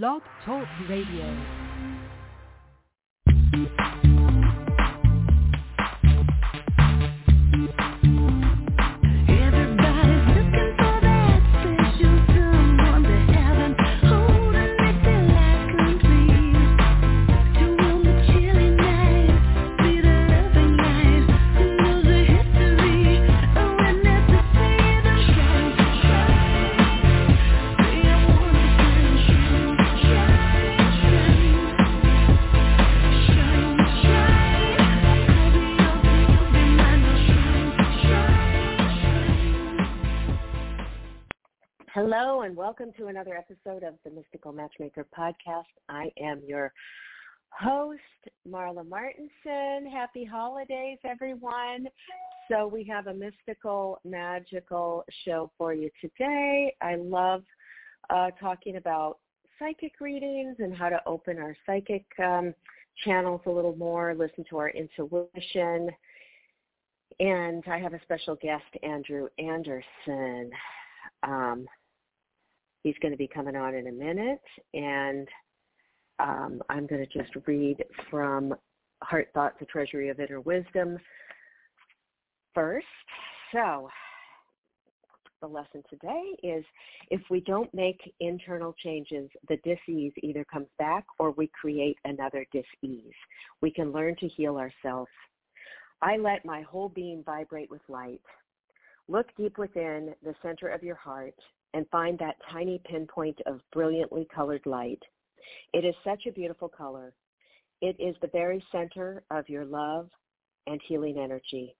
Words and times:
Blog 0.00 0.22
Talk 0.46 0.66
Radio. 0.88 1.61
Hello 42.14 42.42
and 42.42 42.54
welcome 42.54 42.92
to 42.98 43.06
another 43.06 43.34
episode 43.34 43.82
of 43.82 43.94
the 44.04 44.10
Mystical 44.10 44.52
Matchmaker 44.52 45.06
podcast. 45.18 45.64
I 45.88 46.12
am 46.20 46.42
your 46.46 46.70
host, 47.48 48.02
Marla 48.46 48.86
Martinson. 48.86 49.90
Happy 49.90 50.22
holidays, 50.22 50.98
everyone. 51.04 51.86
So 52.50 52.66
we 52.66 52.84
have 52.84 53.06
a 53.06 53.14
mystical, 53.14 53.98
magical 54.04 55.06
show 55.24 55.50
for 55.56 55.72
you 55.72 55.88
today. 56.02 56.76
I 56.82 56.96
love 56.96 57.44
uh, 58.10 58.30
talking 58.38 58.76
about 58.76 59.16
psychic 59.58 59.92
readings 59.98 60.56
and 60.58 60.76
how 60.76 60.90
to 60.90 61.00
open 61.06 61.38
our 61.38 61.56
psychic 61.64 62.04
um, 62.22 62.54
channels 63.06 63.40
a 63.46 63.50
little 63.50 63.74
more, 63.76 64.14
listen 64.14 64.44
to 64.50 64.58
our 64.58 64.68
intuition. 64.68 65.88
And 67.20 67.64
I 67.66 67.78
have 67.78 67.94
a 67.94 68.02
special 68.02 68.36
guest, 68.36 68.64
Andrew 68.82 69.28
Anderson. 69.38 70.50
Um, 71.22 71.66
he's 72.82 72.94
going 73.00 73.12
to 73.12 73.18
be 73.18 73.28
coming 73.28 73.56
on 73.56 73.74
in 73.74 73.86
a 73.86 73.92
minute, 73.92 74.42
and 74.74 75.28
um, 76.18 76.62
I'm 76.68 76.86
going 76.86 77.04
to 77.04 77.18
just 77.18 77.34
read 77.46 77.84
from 78.10 78.54
Heart 79.02 79.28
Thought, 79.34 79.58
the 79.58 79.66
Treasury 79.66 80.08
of 80.08 80.20
Inner 80.20 80.40
Wisdom 80.40 80.98
first. 82.54 82.86
So, 83.52 83.88
the 85.40 85.48
lesson 85.48 85.82
today 85.90 86.22
is 86.42 86.64
if 87.10 87.20
we 87.28 87.40
don't 87.40 87.72
make 87.74 88.00
internal 88.20 88.74
changes, 88.82 89.28
the 89.48 89.58
dis-ease 89.64 90.12
either 90.22 90.44
comes 90.44 90.68
back 90.78 91.04
or 91.18 91.32
we 91.32 91.50
create 91.60 91.98
another 92.04 92.46
dis-ease. 92.52 93.12
We 93.60 93.72
can 93.72 93.92
learn 93.92 94.14
to 94.20 94.28
heal 94.28 94.56
ourselves. 94.56 95.10
I 96.00 96.16
let 96.16 96.44
my 96.44 96.62
whole 96.62 96.88
being 96.88 97.22
vibrate 97.24 97.70
with 97.70 97.82
light. 97.88 98.20
Look 99.08 99.26
deep 99.36 99.58
within 99.58 100.14
the 100.22 100.34
center 100.42 100.68
of 100.68 100.82
your 100.82 100.94
heart 100.94 101.34
and 101.74 101.88
find 101.90 102.18
that 102.18 102.36
tiny 102.50 102.80
pinpoint 102.84 103.40
of 103.46 103.60
brilliantly 103.72 104.26
colored 104.34 104.64
light. 104.66 105.02
It 105.72 105.84
is 105.84 105.94
such 106.04 106.26
a 106.26 106.32
beautiful 106.32 106.68
color. 106.68 107.14
It 107.80 107.96
is 107.98 108.14
the 108.20 108.28
very 108.28 108.64
center 108.70 109.22
of 109.30 109.48
your 109.48 109.64
love 109.64 110.08
and 110.66 110.80
healing 110.86 111.18
energy. 111.18 111.74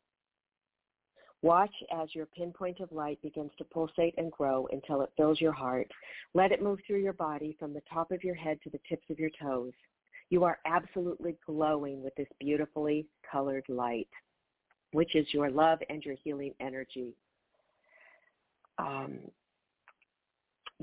Watch 1.43 1.75
as 1.93 2.15
your 2.15 2.27
pinpoint 2.27 2.79
of 2.81 2.93
light 2.93 3.21
begins 3.21 3.51
to 3.59 3.65
pulsate 3.65 4.15
and 4.17 4.31
grow 4.31 4.69
until 4.71 5.03
it 5.03 5.11
fills 5.17 5.41
your 5.41 5.53
heart. 5.53 5.89
Let 6.35 6.53
it 6.53 6.63
move 6.63 6.79
through 6.87 7.03
your 7.03 7.13
body 7.13 7.57
from 7.59 7.75
the 7.75 7.83
top 7.93 8.13
of 8.13 8.23
your 8.23 8.37
head 8.37 8.59
to 8.63 8.71
the 8.71 8.81
tips 8.89 9.07
of 9.11 9.19
your 9.19 9.31
toes. 9.41 9.73
You 10.31 10.45
are 10.45 10.61
absolutely 10.65 11.37
glowing 11.45 12.03
with 12.03 12.15
this 12.15 12.29
beautifully 12.39 13.07
colored 13.31 13.65
light, 13.69 14.09
which 14.93 15.17
is 15.17 15.27
your 15.33 15.51
love 15.51 15.81
and 15.91 16.03
your 16.05 16.15
healing 16.23 16.55
energy. 16.61 17.17
Um, 18.79 19.19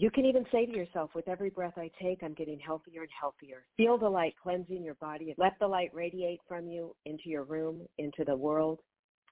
you 0.02 0.10
can 0.10 0.26
even 0.26 0.46
say 0.52 0.66
to 0.66 0.72
yourself, 0.72 1.12
with 1.14 1.28
every 1.28 1.50
breath 1.50 1.74
I 1.78 1.92
take, 2.02 2.24
I'm 2.24 2.34
getting 2.34 2.60
healthier 2.60 3.02
and 3.02 3.10
healthier. 3.20 3.66
Feel 3.76 3.98
the 3.98 4.10
light 4.10 4.34
cleansing 4.42 4.84
your 4.84 4.96
body. 4.96 5.36
Let 5.38 5.54
the 5.60 5.68
light 5.68 5.92
radiate 5.94 6.40
from 6.48 6.68
you 6.68 6.96
into 7.06 7.30
your 7.30 7.44
room, 7.44 7.82
into 7.98 8.24
the 8.24 8.36
world, 8.36 8.80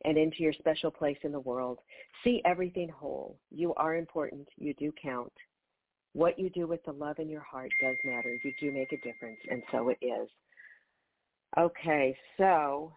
and 0.04 0.18
into 0.18 0.38
your 0.40 0.54
special 0.54 0.92
place 0.92 1.18
in 1.24 1.32
the 1.32 1.40
world. 1.40 1.80
See 2.24 2.42
everything 2.46 2.90
whole. 2.90 3.38
You 3.50 3.74
are 3.76 3.96
important. 3.96 4.48
You 4.58 4.74
do 4.74 4.92
count. 5.02 5.32
What 6.14 6.38
you 6.38 6.50
do 6.50 6.68
with 6.68 6.84
the 6.86 6.92
love 6.92 7.20
in 7.20 7.30
your 7.30 7.42
heart 7.42 7.70
does 7.82 7.96
matter. 8.04 8.38
You 8.44 8.52
do 8.60 8.72
make 8.72 8.92
a 8.92 8.98
difference, 8.98 9.40
and 9.50 9.64
so 9.72 9.90
it 9.90 9.98
is. 10.02 10.28
Okay, 11.58 12.16
so 12.38 12.92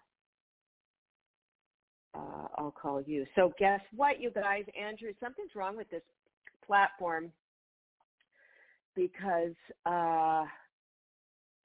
uh, 2.15 2.49
I'll 2.59 2.75
call 2.81 3.01
you. 3.01 3.27
So 3.37 3.53
guess 3.59 3.81
what, 3.95 4.21
you 4.21 4.31
guys? 4.31 4.65
Andrew, 4.81 5.13
something's 5.21 5.55
wrong 5.55 5.77
with 5.77 5.89
this 5.91 6.03
platform 6.67 7.31
because 8.95 9.55
uh, 9.87 10.45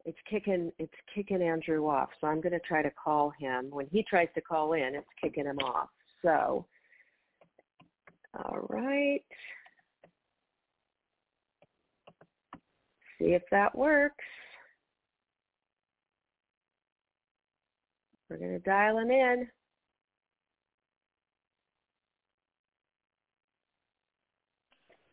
it's 0.05 0.17
kicking 0.29 0.71
it's 0.79 0.93
kicking 1.13 1.41
Andrew 1.41 1.87
off. 1.87 2.09
So 2.21 2.27
I'm 2.27 2.41
going 2.41 2.53
to 2.53 2.59
try 2.59 2.81
to 2.81 2.91
call 2.91 3.33
him. 3.39 3.69
When 3.69 3.87
he 3.87 4.03
tries 4.03 4.27
to 4.35 4.41
call 4.41 4.73
in, 4.73 4.95
it's 4.95 5.07
kicking 5.21 5.45
him 5.45 5.59
off. 5.59 5.89
So, 6.21 6.65
all 8.37 8.65
right. 8.69 9.23
See 13.19 13.33
if 13.33 13.43
that 13.51 13.75
works. 13.75 14.23
We're 18.29 18.37
going 18.37 18.51
to 18.51 18.59
dial 18.59 18.97
him 18.97 19.11
in. 19.11 19.47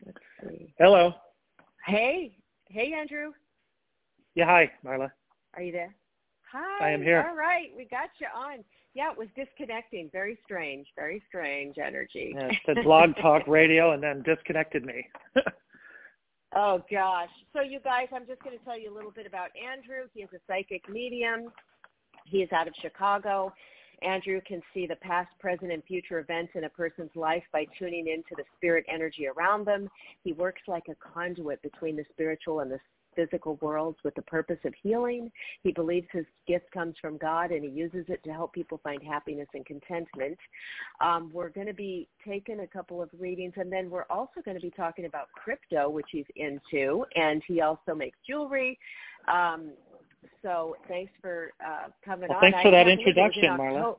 Let's 0.04 0.18
see. 0.42 0.74
Hello. 0.78 1.12
Hey, 1.84 2.36
hey, 2.68 2.92
Andrew. 2.98 3.32
Yeah, 4.34 4.46
hi, 4.46 4.70
Marla. 4.84 5.10
Are 5.54 5.62
you 5.62 5.72
there? 5.72 5.94
Hi. 6.52 6.88
I 6.88 6.90
am 6.90 7.02
here. 7.02 7.26
All 7.28 7.36
right, 7.36 7.68
we 7.76 7.84
got 7.84 8.10
you 8.20 8.28
on. 8.34 8.64
Yeah, 8.94 9.10
it 9.10 9.18
was 9.18 9.28
disconnecting. 9.34 10.10
Very 10.12 10.38
strange. 10.44 10.86
Very 10.94 11.22
strange 11.28 11.76
energy. 11.78 12.34
Yeah, 12.36 12.48
it 12.48 12.56
said 12.66 12.76
Blog 12.84 13.16
Talk 13.20 13.48
Radio 13.48 13.92
and 13.92 14.02
then 14.02 14.22
disconnected 14.22 14.84
me. 14.84 15.08
oh 16.54 16.82
gosh. 16.90 17.30
So 17.52 17.62
you 17.62 17.80
guys, 17.80 18.08
I'm 18.14 18.26
just 18.26 18.42
going 18.42 18.56
to 18.56 18.64
tell 18.64 18.78
you 18.78 18.92
a 18.92 18.94
little 18.94 19.10
bit 19.10 19.26
about 19.26 19.48
Andrew. 19.56 20.08
He 20.14 20.20
is 20.20 20.28
a 20.34 20.40
psychic 20.46 20.88
medium. 20.88 21.50
He 22.26 22.38
is 22.38 22.52
out 22.52 22.68
of 22.68 22.74
Chicago. 22.80 23.52
Andrew 24.02 24.40
can 24.46 24.62
see 24.74 24.86
the 24.86 24.96
past, 24.96 25.30
present, 25.40 25.72
and 25.72 25.82
future 25.84 26.18
events 26.18 26.52
in 26.54 26.64
a 26.64 26.68
person's 26.68 27.14
life 27.14 27.44
by 27.52 27.66
tuning 27.78 28.08
into 28.08 28.34
the 28.36 28.44
spirit 28.56 28.84
energy 28.88 29.26
around 29.26 29.66
them. 29.66 29.88
He 30.24 30.32
works 30.32 30.62
like 30.66 30.84
a 30.88 30.94
conduit 30.94 31.62
between 31.62 31.96
the 31.96 32.04
spiritual 32.12 32.60
and 32.60 32.70
the 32.70 32.78
physical 33.14 33.56
worlds 33.60 33.98
with 34.04 34.14
the 34.14 34.22
purpose 34.22 34.58
of 34.64 34.72
healing. 34.82 35.30
He 35.62 35.72
believes 35.72 36.06
his 36.12 36.24
gift 36.46 36.70
comes 36.72 36.94
from 37.00 37.18
God 37.18 37.50
and 37.50 37.64
he 37.64 37.70
uses 37.70 38.04
it 38.08 38.22
to 38.24 38.32
help 38.32 38.52
people 38.52 38.80
find 38.82 39.02
happiness 39.02 39.48
and 39.54 39.64
contentment. 39.66 40.38
Um, 41.00 41.30
we're 41.32 41.50
going 41.50 41.66
to 41.66 41.74
be 41.74 42.08
taking 42.26 42.60
a 42.60 42.66
couple 42.66 43.02
of 43.02 43.10
readings 43.18 43.54
and 43.56 43.70
then 43.70 43.90
we're 43.90 44.06
also 44.10 44.40
going 44.44 44.56
to 44.56 44.62
be 44.62 44.70
talking 44.70 45.04
about 45.04 45.30
crypto, 45.32 45.88
which 45.88 46.06
he's 46.10 46.26
into, 46.36 47.04
and 47.14 47.42
he 47.46 47.60
also 47.60 47.94
makes 47.94 48.18
jewelry. 48.26 48.78
Um, 49.28 49.70
so 50.42 50.76
thanks 50.88 51.12
for 51.20 51.52
uh, 51.64 51.88
coming 52.04 52.28
Well, 52.28 52.38
on. 52.38 52.42
thanks 52.42 52.58
I 52.60 52.62
for 52.62 52.70
that 52.70 52.84
believe 52.84 53.00
it 53.00 53.06
was 53.06 53.16
in 53.16 53.44
introduction, 53.44 53.58
Marla. 53.58 53.96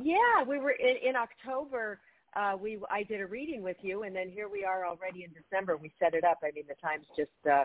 Yeah, 0.00 0.44
we 0.46 0.58
were 0.58 0.72
in, 0.72 0.96
in 1.08 1.16
October. 1.16 2.00
Uh, 2.36 2.56
we 2.60 2.78
I 2.90 3.02
did 3.02 3.20
a 3.20 3.26
reading 3.26 3.62
with 3.62 3.78
you, 3.80 4.02
and 4.04 4.14
then 4.14 4.28
here 4.28 4.48
we 4.48 4.64
are 4.64 4.86
already 4.86 5.24
in 5.24 5.30
December. 5.32 5.76
We 5.76 5.92
set 5.98 6.14
it 6.14 6.24
up. 6.24 6.38
I 6.42 6.50
mean, 6.54 6.64
the 6.68 6.74
time's 6.82 7.06
just 7.16 7.30
uh, 7.50 7.64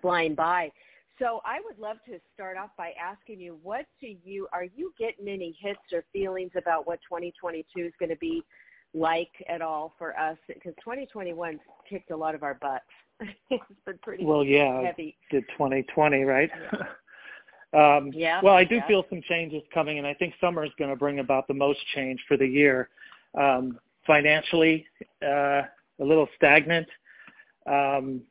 flying 0.00 0.34
by. 0.34 0.70
So 1.18 1.40
I 1.44 1.58
would 1.64 1.78
love 1.78 1.96
to 2.06 2.18
start 2.32 2.56
off 2.56 2.70
by 2.78 2.92
asking 3.02 3.40
you, 3.40 3.58
what 3.62 3.86
do 4.00 4.14
you 4.24 4.46
are 4.52 4.64
you 4.64 4.92
getting 4.98 5.28
any 5.28 5.56
hits 5.60 5.80
or 5.92 6.04
feelings 6.12 6.52
about 6.56 6.86
what 6.86 7.00
2022 7.08 7.80
is 7.80 7.92
going 7.98 8.10
to 8.10 8.16
be 8.16 8.44
like 8.94 9.30
at 9.48 9.62
all 9.62 9.94
for 9.98 10.18
us? 10.18 10.36
Because 10.46 10.74
2021 10.80 11.58
kicked 11.88 12.10
a 12.10 12.16
lot 12.16 12.34
of 12.34 12.42
our 12.42 12.54
butts. 12.54 12.84
it's 13.50 13.62
been 13.84 13.98
pretty 14.02 14.24
well, 14.24 14.44
yeah, 14.44 14.82
heavy. 14.82 15.16
did 15.30 15.44
2020, 15.52 16.22
right? 16.22 16.50
um, 17.74 18.10
Yeah, 18.14 18.40
well, 18.42 18.54
I 18.54 18.64
do 18.64 18.76
yeah. 18.76 18.86
feel 18.86 19.04
some 19.10 19.22
changes 19.28 19.62
coming, 19.74 19.98
and 19.98 20.06
I 20.06 20.14
think 20.14 20.34
summer 20.40 20.64
is 20.64 20.70
going 20.78 20.90
to 20.90 20.96
bring 20.96 21.18
about 21.18 21.48
the 21.48 21.54
most 21.54 21.80
change 21.94 22.20
for 22.28 22.36
the 22.36 22.46
year. 22.46 22.88
Um, 23.38 23.78
financially, 24.06 24.86
uh, 25.22 25.62
a 26.00 26.04
little 26.04 26.28
stagnant. 26.36 26.88
Um, 27.66 28.22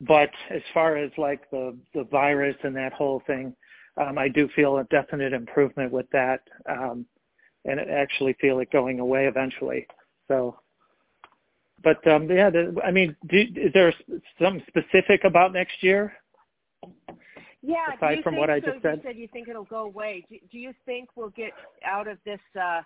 but 0.00 0.30
as 0.50 0.62
far 0.74 0.96
as 0.96 1.10
like 1.16 1.48
the 1.50 1.76
the 1.94 2.04
virus 2.04 2.56
and 2.64 2.74
that 2.76 2.92
whole 2.92 3.22
thing, 3.26 3.54
um, 3.96 4.18
I 4.18 4.28
do 4.28 4.48
feel 4.54 4.78
a 4.78 4.84
definite 4.84 5.32
improvement 5.32 5.92
with 5.92 6.06
that, 6.12 6.40
um, 6.68 7.06
and 7.64 7.78
actually 7.80 8.34
feel 8.40 8.58
it 8.60 8.70
going 8.70 9.00
away 9.00 9.26
eventually. 9.26 9.86
So 10.28 10.56
but 11.82 12.06
um, 12.06 12.30
yeah, 12.30 12.50
the, 12.50 12.74
I 12.84 12.90
mean, 12.90 13.16
do, 13.28 13.38
is 13.38 13.72
there 13.72 13.92
something 14.40 14.62
specific 14.68 15.24
about 15.24 15.52
next 15.52 15.82
year? 15.82 16.12
Yeah. 17.62 17.76
aside 17.96 18.22
from 18.22 18.34
think, 18.34 18.40
what 18.40 18.50
I 18.50 18.60
so 18.60 18.66
just 18.66 18.82
said? 18.82 18.96
You 18.96 19.02
said 19.04 19.16
you 19.16 19.28
think 19.32 19.48
it'll 19.48 19.64
go 19.64 19.84
away. 19.84 20.24
Do, 20.28 20.36
do 20.50 20.58
you 20.58 20.72
think 20.84 21.10
we'll 21.16 21.30
get 21.30 21.52
out 21.84 22.08
of 22.08 22.18
this, 22.24 22.40
uh, 22.60 22.82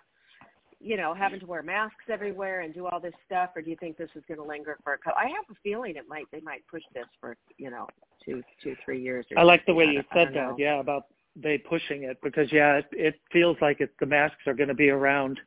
you 0.79 0.97
know, 0.97 1.13
having 1.13 1.39
to 1.39 1.45
wear 1.45 1.63
masks 1.63 2.05
everywhere 2.11 2.61
and 2.61 2.73
do 2.73 2.85
all 2.85 2.99
this 2.99 3.13
stuff, 3.25 3.51
or 3.55 3.61
do 3.61 3.69
you 3.69 3.77
think 3.79 3.97
this 3.97 4.09
is 4.15 4.23
going 4.27 4.39
to 4.39 4.45
linger 4.45 4.77
for 4.83 4.93
a 4.93 4.97
couple? 4.97 5.19
I 5.19 5.27
have 5.27 5.45
a 5.49 5.55
feeling 5.63 5.95
it 5.95 6.05
might. 6.07 6.25
They 6.31 6.41
might 6.41 6.65
push 6.69 6.83
this 6.93 7.05
for, 7.19 7.35
you 7.57 7.71
know, 7.71 7.87
two, 8.23 8.43
two, 8.63 8.75
three 8.85 9.01
years. 9.01 9.25
Or 9.31 9.39
I 9.39 9.43
like 9.43 9.65
the 9.65 9.73
way 9.73 9.85
you 9.85 10.03
said 10.13 10.29
that. 10.29 10.35
know. 10.35 10.55
Yeah, 10.57 10.79
about 10.79 11.05
they 11.41 11.57
pushing 11.57 12.03
it 12.03 12.17
because 12.23 12.51
yeah, 12.51 12.75
it, 12.77 12.85
it 12.91 13.21
feels 13.31 13.57
like 13.61 13.81
it, 13.81 13.91
the 13.99 14.05
masks 14.05 14.47
are 14.47 14.53
going 14.53 14.69
to 14.69 14.73
be 14.75 14.89
around 14.89 15.39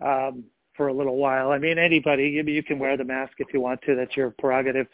um, 0.00 0.44
for 0.76 0.88
a 0.88 0.92
little 0.92 1.16
while. 1.16 1.50
I 1.50 1.58
mean, 1.58 1.78
anybody 1.78 2.28
you, 2.28 2.42
you 2.44 2.62
can 2.62 2.78
wear 2.78 2.96
the 2.96 3.04
mask 3.04 3.34
if 3.38 3.48
you 3.52 3.60
want 3.60 3.80
to. 3.82 3.94
That's 3.94 4.16
your 4.16 4.30
prerogative. 4.30 4.86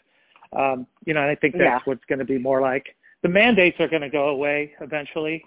Um, 0.53 0.87
you 1.05 1.13
know, 1.13 1.21
and 1.21 1.29
I 1.29 1.35
think 1.35 1.53
that's 1.53 1.63
Yeah. 1.63 1.79
what's 1.85 2.03
going 2.05 2.19
to 2.19 2.25
be 2.25 2.37
more 2.37 2.61
like. 2.61 2.95
The 3.21 3.29
mandates 3.29 3.79
are 3.79 3.87
going 3.87 4.01
to 4.01 4.09
go 4.09 4.29
away 4.29 4.73
eventually, 4.81 5.43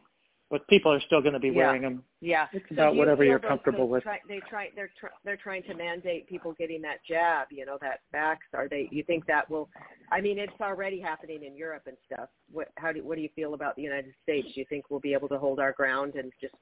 but 0.53 0.69
people 0.69 0.93
are 0.93 1.01
still 1.01 1.23
going 1.23 1.33
to 1.33 1.41
be 1.41 1.49
Yeah. 1.49 1.57
wearing 1.57 1.81
them. 1.81 2.05
Yeah. 2.21 2.47
It's 2.53 2.69
So 2.69 2.75
about 2.75 2.91
do 2.91 2.97
you 2.97 2.99
whatever 3.01 3.25
you're 3.25 3.39
comfortable 3.39 3.89
with. 3.89 4.03
Try, 4.03 4.21
they 4.29 4.41
try. 4.41 4.69
They're 4.77 4.91
tr- 5.01 5.17
they're 5.25 5.39
trying 5.39 5.63
to 5.63 5.75
mandate 5.75 6.29
people 6.29 6.53
getting 6.53 6.83
that 6.83 7.03
jab. 7.09 7.49
You 7.51 7.65
know 7.65 7.79
that 7.81 8.01
vax. 8.15 8.37
Are 8.53 8.69
they? 8.69 8.87
You 8.93 9.03
think 9.03 9.25
that 9.27 9.49
will? 9.51 9.71
I 10.13 10.21
mean, 10.21 10.39
it's 10.39 10.53
already 10.61 11.01
happening 11.01 11.43
in 11.43 11.57
Europe 11.57 11.85
and 11.87 11.97
stuff. 12.05 12.29
What? 12.53 12.69
How 12.77 12.93
do? 12.93 13.03
What 13.03 13.17
do 13.17 13.23
you 13.23 13.31
feel 13.35 13.55
about 13.55 13.77
the 13.77 13.83
United 13.83 14.13
States? 14.23 14.47
Do 14.55 14.61
you 14.61 14.67
think 14.69 14.91
we'll 14.91 15.01
be 15.01 15.15
able 15.15 15.29
to 15.31 15.39
hold 15.39 15.59
our 15.59 15.73
ground 15.73 16.17
and 16.17 16.31
just? 16.39 16.55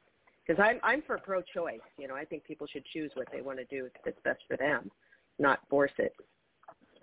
Because 0.46 0.62
I'm 0.64 0.78
I'm 0.84 1.02
for 1.02 1.18
pro-choice. 1.18 1.80
You 1.98 2.06
know, 2.06 2.14
I 2.14 2.24
think 2.24 2.44
people 2.44 2.68
should 2.68 2.84
choose 2.86 3.10
what 3.14 3.26
they 3.32 3.42
want 3.42 3.58
to 3.58 3.64
do 3.64 3.88
that's 4.04 4.20
best 4.22 4.40
for 4.46 4.56
them, 4.56 4.88
not 5.40 5.58
force 5.68 5.92
it. 5.98 6.14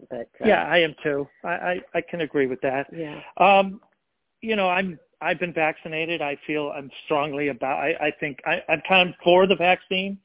But 0.10 0.30
uh, 0.42 0.48
Yeah, 0.48 0.63
I 0.63 0.78
am 0.78 0.95
too. 1.04 1.28
I, 1.44 1.50
I 1.50 1.81
I 1.95 2.01
can 2.10 2.22
agree 2.22 2.48
with 2.48 2.62
that. 2.62 2.88
yeah, 2.94 3.19
Um, 3.38 3.81
you 4.42 4.56
know, 4.56 4.69
I'm 4.69 4.98
I've 5.22 5.40
been 5.40 5.54
vaccinated. 5.54 6.22
I 6.22 6.38
feel 6.46 6.72
I'm 6.75 6.92
strongly 7.06 7.48
about. 7.50 7.80
I, 7.80 8.08
I 8.08 8.12
think 8.19 8.40
I, 8.46 8.62
I'm 8.69 8.81
kind 8.88 9.10
of 9.10 9.16
for 9.24 9.48
the 9.48 9.56
vaccine, 9.56 10.18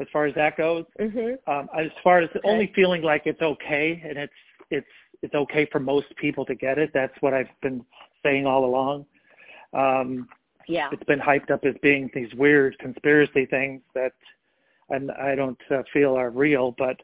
as 0.00 0.06
far 0.12 0.26
as 0.26 0.34
that 0.34 0.56
goes. 0.56 0.84
mhm, 1.00 1.38
Um, 1.46 1.68
as 1.76 1.90
far 2.02 2.20
as 2.20 2.28
Okay. 2.36 2.40
only 2.48 2.72
feeling 2.74 3.02
like 3.02 3.22
it's 3.26 3.40
okay 3.42 4.02
and 4.04 4.18
it's 4.18 4.32
it's 4.70 4.86
it's 5.22 5.34
okay 5.34 5.66
for 5.72 5.80
most 5.80 6.14
people 6.16 6.44
to 6.46 6.54
get 6.54 6.78
it. 6.78 6.90
That's 6.92 7.14
what 7.20 7.32
I've 7.34 7.48
been 7.62 7.84
saying 8.22 8.46
all 8.46 8.64
along. 8.64 9.06
Um, 9.72 10.28
yeah, 10.68 10.88
it's 10.92 11.04
been 11.04 11.20
hyped 11.20 11.50
up 11.50 11.64
as 11.64 11.74
being 11.82 12.10
these 12.14 12.32
weird 12.34 12.78
conspiracy 12.78 13.46
things 13.46 13.80
that 13.94 14.12
and 14.90 15.10
I 15.12 15.34
don't 15.34 15.58
uh, 15.70 15.82
feel 15.92 16.16
are 16.16 16.30
real. 16.30 16.74
But 16.76 17.00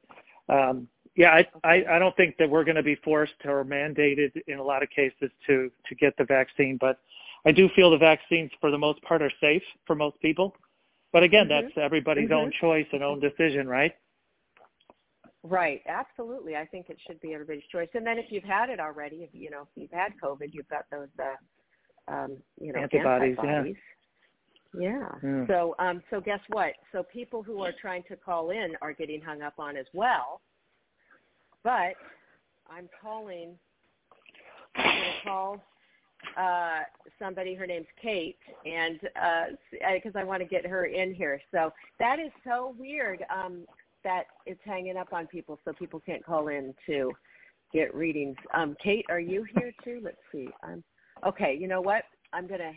um, 0.49 0.89
yeah, 1.17 1.31
I, 1.31 1.47
I 1.65 1.85
I 1.97 1.99
don't 1.99 2.17
think 2.17 2.37
that 2.39 2.49
we're 2.49 2.65
going 2.65 2.77
to 2.77 2.83
be 2.83 2.97
forced 2.97 3.35
or 3.45 3.65
mandated 3.65 4.33
in 4.47 4.59
a 4.59 4.63
lot 4.63 4.83
of 4.83 4.91
cases 4.91 5.31
to 5.47 5.71
to 5.89 5.95
get 5.95 6.17
the 6.17 6.25
vaccine. 6.25 6.77
But 6.81 6.99
I 7.45 7.53
do 7.53 7.69
feel 7.75 7.91
the 7.91 7.99
vaccines 7.99 8.51
for 8.61 8.71
the 8.71 8.79
most 8.79 9.03
part 9.03 9.23
are 9.23 9.33
safe 9.41 9.63
for 9.87 9.97
most 9.97 10.21
people. 10.21 10.55
But 11.13 11.23
again, 11.23 11.47
Mhm. 11.47 11.51
that's 11.51 11.77
everybody's 11.77 12.31
own 12.31 12.51
Mhm. 12.51 12.61
choice 12.61 12.87
and 12.93 13.03
own 13.03 13.21
decision, 13.21 13.69
right? 13.69 13.95
Right, 15.45 15.83
absolutely. 15.87 16.57
I 16.57 16.65
think 16.67 16.89
it 16.89 17.01
should 17.01 17.21
be 17.21 17.35
everybody's 17.35 17.67
choice. 17.67 17.89
And 17.95 18.07
then 18.07 18.17
if 18.19 18.31
you've 18.31 18.45
had 18.45 18.71
it 18.71 18.79
already, 18.79 19.25
if 19.25 19.35
you 19.35 19.51
know, 19.51 19.63
if 19.63 19.69
you've 19.77 19.91
had 19.91 20.13
COVID, 20.23 20.55
you've 20.55 20.69
got 20.69 20.89
those 20.91 21.09
uh 21.19 21.37
um, 22.09 22.43
you 22.61 22.73
know, 22.73 22.81
Antibodies, 22.81 23.39
yeah. 23.43 23.65
Yeah. 24.75 25.09
Yeah. 25.23 25.47
So 25.47 25.75
um 25.79 26.03
so 26.11 26.21
guess 26.21 26.41
what? 26.49 26.75
So 26.93 27.03
people 27.03 27.43
who 27.43 27.63
are 27.63 27.73
trying 27.73 28.05
to 28.05 28.17
call 28.17 28.51
in 28.51 28.77
are 28.81 28.93
getting 28.93 29.21
hung 29.21 29.43
up 29.43 29.55
on 29.59 29.77
as 29.77 29.87
well. 29.93 30.41
But 31.65 31.95
I'm 32.71 32.89
calling 33.01 33.59
I'm 34.77 34.85
gonna 34.85 35.23
call 35.25 35.63
uh 36.37 36.81
somebody 37.19 37.55
her 37.55 37.67
name's 37.67 37.87
Kate 38.01 38.39
and 38.65 39.01
uh 39.21 39.45
because 39.95 40.13
I 40.15 40.25
want 40.25 40.41
to 40.43 40.49
get 40.49 40.67
her 40.67 40.87
in 40.87 41.15
here. 41.15 41.41
So 41.51 41.73
that 41.99 42.19
is 42.19 42.31
so 42.45 42.75
weird 42.79 43.25
um 43.35 43.65
that 44.05 44.25
it's 44.47 44.61
hanging 44.65 44.97
up 44.97 45.13
on 45.13 45.27
people 45.27 45.59
so 45.65 45.73
people 45.73 46.01
can't 46.01 46.25
call 46.25 46.49
in 46.49 46.75
to 46.87 47.13
get 47.73 47.95
readings. 47.95 48.37
Um 48.55 48.77
Kate, 48.83 49.07
are 49.09 49.21
you 49.21 49.45
here 49.57 49.73
too? 49.85 50.01
Let's 50.03 50.17
see. 50.31 50.49
Um 50.63 50.83
okay, 51.27 51.57
you 51.59 51.69
know 51.69 51.81
what? 51.81 52.05
I'm 52.33 52.47
going 52.47 52.61
to 52.61 52.73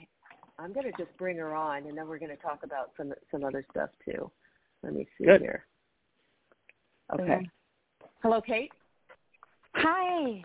I'm 0.58 0.74
going 0.74 0.90
to 0.90 0.98
just 0.98 1.16
bring 1.18 1.38
her 1.38 1.54
on 1.54 1.86
and 1.86 1.98
then 1.98 2.08
we're 2.08 2.20
going 2.20 2.36
to 2.36 2.42
talk 2.42 2.60
about 2.64 2.92
some 2.98 3.14
some 3.32 3.44
other 3.44 3.66
stuff 3.72 3.90
too. 4.04 4.32
Let 4.84 4.94
me 4.94 5.08
see 5.18 5.26
Good. 5.26 5.42
here. 5.42 5.66
Okay. 7.14 7.50
Hello 8.22 8.42
Kate? 8.42 8.72
Hi. 9.76 10.44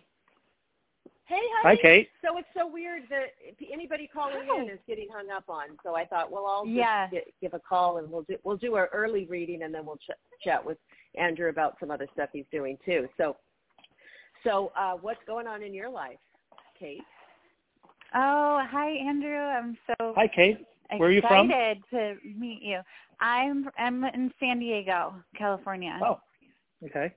Hey, 1.31 1.43
Hi. 1.62 1.77
Kate. 1.77 2.09
So 2.25 2.38
it's 2.38 2.49
so 2.56 2.67
weird 2.67 3.05
that 3.09 3.27
anybody 3.73 4.11
calling 4.12 4.43
Hi. 4.49 4.65
in 4.65 4.69
is 4.69 4.81
getting 4.88 5.06
hung 5.12 5.31
up 5.31 5.44
on. 5.49 5.79
So 5.85 5.94
I 5.94 6.05
thought, 6.05 6.32
well, 6.32 6.44
I'll 6.44 6.65
just 6.65 6.77
Yeah. 6.77 7.09
get, 7.09 7.32
give 7.41 7.55
a 7.55 7.61
call 7.61 7.99
and 7.99 8.11
we'll 8.11 8.23
do 8.23 8.37
we'll 8.43 8.56
do 8.56 8.75
our 8.75 8.88
early 8.93 9.27
reading 9.27 9.62
and 9.62 9.73
then 9.73 9.87
we'll 9.87 9.99
ch- 9.99 10.11
chat 10.43 10.65
with 10.65 10.77
Andrew 11.15 11.49
about 11.49 11.77
some 11.79 11.88
other 11.88 12.09
stuff 12.15 12.31
he's 12.32 12.47
doing 12.50 12.77
too. 12.85 13.09
So, 13.17 13.37
so 14.43 14.73
uh, 14.77 14.94
what's 14.94 15.21
going 15.25 15.47
on 15.47 15.62
in 15.62 15.73
your 15.73 15.88
life, 15.88 16.19
Kate? 16.77 17.05
Oh, 18.12 18.61
hi, 18.69 18.91
Andrew. 18.91 19.38
I'm 19.38 19.79
so 19.87 20.15
Hi, 20.17 20.27
Kate. 20.27 20.67
Where 20.97 21.11
are 21.11 21.12
you 21.12 21.21
from? 21.21 21.47
excited 21.49 21.79
to 21.91 22.17
meet 22.25 22.61
you. 22.61 22.81
I'm 23.21 23.71
I'm 23.79 24.03
in 24.03 24.32
San 24.41 24.59
Diego, 24.59 25.15
California. 25.38 25.97
Oh, 26.03 26.21
okay. 26.85 27.15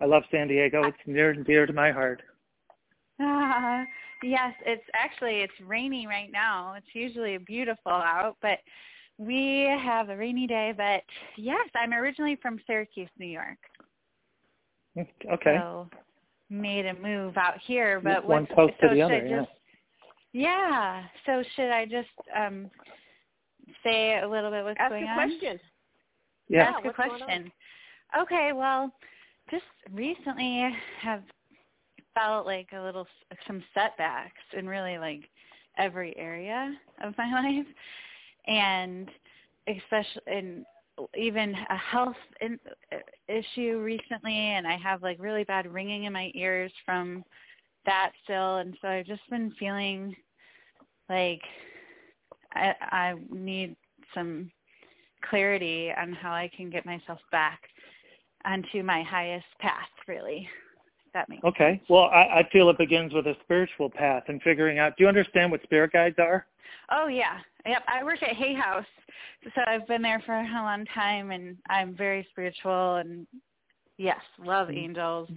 I 0.00 0.06
love 0.06 0.24
San 0.32 0.48
Diego. 0.48 0.82
It's 0.88 0.98
near 1.06 1.30
and 1.30 1.46
dear 1.46 1.66
to 1.66 1.72
my 1.72 1.92
heart. 1.92 2.20
Yes, 4.22 4.54
it's 4.64 4.84
actually 4.94 5.40
it's 5.40 5.52
rainy 5.66 6.06
right 6.06 6.30
now. 6.32 6.74
It's 6.78 6.86
usually 6.94 7.36
beautiful 7.36 7.92
out, 7.92 8.36
but 8.40 8.58
we 9.18 9.68
have 9.82 10.08
a 10.08 10.16
rainy 10.16 10.46
day. 10.46 10.72
But 10.74 11.02
yes, 11.36 11.68
I'm 11.74 11.92
originally 11.92 12.36
from 12.40 12.58
Syracuse, 12.66 13.10
New 13.18 13.26
York. 13.26 13.58
Okay. 14.96 15.56
So 15.58 15.90
made 16.48 16.86
a 16.86 16.94
move 16.94 17.36
out 17.36 17.58
here, 17.66 18.00
but 18.00 18.24
One 18.26 18.44
what's- 18.44 18.54
coast 18.54 18.74
to 18.80 18.94
the 18.94 19.02
other, 19.02 19.14
I 19.14 19.28
yeah. 19.28 19.44
yeah. 20.32 21.02
So 21.26 21.42
should 21.54 21.70
I 21.70 21.84
just 21.84 22.08
um 22.34 22.70
say 23.82 24.20
a 24.20 24.28
little 24.28 24.50
bit 24.50 24.64
what's 24.64 24.80
Ask 24.80 24.90
going 24.90 25.04
a 25.04 25.08
on? 25.08 25.14
question. 25.16 25.60
Yeah. 26.48 26.58
Yeah, 26.58 26.70
Ask 26.70 26.84
a 26.84 26.86
what's 26.86 26.96
going 26.96 27.10
question. 27.18 27.52
Okay, 28.22 28.52
well, 28.54 28.90
just 29.50 29.64
recently 29.92 30.74
have 31.00 31.22
felt 32.14 32.46
like 32.46 32.68
a 32.72 32.80
little 32.80 33.06
some 33.46 33.62
setbacks 33.74 34.42
in 34.56 34.68
really 34.68 34.98
like 34.98 35.22
every 35.78 36.16
area 36.16 36.72
of 37.02 37.14
my 37.18 37.30
life, 37.42 37.66
and 38.46 39.08
especially 39.68 40.22
in 40.26 40.64
even 41.16 41.54
a 41.70 41.76
health 41.76 42.16
in, 42.40 42.58
issue 43.28 43.80
recently, 43.80 44.34
and 44.34 44.66
I 44.66 44.76
have 44.76 45.02
like 45.02 45.18
really 45.18 45.44
bad 45.44 45.72
ringing 45.72 46.04
in 46.04 46.12
my 46.12 46.30
ears 46.34 46.72
from 46.84 47.24
that 47.86 48.12
still, 48.22 48.58
and 48.58 48.76
so 48.80 48.88
I've 48.88 49.06
just 49.06 49.28
been 49.30 49.52
feeling 49.58 50.14
like 51.08 51.42
I 52.54 52.74
I 52.80 53.14
need 53.30 53.76
some 54.14 54.50
clarity 55.28 55.90
on 55.96 56.12
how 56.12 56.32
I 56.32 56.50
can 56.54 56.70
get 56.70 56.86
myself 56.86 57.18
back 57.32 57.60
onto 58.44 58.82
my 58.82 59.02
highest 59.02 59.46
path, 59.58 59.88
really. 60.06 60.48
That 61.14 61.28
makes 61.28 61.44
Okay. 61.44 61.80
Well, 61.88 62.04
I, 62.04 62.40
I 62.40 62.48
feel 62.52 62.68
it 62.68 62.78
begins 62.78 63.14
with 63.14 63.26
a 63.26 63.36
spiritual 63.44 63.88
path 63.88 64.24
and 64.28 64.42
figuring 64.42 64.78
out. 64.78 64.96
Do 64.96 65.04
you 65.04 65.08
understand 65.08 65.50
what 65.50 65.62
spirit 65.62 65.92
guides 65.92 66.16
are? 66.18 66.46
Oh 66.90 67.06
yeah. 67.06 67.38
Yep. 67.64 67.82
I 67.88 68.04
work 68.04 68.22
at 68.22 68.34
Hay 68.36 68.54
House. 68.54 68.84
So 69.54 69.62
I've 69.66 69.86
been 69.86 70.02
there 70.02 70.22
for 70.26 70.34
a 70.34 70.42
long 70.42 70.84
time 70.94 71.30
and 71.30 71.56
I'm 71.68 71.96
very 71.96 72.26
spiritual 72.30 72.96
and 72.96 73.26
yes, 73.96 74.20
love 74.38 74.70
angels. 74.70 75.28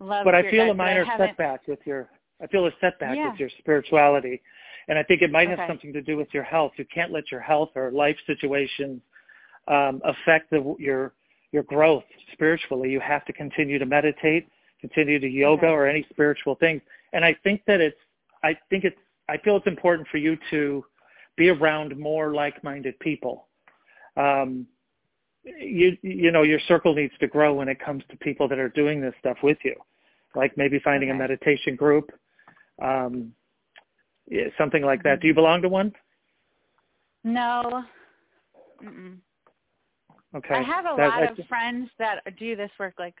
Love 0.00 0.24
but 0.24 0.34
I 0.34 0.50
feel 0.50 0.64
a 0.64 0.66
guides, 0.68 0.80
I 0.80 0.84
minor 0.84 1.06
setback 1.16 1.68
with 1.68 1.80
your. 1.84 2.08
I 2.42 2.46
feel 2.48 2.66
a 2.66 2.70
setback 2.80 3.16
Yeah. 3.16 3.30
with 3.30 3.40
your 3.40 3.48
spirituality, 3.58 4.42
and 4.88 4.98
I 4.98 5.02
think 5.02 5.22
it 5.22 5.30
might 5.30 5.48
have 5.48 5.60
something 5.66 5.90
to 5.94 6.02
do 6.02 6.18
with 6.18 6.28
your 6.34 6.42
health. 6.42 6.72
You 6.76 6.84
can't 6.92 7.10
let 7.10 7.30
your 7.30 7.40
health 7.40 7.70
or 7.74 7.90
life 7.90 8.16
situations 8.26 9.00
um, 9.68 10.02
affect 10.04 10.50
the, 10.50 10.76
your 10.78 11.12
your 11.52 11.62
growth 11.62 12.04
spiritually. 12.32 12.90
You 12.90 13.00
have 13.00 13.24
to 13.24 13.32
continue 13.32 13.78
to 13.78 13.86
meditate, 13.86 14.48
continue 14.88 15.18
to 15.18 15.28
yoga 15.28 15.66
Okay. 15.66 15.72
or 15.72 15.86
any 15.86 16.04
spiritual 16.10 16.54
things. 16.56 16.82
And 17.12 17.24
I 17.24 17.34
think 17.44 17.62
that 17.66 17.80
it's. 17.80 17.98
I 18.42 18.56
think 18.70 18.84
it's. 18.84 18.98
I 19.28 19.36
feel 19.38 19.56
it's 19.56 19.66
important 19.66 20.06
for 20.08 20.18
you 20.18 20.36
to 20.50 20.84
be 21.36 21.48
around 21.50 21.96
more 21.98 22.32
like-minded 22.32 22.98
people. 23.00 23.48
Um, 24.16 24.66
you 25.44 25.96
you 26.02 26.30
know 26.32 26.42
your 26.42 26.60
circle 26.66 26.92
needs 26.94 27.14
to 27.20 27.26
grow 27.28 27.54
when 27.54 27.68
it 27.68 27.78
comes 27.78 28.02
to 28.10 28.16
people 28.16 28.48
that 28.48 28.58
are 28.58 28.68
doing 28.70 29.00
this 29.00 29.14
stuff 29.20 29.36
with 29.44 29.58
you 29.64 29.76
like 30.34 30.56
maybe 30.56 30.80
finding 30.80 31.10
a 31.10 31.14
meditation 31.14 31.76
group 31.76 32.10
um 32.82 33.32
yeah, 34.28 34.46
something 34.58 34.82
like 34.82 35.04
that 35.04 35.18
Mhm. 35.18 35.20
do 35.20 35.26
you 35.28 35.34
belong 35.34 35.62
to 35.62 35.68
one 35.68 35.94
No. 37.22 37.84
Mm-mm. 38.82 39.18
okay 40.34 40.54
I 40.56 40.62
have 40.62 40.84
a 40.84 40.94
That- 40.96 41.08
lot 41.10 41.20
that's- 41.20 41.38
of 41.38 41.46
friends 41.46 41.90
that 41.98 42.24
do 42.36 42.56
this 42.56 42.72
work 42.80 42.94
like 42.98 43.14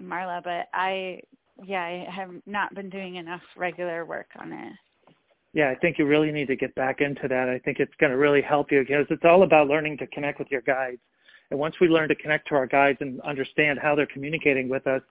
Marla, 0.00 0.42
but 0.42 0.68
I 0.72 1.20
yeah, 1.64 1.82
I 1.82 2.08
have 2.10 2.30
not 2.46 2.74
been 2.74 2.90
doing 2.90 3.16
enough 3.16 3.42
regular 3.56 4.04
work 4.04 4.28
on 4.38 4.52
it. 4.52 4.72
Yeah, 5.54 5.70
I 5.70 5.74
think 5.74 5.98
you 5.98 6.06
really 6.06 6.32
need 6.32 6.46
to 6.46 6.56
get 6.56 6.74
back 6.74 7.00
into 7.00 7.28
that. 7.28 7.48
I 7.48 7.58
think 7.58 7.78
it's 7.78 7.92
going 8.00 8.10
to 8.10 8.16
really 8.16 8.40
help 8.40 8.72
you 8.72 8.80
because 8.80 9.06
it's 9.10 9.24
all 9.24 9.42
about 9.42 9.68
learning 9.68 9.98
to 9.98 10.06
connect 10.06 10.38
with 10.38 10.50
your 10.50 10.62
guides. 10.62 11.00
And 11.50 11.60
once 11.60 11.74
we 11.78 11.88
learn 11.88 12.08
to 12.08 12.14
connect 12.14 12.48
to 12.48 12.54
our 12.54 12.66
guides 12.66 12.98
and 13.02 13.20
understand 13.20 13.78
how 13.78 13.94
they're 13.94 14.06
communicating 14.06 14.70
with 14.70 14.86
us, 14.86 15.02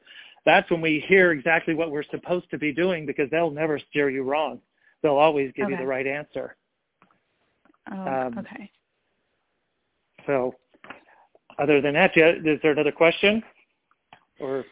that's 0.44 0.70
when 0.72 0.82
we 0.82 1.04
hear 1.08 1.32
exactly 1.32 1.76
what 1.76 1.92
we're 1.92 2.04
supposed 2.10 2.50
to 2.50 2.58
be 2.58 2.74
doing 2.74 3.06
because 3.06 3.30
they'll 3.30 3.52
never 3.52 3.80
steer 3.90 4.10
you 4.10 4.24
wrong. 4.24 4.60
They'll 5.04 5.18
always 5.18 5.52
give 5.56 5.66
okay. 5.66 5.74
you 5.74 5.78
the 5.78 5.86
right 5.86 6.08
answer. 6.08 6.56
Oh, 7.92 8.08
Um, 8.08 8.40
okay. 8.40 8.72
So 10.26 10.56
other 11.60 11.82
than 11.82 11.94
that, 11.94 12.18
is 12.18 12.60
there 12.64 12.72
another 12.72 12.92
question? 12.92 13.44
Or 14.42 14.66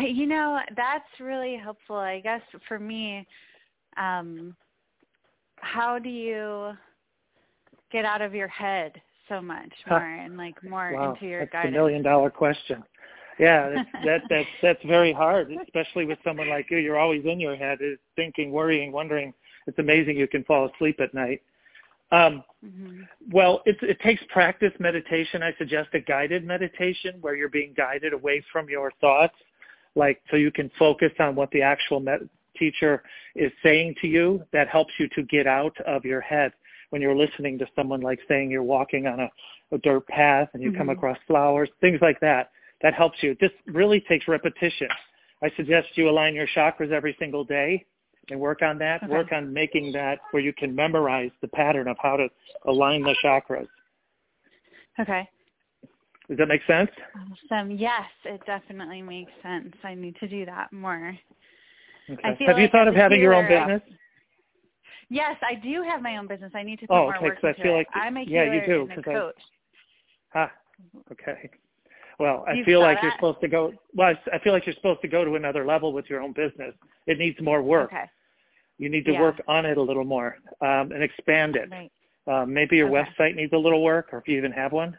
You 0.00 0.26
know, 0.26 0.60
that's 0.76 1.08
really 1.20 1.56
helpful. 1.56 1.96
I 1.96 2.20
guess 2.20 2.40
for 2.68 2.78
me, 2.78 3.26
um, 3.96 4.54
how 5.56 5.98
do 5.98 6.08
you 6.08 6.72
get 7.90 8.04
out 8.04 8.22
of 8.22 8.34
your 8.34 8.48
head 8.48 8.92
so 9.28 9.40
much 9.42 9.72
more 9.88 9.98
and 10.00 10.36
like 10.36 10.62
more 10.62 10.92
wow, 10.92 11.12
into 11.12 11.26
your 11.26 11.40
that's 11.40 11.52
guidance? 11.52 11.74
the 11.74 11.78
million 11.78 12.02
dollar 12.02 12.30
question. 12.30 12.82
Yeah, 13.38 13.68
that's, 13.70 13.88
that 14.04 14.22
that's 14.30 14.48
that's 14.62 14.84
very 14.84 15.12
hard, 15.12 15.50
especially 15.66 16.04
with 16.04 16.18
someone 16.24 16.48
like 16.48 16.70
you. 16.70 16.78
You're 16.78 16.98
always 16.98 17.24
in 17.24 17.40
your 17.40 17.56
head, 17.56 17.78
is 17.80 17.98
thinking, 18.16 18.52
worrying, 18.52 18.92
wondering. 18.92 19.34
It's 19.66 19.78
amazing 19.78 20.16
you 20.16 20.28
can 20.28 20.44
fall 20.44 20.70
asleep 20.74 21.00
at 21.00 21.12
night. 21.12 21.42
Um, 22.10 22.44
hmm 22.64 23.02
well, 23.30 23.62
it's, 23.66 23.78
it 23.82 24.00
takes 24.00 24.22
practice 24.30 24.72
meditation. 24.78 25.42
I 25.42 25.54
suggest 25.58 25.90
a 25.92 26.00
guided 26.00 26.44
meditation 26.44 27.16
where 27.20 27.36
you're 27.36 27.50
being 27.50 27.74
guided 27.76 28.14
away 28.14 28.42
from 28.50 28.68
your 28.70 28.90
thoughts, 29.00 29.34
like 29.94 30.22
so 30.30 30.36
you 30.36 30.50
can 30.50 30.70
focus 30.78 31.12
on 31.18 31.34
what 31.34 31.50
the 31.50 31.60
actual 31.60 32.00
med- 32.00 32.28
teacher 32.58 33.02
is 33.36 33.52
saying 33.62 33.96
to 34.00 34.06
you. 34.06 34.42
That 34.52 34.68
helps 34.68 34.92
you 34.98 35.08
to 35.08 35.22
get 35.24 35.46
out 35.46 35.76
of 35.86 36.04
your 36.04 36.22
head 36.22 36.52
when 36.90 37.02
you're 37.02 37.16
listening 37.16 37.58
to 37.58 37.66
someone 37.76 38.00
like 38.00 38.18
saying 38.28 38.50
you're 38.50 38.62
walking 38.62 39.06
on 39.06 39.20
a, 39.20 39.30
a 39.72 39.78
dirt 39.78 40.06
path 40.08 40.48
and 40.54 40.62
you 40.62 40.72
come 40.72 40.88
Mhm. 40.88 40.92
across 40.92 41.18
flowers, 41.26 41.68
things 41.82 42.00
like 42.00 42.18
that. 42.20 42.50
That 42.80 42.94
helps 42.94 43.22
you. 43.22 43.36
This 43.40 43.52
really 43.66 44.00
takes 44.00 44.26
repetition. 44.26 44.88
I 45.42 45.50
suggest 45.50 45.88
you 45.96 46.08
align 46.08 46.34
your 46.34 46.46
chakras 46.46 46.90
every 46.92 47.14
single 47.18 47.44
day 47.44 47.84
and 48.30 48.38
work 48.40 48.62
on 48.62 48.78
that. 48.78 49.02
Okay. 49.02 49.12
Work 49.12 49.32
on 49.32 49.52
making 49.52 49.92
that 49.92 50.18
where 50.30 50.42
you 50.42 50.52
can 50.52 50.74
memorize 50.74 51.30
the 51.40 51.48
pattern 51.48 51.88
of 51.88 51.96
how 52.00 52.16
to 52.16 52.28
align 52.66 53.02
the 53.02 53.14
chakras. 53.22 53.68
Okay. 55.00 55.28
Does 56.28 56.36
that 56.38 56.46
make 56.48 56.62
sense? 56.66 56.90
Awesome. 57.50 57.70
Yes, 57.70 58.04
it 58.24 58.40
definitely 58.46 59.00
makes 59.00 59.32
sense. 59.42 59.74
I 59.82 59.94
need 59.94 60.16
to 60.16 60.28
do 60.28 60.44
that 60.46 60.72
more. 60.72 61.16
Okay. 62.10 62.44
Have 62.46 62.58
you 62.58 62.68
thought 62.68 62.88
of 62.88 62.94
having 62.94 63.20
your 63.20 63.34
own 63.34 63.48
business? 63.48 63.82
Yes, 65.10 65.36
I 65.42 65.54
do 65.54 65.82
have 65.82 66.02
my 66.02 66.18
own 66.18 66.26
business. 66.26 66.52
I 66.54 66.62
need 66.62 66.80
to 66.80 66.86
put 66.86 66.94
Oh, 66.94 67.02
more 67.04 67.16
okay, 67.16 67.24
work 67.26 67.34
'cause 67.36 67.44
I 67.44 67.48
into 67.50 67.62
feel 67.62 67.72
it. 67.72 67.76
like- 67.76 67.88
I'm 67.94 68.16
a 68.18 68.20
yeah, 68.22 68.44
healer 68.44 68.54
you 68.56 68.66
do, 68.66 68.82
and 68.82 68.92
a 68.92 68.94
'cause 68.96 69.04
I- 69.08 69.12
coach. 69.14 69.42
Ah, 70.34 70.52
okay. 71.12 71.50
Well, 72.18 72.44
I 72.46 72.52
You 72.54 72.64
feel 72.64 72.80
like 72.80 73.00
you're 73.00 73.12
supposed 73.12 73.40
to 73.40 73.48
go. 73.48 73.72
Well, 73.94 74.08
I 74.30 74.36
I 74.36 74.38
feel 74.40 74.52
like 74.52 74.66
you're 74.66 74.74
supposed 74.74 75.00
to 75.02 75.08
go 75.08 75.24
to 75.24 75.36
another 75.36 75.64
level 75.64 75.92
with 75.94 76.10
your 76.10 76.20
own 76.20 76.32
business. 76.32 76.74
It 77.06 77.18
needs 77.18 77.40
more 77.40 77.62
work. 77.62 77.92
Okay. 77.92 78.10
You 78.78 78.88
need 78.88 79.04
to 79.06 79.12
Yeah. 79.12 79.20
work 79.20 79.40
on 79.48 79.66
it 79.66 79.76
a 79.76 79.82
little 79.82 80.04
more 80.04 80.38
um, 80.60 80.92
and 80.92 81.02
expand 81.02 81.56
it. 81.56 81.68
Right. 81.70 81.92
Um, 82.26 82.52
maybe 82.52 82.76
your 82.76 82.88
Okay. 82.88 83.10
website 83.10 83.34
needs 83.34 83.52
a 83.52 83.58
little 83.58 83.82
work, 83.82 84.12
or 84.12 84.18
if 84.18 84.28
you 84.28 84.36
even 84.36 84.52
have 84.52 84.72
one. 84.72 84.96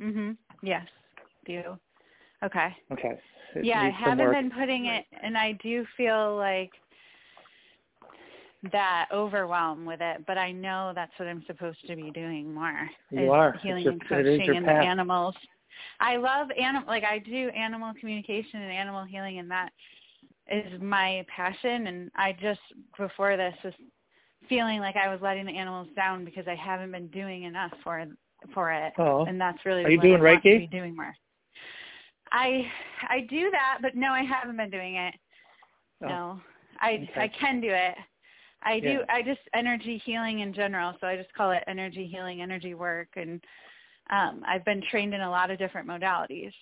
Mhm. 0.00 0.36
Yes. 0.62 0.86
Do. 1.46 1.78
Okay. 2.42 2.76
Okay. 2.92 3.18
It 3.54 3.64
yeah, 3.64 3.80
I 3.82 3.88
haven't 3.88 4.30
been 4.30 4.50
putting 4.50 4.86
it, 4.86 5.06
and 5.22 5.36
I 5.36 5.52
do 5.52 5.84
feel 5.96 6.36
like 6.36 6.72
that 8.72 9.08
overwhelm 9.10 9.86
with 9.86 10.00
it. 10.00 10.24
But 10.26 10.38
I 10.38 10.52
know 10.52 10.92
that's 10.94 11.18
what 11.18 11.28
I'm 11.28 11.42
supposed 11.46 11.84
to 11.86 11.96
be 11.96 12.10
doing 12.10 12.52
more. 12.52 12.88
You 13.10 13.32
are. 13.32 13.52
Healing 13.54 13.84
just- 13.84 13.92
and 13.94 14.08
coaching 14.08 14.44
your 14.44 14.54
and 14.56 14.66
path. 14.66 14.84
animals. 14.84 15.34
I 15.98 16.16
love 16.16 16.50
animal, 16.52 16.86
like 16.86 17.04
I 17.04 17.18
do 17.18 17.48
animal 17.50 17.94
communication 17.94 18.60
and 18.60 18.70
animal 18.70 19.04
healing, 19.04 19.38
and 19.38 19.50
that 19.50 19.72
is 20.50 20.80
my 20.80 21.24
passion. 21.34 21.86
And 21.86 22.10
I 22.16 22.32
just 22.40 22.60
before 22.98 23.36
this 23.36 23.54
was 23.64 23.74
feeling 24.48 24.80
like 24.80 24.96
I 24.96 25.08
was 25.08 25.20
letting 25.22 25.46
the 25.46 25.56
animals 25.56 25.88
down 25.96 26.24
because 26.24 26.46
I 26.48 26.54
haven't 26.54 26.92
been 26.92 27.08
doing 27.08 27.44
enough 27.44 27.72
for 27.84 28.04
for 28.54 28.72
it, 28.72 28.92
Oh. 28.98 29.24
and 29.26 29.40
that's 29.40 29.64
really 29.66 29.84
Are 29.84 29.90
you 29.90 30.00
doing 30.00 30.14
I 30.14 30.36
Reiki? 30.36 30.70
doing 30.70 30.96
more. 30.96 31.14
I 32.32 32.66
I 33.08 33.20
do 33.28 33.50
that, 33.50 33.78
but 33.82 33.94
no, 33.94 34.12
I 34.12 34.22
haven't 34.22 34.56
been 34.56 34.70
doing 34.70 34.96
it. 34.96 35.14
Oh, 36.02 36.08
No, 36.08 36.40
I 36.80 37.06
okay. 37.10 37.20
I 37.22 37.28
can 37.28 37.60
do 37.60 37.70
it. 37.70 37.96
I 38.62 38.80
do. 38.80 38.88
Yeah. 38.88 39.04
I 39.08 39.22
just 39.22 39.40
energy 39.54 40.02
healing 40.04 40.40
in 40.40 40.52
general. 40.52 40.94
So 41.00 41.06
I 41.06 41.16
just 41.16 41.32
call 41.34 41.50
it 41.50 41.64
energy 41.66 42.06
healing, 42.06 42.42
energy 42.42 42.74
work, 42.74 43.08
and 43.16 43.42
um, 44.10 44.42
I've 44.46 44.64
been 44.64 44.82
trained 44.90 45.14
in 45.14 45.20
a 45.20 45.30
lot 45.30 45.50
of 45.50 45.58
different 45.58 45.88
modalities. 45.88 46.52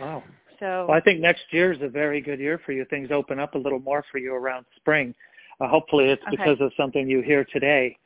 Wow. 0.00 0.22
So 0.60 0.86
Well, 0.88 0.96
I 0.96 1.00
think 1.00 1.20
next 1.20 1.42
year 1.50 1.72
is 1.72 1.80
a 1.82 1.88
very 1.88 2.20
good 2.20 2.38
year 2.38 2.60
for 2.64 2.72
you. 2.72 2.84
Things 2.84 3.10
open 3.10 3.40
up 3.40 3.54
a 3.54 3.58
little 3.58 3.80
more 3.80 4.04
for 4.12 4.18
you 4.18 4.34
around 4.34 4.66
spring. 4.76 5.14
Uh, 5.60 5.68
hopefully, 5.68 6.06
it's 6.10 6.22
Okay. 6.22 6.36
because 6.36 6.60
of 6.60 6.72
something 6.76 7.08
you 7.08 7.22
hear 7.22 7.44
today 7.52 7.96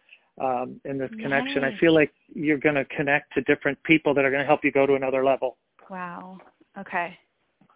um, 0.40 0.80
in 0.84 0.99
this 0.99 1.11
connection. 1.20 1.62
I 1.64 1.76
feel 1.78 1.92
like 1.92 2.12
you're 2.34 2.58
going 2.58 2.75
to 2.76 2.84
connect 2.87 3.34
to 3.34 3.42
different 3.42 3.80
people 3.82 4.14
that 4.14 4.25
are 4.25 4.30
going 4.30 4.40
to 4.42 4.46
help 4.46 4.64
you 4.64 4.73
go 4.73 4.87
to 4.87 4.94
another 4.94 5.25
level. 5.25 5.56
wow. 5.90 6.38
Okay. 6.78 7.16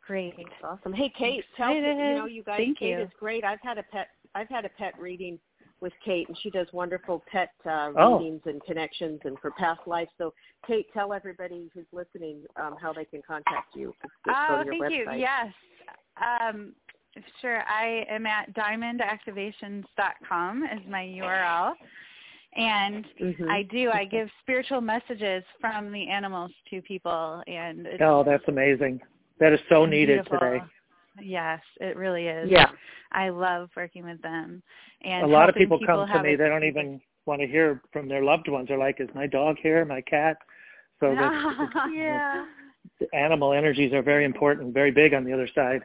Great. 0.07 0.35
That's 0.37 0.49
awesome. 0.65 0.93
Hey, 0.95 1.11
Kate, 1.11 1.45
tell 1.57 1.75
you 1.75 1.81
Excited. 1.81 2.17
know 2.17 2.25
you 2.27 2.43
guys. 2.43 2.57
Thank 2.57 2.79
Kate 2.79 2.99
you. 2.99 3.05
is 3.05 3.11
great. 3.19 3.45
I've 3.45 3.61
had 3.63 3.77
a 3.77 3.83
pet. 3.83 4.09
I've 4.35 4.49
had 4.49 4.65
a 4.65 4.71
pet 4.71 4.95
reading 4.99 5.39
with 5.81 5.93
Kate, 6.05 6.27
and 6.29 6.37
she 6.43 6.51
does 6.51 6.67
wonderful 6.73 7.23
pet 7.31 7.51
uh, 7.65 7.93
Oh. 7.97 8.19
readings 8.19 8.43
and 8.47 8.61
connections 8.65 9.21
and 9.25 9.39
for 9.41 9.51
past 9.53 9.81
life. 9.87 10.09
So, 10.19 10.35
Kate, 10.67 10.87
tell 10.93 11.13
everybody 11.13 11.71
who's 11.75 11.87
listening 11.93 12.43
um, 12.57 12.75
how 12.81 12.93
they 12.93 13.05
can 13.05 13.23
contact 13.27 13.75
you. 13.77 13.95
Just 14.03 14.13
go 14.27 14.33
Oh, 14.35 14.65
thank 14.69 14.83
website. 14.83 14.91
you. 14.91 15.07
Yes. 15.21 15.47
Um, 16.21 16.73
sure. 17.41 17.63
I 17.69 18.05
am 18.09 18.27
at 18.27 18.53
diamondactivations.com 18.55 20.65
is 20.65 20.81
my 20.89 21.05
URL. 21.05 21.75
And 22.57 23.05
Mhm. 23.21 23.49
I 23.51 23.63
do. 23.65 23.91
I 23.93 24.05
give 24.05 24.31
spiritual 24.41 24.81
messages 24.81 25.45
from 25.61 25.93
the 25.93 26.09
animals 26.09 26.51
to 26.71 26.81
people, 26.83 27.43
and 27.47 27.87
it's 27.87 28.03
Oh, 28.03 28.25
that's 28.25 28.49
amazing. 28.49 29.01
That 29.39 29.53
is 29.53 29.61
so 29.69 29.85
needed 29.85 30.25
beautiful. 30.25 30.39
today. 30.41 30.63
Yes, 31.23 31.61
it 31.81 31.97
really 31.97 32.27
is. 32.27 32.51
Yeah. 32.51 32.71
I 33.13 33.29
love 33.31 33.71
working 33.77 34.05
with 34.05 34.21
them. 34.23 34.63
And 35.03 35.25
a 35.25 35.27
lot 35.27 35.49
of 35.49 35.55
helping 35.55 35.79
people 35.79 35.87
come 35.87 36.07
to 36.09 36.23
me. 36.23 36.37
They 36.37 36.49
don't 36.49 36.65
even 36.65 37.01
want 37.27 37.41
to 37.41 37.47
hear 37.47 37.83
from 37.93 38.09
their 38.09 38.23
loved 38.23 38.49
ones. 38.49 38.69
They're 38.69 38.79
like, 38.79 39.01
"Is 39.01 39.09
my 39.15 39.27
dog 39.27 39.57
here? 39.63 39.85
My 39.85 40.01
cat?" 40.03 40.37
So 41.01 41.15
that's, 41.19 41.71
yeah. 41.95 42.47
the 43.01 43.07
animal 43.15 43.53
energies 43.53 43.93
are 43.93 44.03
very 44.03 44.25
important, 44.25 44.75
very 44.75 44.91
big 44.91 45.15
on 45.15 45.25
the 45.25 45.33
other 45.33 45.49
side. 45.55 45.83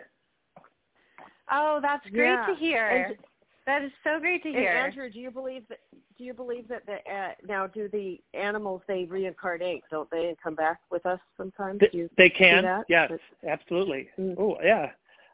Oh, 1.51 1.79
that's 1.81 2.05
great 2.09 2.25
Yeah. 2.29 2.45
to 2.47 2.55
hear. 2.55 2.87
And- 2.87 3.17
that 3.65 3.81
is 3.81 3.91
so 4.03 4.19
great 4.19 4.43
to 4.43 4.49
And 4.49 4.57
hear. 4.57 4.71
Andrew, 4.71 5.09
do 5.09 5.19
you 5.19 5.31
believe 5.31 5.63
that? 5.69 5.79
Do 6.17 6.25
you 6.25 6.33
believe 6.33 6.67
that 6.67 6.85
the 6.85 6.95
uh, 7.09 7.29
now 7.47 7.65
do 7.65 7.87
the 7.87 8.19
animals 8.33 8.81
they 8.89 9.05
reincarnate? 9.05 9.83
Don't 9.89 10.09
they 10.11 10.27
and 10.27 10.37
come 10.43 10.53
back 10.53 10.81
with 10.91 11.05
us 11.05 11.19
sometimes? 11.37 11.79
Th- 11.79 11.91
Do 11.93 11.97
you 11.97 12.09
They 12.17 12.27
see 12.27 12.35
can, 12.35 12.63
that? 12.65 12.83
yes, 12.89 13.09
But- 13.09 13.49
absolutely. 13.49 14.09
Mm. 14.19 14.35
Oh, 14.37 14.57
yeah. 14.61 14.91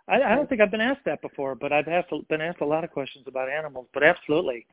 I, 0.10 0.22
I 0.34 0.36
don't 0.36 0.50
think 0.50 0.62
I've 0.62 0.72
been 0.72 0.82
asked 0.82 1.06
that 1.06 1.22
before, 1.22 1.56
but 1.56 1.72
I've 1.72 1.88
asked, 1.88 2.12
been 2.30 2.42
asked 2.42 2.62
a 2.62 2.66
lot 2.66 2.84
of 2.84 2.92
questions 2.92 3.26
about 3.28 3.50
animals. 3.50 3.88
But 3.94 4.04
absolutely, 4.04 4.66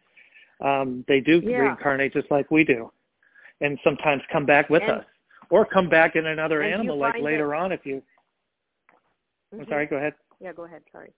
um, 0.61 1.05
they 1.09 1.21
do 1.21 1.41
Yeah. 1.45 1.59
reincarnate 1.59 2.13
just 2.13 2.31
like 2.31 2.51
we 2.51 2.65
do, 2.65 2.91
and 3.61 3.79
sometimes 3.85 4.23
come 4.33 4.47
back 4.47 4.71
with 4.71 4.83
And- 4.83 4.93
us, 4.93 5.05
or 5.51 5.65
come 5.65 5.89
back 5.89 6.17
in 6.17 6.27
another 6.27 6.61
and 6.63 6.67
do 6.67 6.69
you 6.71 6.75
animal 6.81 6.97
like 6.99 7.23
later 7.23 7.55
on. 7.55 7.73
If 7.73 7.85
you, 7.87 8.03
I'm 9.53 9.61
Mhm. 9.61 9.69
sorry, 9.69 9.87
go 9.87 9.97
ahead. 9.97 10.15
Yeah, 10.41 10.53
go 10.53 10.65
ahead. 10.65 10.83
Sorry. 10.91 11.13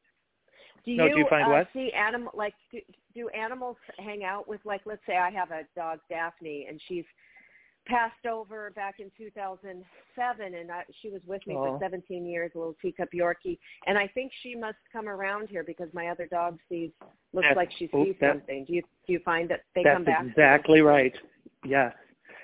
Do 0.84 0.92
you, 0.92 0.96
No, 0.98 1.08
do 1.08 1.18
you 1.18 1.26
find 1.28 1.46
uh, 1.46 1.50
what? 1.50 1.72
see 1.72 1.92
animal 1.92 2.30
like 2.34 2.54
do, 2.70 2.80
do 3.14 3.28
animals 3.30 3.76
hang 3.98 4.24
out 4.24 4.46
with 4.48 4.64
like 4.64 4.80
let's 4.86 5.04
say 5.06 5.16
I 5.16 5.28
have 5.30 5.50
a 5.50 5.64
dog 5.74 6.00
Daphne 6.08 6.66
and 6.66 6.80
she's 6.82 7.04
passed 7.88 8.26
over 8.26 8.70
back 8.70 8.96
in 9.00 9.10
2007 9.16 10.54
and 10.54 10.70
I, 10.70 10.82
she 11.00 11.08
was 11.10 11.22
with 11.26 11.44
me 11.46 11.54
Oh. 11.56 11.78
for 11.78 11.78
17 11.80 12.26
years 12.26 12.52
a 12.54 12.58
little 12.58 12.76
teacup 12.82 13.08
Yorkie 13.14 13.58
and 13.86 13.96
I 13.96 14.06
think 14.08 14.30
she 14.42 14.54
must 14.54 14.76
come 14.92 15.08
around 15.08 15.48
here 15.48 15.64
because 15.64 15.88
my 15.94 16.08
other 16.08 16.26
dog 16.26 16.58
sees 16.68 16.90
looks 17.32 17.44
That's- 17.44 17.56
like 17.56 17.70
she 17.72 17.88
sees 17.88 18.14
that- 18.20 18.34
something. 18.34 18.64
Do 18.66 18.74
you 18.74 18.82
do 19.06 19.12
you 19.14 19.20
find 19.20 19.48
that 19.50 19.62
they 19.74 19.82
That's 19.82 19.96
come 19.96 20.04
back? 20.04 20.22
you? 20.22 20.28
exactly 20.28 20.80
right. 20.82 21.14
Yes. 21.64 21.94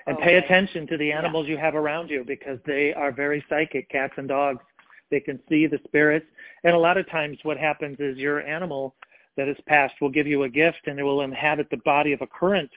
And 0.07 0.17
pay 0.19 0.35
attention 0.37 0.85
to 0.87 0.97
the 0.97 1.07
Yeah. 1.07 1.17
animals 1.19 1.47
you 1.47 1.57
have 1.57 1.75
around 1.75 2.09
you 2.09 2.23
because 2.23 2.59
they 2.65 2.93
are 2.93 3.11
very 3.11 3.43
psychic, 3.49 3.89
cats 3.89 4.13
and 4.17 4.27
dogs. 4.27 4.63
They 5.09 5.19
can 5.19 5.39
see 5.47 5.67
the 5.67 5.79
spirits. 5.85 6.25
And 6.63 6.75
a 6.75 6.77
lot 6.77 6.97
of 6.97 7.07
times 7.09 7.37
what 7.43 7.57
happens 7.57 7.99
is 7.99 8.17
your 8.17 8.41
animal 8.41 8.95
that 9.35 9.47
is 9.47 9.57
passed 9.67 9.99
will 10.01 10.09
give 10.09 10.27
you 10.27 10.43
a 10.43 10.49
gift 10.49 10.87
and 10.87 10.99
it 10.99 11.03
will 11.03 11.21
inhabit 11.21 11.69
the 11.69 11.77
body 11.77 12.13
of 12.13 12.21
a 12.21 12.27
current 12.27 12.71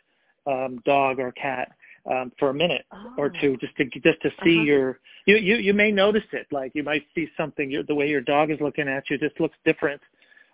um, 0.47 0.79
dog 0.87 1.19
or 1.21 1.31
cat. 1.33 1.73
Um, 2.11 2.33
for 2.38 2.50
a 2.50 2.55
minute 2.55 2.87
or 3.17 3.29
Oh. 3.29 3.41
two, 3.41 3.57
just 3.59 3.77
to 3.77 3.85
just 3.85 4.21
to 4.23 4.31
see 4.45 4.57
Uh-huh. 4.57 4.62
your 4.62 5.00
you 5.27 5.37
you 5.37 5.57
you 5.57 5.75
may 5.75 5.91
notice 5.91 6.25
it. 6.33 6.47
Like 6.50 6.73
you 6.75 6.83
might 6.83 7.05
see 7.15 7.29
something. 7.37 7.71
Your, 7.71 7.83
the 7.83 7.95
way 7.95 8.09
your 8.09 8.21
dog 8.21 8.50
is 8.50 8.61
looking 8.61 8.88
at 8.88 9.11
you 9.11 9.19
just 9.19 9.38
looks 9.41 9.57
different 9.65 10.00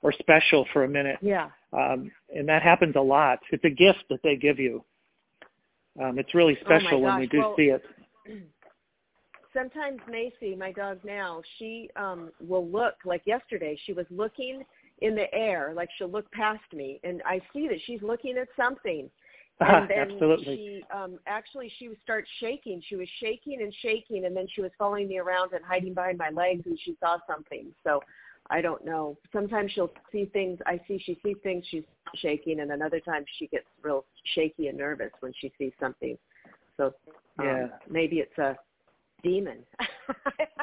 or 0.03 0.13
special 0.13 0.67
for 0.73 0.85
a 0.85 0.89
minute, 0.89 1.19
Yeah. 1.23 1.51
um, 1.73 2.11
and 2.35 2.49
that 2.49 2.63
happens 2.63 2.95
a 2.97 3.01
lot. 3.01 3.41
It's 3.51 3.65
a 3.65 3.71
gift 3.71 4.05
that 4.11 4.23
they 4.23 4.37
give 4.37 4.59
you. 4.59 4.85
Um, 6.03 6.19
it's 6.19 6.35
really 6.35 6.59
Oh 6.63 6.65
special 6.65 7.01
when 7.01 7.19
we 7.19 7.27
do 7.27 7.39
Well, 7.39 7.55
see 7.57 7.71
it. 7.71 7.83
sometimes 9.55 10.01
Macy, 10.11 10.57
my 10.57 10.73
dog 10.73 10.99
now, 11.05 11.41
she 11.59 11.89
um 11.97 12.33
will 12.41 12.69
look 12.69 12.95
like 13.05 13.23
yesterday 13.27 13.79
she 13.87 13.93
was 13.93 14.07
looking 14.11 14.65
in 15.01 15.15
the 15.15 15.33
air, 15.35 15.73
like 15.75 15.89
she'll 15.97 16.11
look 16.11 16.31
past 16.33 16.65
me 16.73 17.01
and 17.05 17.23
I 17.25 17.41
see 17.53 17.69
that 17.69 17.79
she's 17.87 18.03
looking 18.03 18.37
at 18.39 18.49
something. 18.57 19.11
And 19.61 19.89
then 19.89 19.99
Absolutely. 19.99 20.57
she 20.57 20.85
um 20.95 21.19
actually 21.27 21.73
she 21.79 21.89
would 21.89 22.01
start 22.03 22.27
shaking. 22.41 22.83
She 22.89 22.97
was 22.97 23.09
shaking 23.21 23.63
and 23.63 23.73
shaking 23.83 24.25
and 24.27 24.37
then 24.37 24.47
she 24.53 24.61
was 24.63 24.71
following 24.79 25.09
me 25.09 25.19
around 25.19 25.53
and 25.53 25.65
hiding 25.65 25.95
behind 25.95 26.19
my 26.19 26.31
legs 26.31 26.63
and 26.67 26.79
she 26.85 26.97
saw 27.01 27.19
something. 27.27 27.73
So 27.85 28.01
I 28.51 28.61
don't 28.61 28.85
know. 28.85 29.17
Sometimes 29.33 29.71
she'll 29.73 29.93
see 30.11 30.27
things 30.27 30.59
I 30.67 30.81
see 30.89 30.99
she 31.05 31.19
sees 31.23 31.37
things 31.43 31.65
she's 31.71 31.85
shaking 32.17 32.61
and 32.61 32.73
another 32.73 33.01
time 33.01 33.25
she 33.39 33.47
gets 33.47 33.67
real 33.83 34.05
shaky 34.35 34.69
and 34.69 34.77
nervous 34.77 35.13
when 35.21 35.33
she 35.41 35.53
sees 35.57 35.73
something. 35.81 36.19
So 36.77 36.87
um, 37.39 37.47
Yeah. 37.47 37.67
maybe 37.89 38.19
it's 38.19 38.39
a 38.39 38.57
demon. 39.23 39.59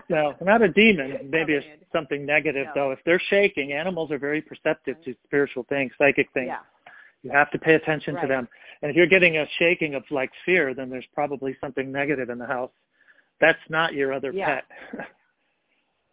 No, 0.09 0.35
not 0.41 0.61
a 0.61 0.67
demon. 0.67 1.29
Maybe 1.29 1.53
it's 1.53 1.85
something 1.93 2.25
negative 2.25 2.67
No. 2.67 2.71
though. 2.75 2.91
If 2.91 2.99
they're 3.05 3.21
shaking, 3.29 3.71
animals 3.71 4.11
are 4.11 4.17
very 4.17 4.41
perceptive 4.41 4.97
to 5.05 5.15
spiritual 5.23 5.63
things, 5.69 5.93
psychic 5.97 6.27
things. 6.33 6.47
Yeah. 6.47 6.57
You 7.23 7.31
have 7.31 7.49
to 7.51 7.57
pay 7.59 7.75
attention 7.75 8.15
Right. 8.15 8.21
to 8.23 8.27
them. 8.27 8.49
And 8.81 8.89
if 8.89 8.95
you're 8.97 9.07
getting 9.07 9.37
a 9.37 9.45
shaking 9.59 9.95
of 9.95 10.03
like 10.09 10.31
fear, 10.45 10.73
then 10.73 10.89
there's 10.89 11.05
probably 11.13 11.55
something 11.61 11.91
negative 11.91 12.29
in 12.29 12.37
the 12.37 12.47
house. 12.47 12.71
That's 13.39 13.59
not 13.69 13.93
your 13.93 14.13
other 14.13 14.31
Yeah. 14.31 14.61
pet. 14.61 15.07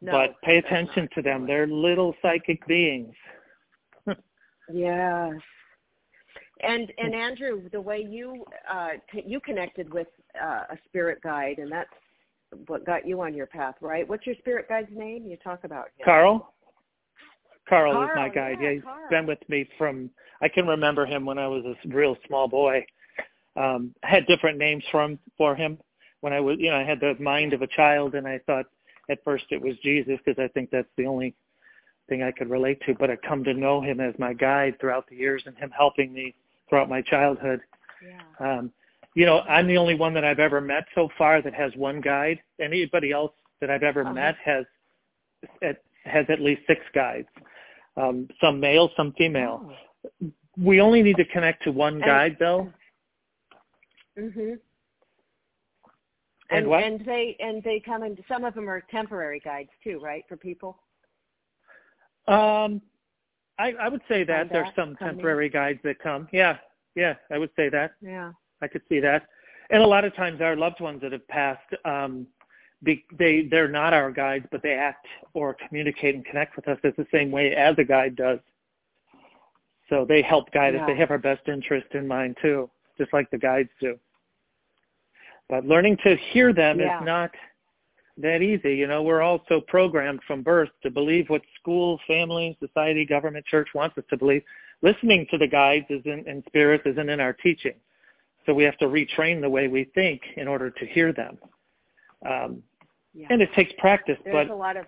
No, 0.00 0.12
but 0.12 0.40
pay 0.42 0.58
attention 0.58 1.08
to 1.16 1.22
them. 1.22 1.44
They're 1.44 1.66
little 1.66 2.14
psychic 2.22 2.64
beings. 2.68 3.16
Yes. 4.72 5.32
And 6.60 6.92
and 6.98 7.14
Andrew, 7.14 7.68
the 7.70 7.80
way 7.80 8.06
you 8.08 8.44
uh 8.70 8.90
c- 9.12 9.24
you 9.26 9.40
connected 9.40 9.92
with 9.92 10.06
uh, 10.40 10.64
a 10.70 10.78
spirit 10.86 11.20
guide, 11.22 11.58
and 11.58 11.70
that's 11.72 11.90
what 12.68 12.86
got 12.86 13.08
you 13.08 13.20
on 13.22 13.34
your 13.34 13.46
path, 13.46 13.74
right? 13.80 14.08
What's 14.08 14.24
your 14.24 14.36
spirit 14.36 14.68
guide's 14.68 14.92
name? 14.92 15.26
You 15.26 15.36
talk 15.36 15.64
about 15.64 15.86
him. 15.96 16.04
Carl? 16.04 16.54
Carl, 17.68 18.02
is 18.02 18.10
my 18.14 18.28
guide. 18.28 18.56
yeah, 18.60 18.68
Yeah, 18.68 18.74
he's 18.74 18.82
Carl. 18.82 19.08
been 19.10 19.26
with 19.26 19.48
me 19.48 19.68
from 19.78 20.10
I 20.40 20.48
can 20.48 20.66
remember 20.66 21.04
him 21.06 21.24
when 21.24 21.38
I 21.38 21.48
was 21.48 21.64
a 21.64 21.88
real 21.88 22.16
small 22.26 22.48
boy. 22.48 22.84
Um 23.56 23.94
I 24.02 24.08
had 24.08 24.26
different 24.26 24.58
names 24.58 24.84
from 24.90 25.18
for 25.36 25.54
him 25.54 25.78
when 26.20 26.32
I 26.32 26.40
was 26.40 26.56
you 26.58 26.70
know, 26.70 26.76
I 26.76 26.84
had 26.84 27.00
the 27.00 27.14
mind 27.20 27.52
of 27.52 27.62
a 27.62 27.66
child 27.66 28.14
and 28.14 28.26
I 28.26 28.38
thought 28.46 28.66
at 29.10 29.22
first 29.24 29.44
it 29.50 29.60
was 29.60 29.74
Jesus 29.82 30.18
because 30.24 30.42
I 30.42 30.48
think 30.48 30.70
that's 30.70 30.88
the 30.96 31.06
only 31.06 31.34
thing 32.08 32.22
I 32.22 32.30
could 32.32 32.50
relate 32.50 32.80
to, 32.86 32.94
but 32.94 33.10
I 33.10 33.16
come 33.16 33.44
to 33.44 33.54
know 33.54 33.80
him 33.82 34.00
as 34.00 34.14
my 34.18 34.32
guide 34.32 34.78
throughout 34.80 35.06
the 35.08 35.16
years 35.16 35.42
and 35.46 35.56
him 35.56 35.70
helping 35.76 36.12
me 36.12 36.34
throughout 36.68 36.88
my 36.88 37.02
childhood. 37.02 37.60
Yeah. 38.02 38.58
Um, 38.58 38.72
you 39.14 39.26
know, 39.26 39.40
I'm 39.40 39.66
the 39.66 39.76
only 39.76 39.94
one 39.94 40.14
that 40.14 40.24
I've 40.24 40.38
ever 40.38 40.60
met 40.60 40.84
so 40.94 41.08
far 41.18 41.42
that 41.42 41.54
has 41.54 41.72
one 41.76 42.00
guide. 42.00 42.40
Anybody 42.60 43.12
else 43.12 43.32
that 43.60 43.70
I've 43.70 43.82
ever 43.82 44.02
Uh-huh. 44.02 44.12
met 44.14 44.36
has 44.44 44.64
at, 45.62 45.82
has 46.04 46.24
at 46.28 46.40
least 46.40 46.62
six 46.66 46.80
guides. 46.94 47.28
Um, 47.98 48.28
some 48.40 48.60
male, 48.60 48.90
some 48.96 49.12
female. 49.18 49.74
Oh. 50.22 50.30
We 50.56 50.80
only 50.80 51.02
need 51.02 51.16
to 51.16 51.24
connect 51.24 51.64
to 51.64 51.72
one 51.72 51.94
And- 51.94 52.04
guide, 52.04 52.36
though. 52.38 52.72
Mhm. 54.16 54.58
And 56.50 56.60
And 56.60 56.66
what? 56.68 56.82
and 56.82 57.00
they 57.04 57.36
and 57.40 57.62
they 57.62 57.78
come 57.78 58.02
in. 58.02 58.16
Some 58.26 58.44
of 58.44 58.54
them 58.54 58.68
are 58.70 58.80
temporary 58.80 59.38
guides 59.40 59.70
too, 59.84 59.98
right? 60.00 60.24
For 60.28 60.36
people. 60.36 60.82
Um, 62.26 62.80
I, 63.58 63.72
I 63.72 63.88
would 63.88 64.00
say 64.08 64.24
that 64.24 64.48
Find 64.48 64.50
there's 64.50 64.74
some 64.74 64.96
coming 64.96 65.10
in? 65.10 65.16
temporary 65.16 65.48
guides 65.50 65.80
that 65.84 65.98
come. 65.98 66.28
Yeah, 66.32 66.58
yeah, 66.94 67.14
I 67.30 67.38
would 67.38 67.50
say 67.56 67.68
that. 67.68 67.92
Yeah. 68.00 68.32
I 68.62 68.68
could 68.68 68.82
see 68.88 69.00
that. 69.00 69.26
And 69.70 69.82
a 69.82 69.86
lot 69.86 70.04
of 70.04 70.14
times 70.14 70.40
our 70.40 70.56
loved 70.56 70.80
ones 70.80 71.00
that 71.02 71.12
have 71.12 71.26
passed, 71.28 71.74
um, 71.84 72.26
be, 72.82 73.04
they 73.18 73.48
they're 73.50 73.68
not 73.68 73.92
our 73.92 74.10
guides, 74.10 74.46
but 74.50 74.62
they 74.62 74.72
act 74.74 75.06
or 75.34 75.56
communicate 75.68 76.14
and 76.14 76.24
connect 76.24 76.56
with 76.56 76.68
us 76.68 76.78
in 76.84 76.94
the 76.96 77.06
same 77.12 77.30
way 77.30 77.54
as 77.54 77.74
a 77.78 77.84
guide 77.84 78.16
does. 78.16 78.38
So 79.88 80.04
they 80.04 80.22
help 80.22 80.52
guide 80.52 80.74
us. 80.74 80.82
They 80.86 80.96
have 80.96 81.10
our 81.10 81.18
best 81.18 81.48
interest 81.48 81.86
in 81.94 82.06
mind 82.06 82.36
too, 82.42 82.70
just 82.98 83.12
like 83.12 83.30
the 83.30 83.38
guides 83.38 83.70
do. 83.80 83.98
But 85.48 85.64
learning 85.64 85.96
to 86.04 86.16
hear 86.16 86.52
them 86.52 86.78
Yeah. 86.78 87.00
is 87.00 87.06
not 87.06 87.30
that 88.18 88.42
easy. 88.42 88.76
You 88.76 88.86
know, 88.86 89.02
we're 89.02 89.22
all 89.22 89.44
so 89.48 89.60
programmed 89.60 90.22
from 90.24 90.42
birth 90.42 90.70
to 90.82 90.90
believe 90.90 91.30
what 91.30 91.42
school, 91.58 91.98
family, 92.06 92.56
society, 92.60 93.06
government, 93.06 93.46
church 93.46 93.68
wants 93.74 93.96
us 93.96 94.04
to 94.10 94.16
believe. 94.16 94.42
Listening 94.82 95.26
to 95.30 95.38
the 95.38 95.46
guides 95.46 95.86
isn't, 95.88 96.28
and 96.28 96.44
spirits 96.46 96.84
isn't 96.86 97.08
in 97.08 97.20
our 97.20 97.32
teaching. 97.32 97.74
So 98.44 98.54
we 98.54 98.64
have 98.64 98.78
to 98.78 98.86
retrain 98.86 99.40
the 99.40 99.50
way 99.50 99.68
we 99.68 99.84
think 99.84 100.22
in 100.36 100.48
order 100.48 100.70
to 100.70 100.86
hear 100.86 101.12
them. 101.12 101.38
Um, 102.28 102.62
Yeah. 103.18 103.26
and 103.30 103.42
it 103.42 103.52
takes 103.54 103.72
practice, 103.78 104.16
There's 104.22 104.46
but 104.46 104.54
a 104.54 104.56
lot 104.56 104.76
of 104.76 104.86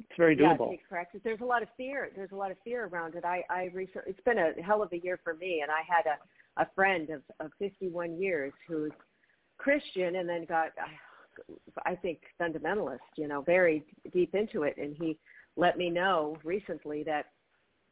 it's 0.00 0.16
very 0.16 0.36
Yeah, 0.36 0.56
doable. 0.56 0.68
it 0.68 0.78
takes 0.78 0.88
practice. 0.88 1.20
There's 1.22 1.40
a 1.40 1.44
lot 1.44 1.62
of 1.62 1.68
fear. 1.76 2.10
There's 2.16 2.32
a 2.32 2.36
lot 2.36 2.50
of 2.50 2.56
fear 2.64 2.86
around 2.86 3.14
it. 3.14 3.24
I, 3.24 3.44
I 3.48 3.70
recently, 3.72 4.10
it's 4.10 4.20
been 4.24 4.38
a 4.38 4.52
hell 4.62 4.82
of 4.82 4.92
a 4.92 4.98
year 4.98 5.18
for 5.22 5.34
me, 5.34 5.60
and 5.62 5.70
I 5.70 5.82
had 5.88 6.06
a, 6.06 6.62
a 6.62 6.66
friend 6.74 7.10
of, 7.10 7.22
of 7.38 7.52
51 7.60 8.20
years 8.20 8.52
who's 8.66 8.90
Christian 9.58 10.16
and 10.16 10.28
then 10.28 10.44
got, 10.44 10.70
I 11.86 11.94
think, 11.94 12.18
fundamentalist, 12.40 12.98
you 13.16 13.28
know, 13.28 13.42
very 13.42 13.84
deep 14.12 14.34
into 14.34 14.64
it. 14.64 14.76
And 14.76 14.96
he 14.98 15.18
let 15.56 15.78
me 15.78 15.90
know 15.90 16.36
recently 16.42 17.04
that, 17.04 17.26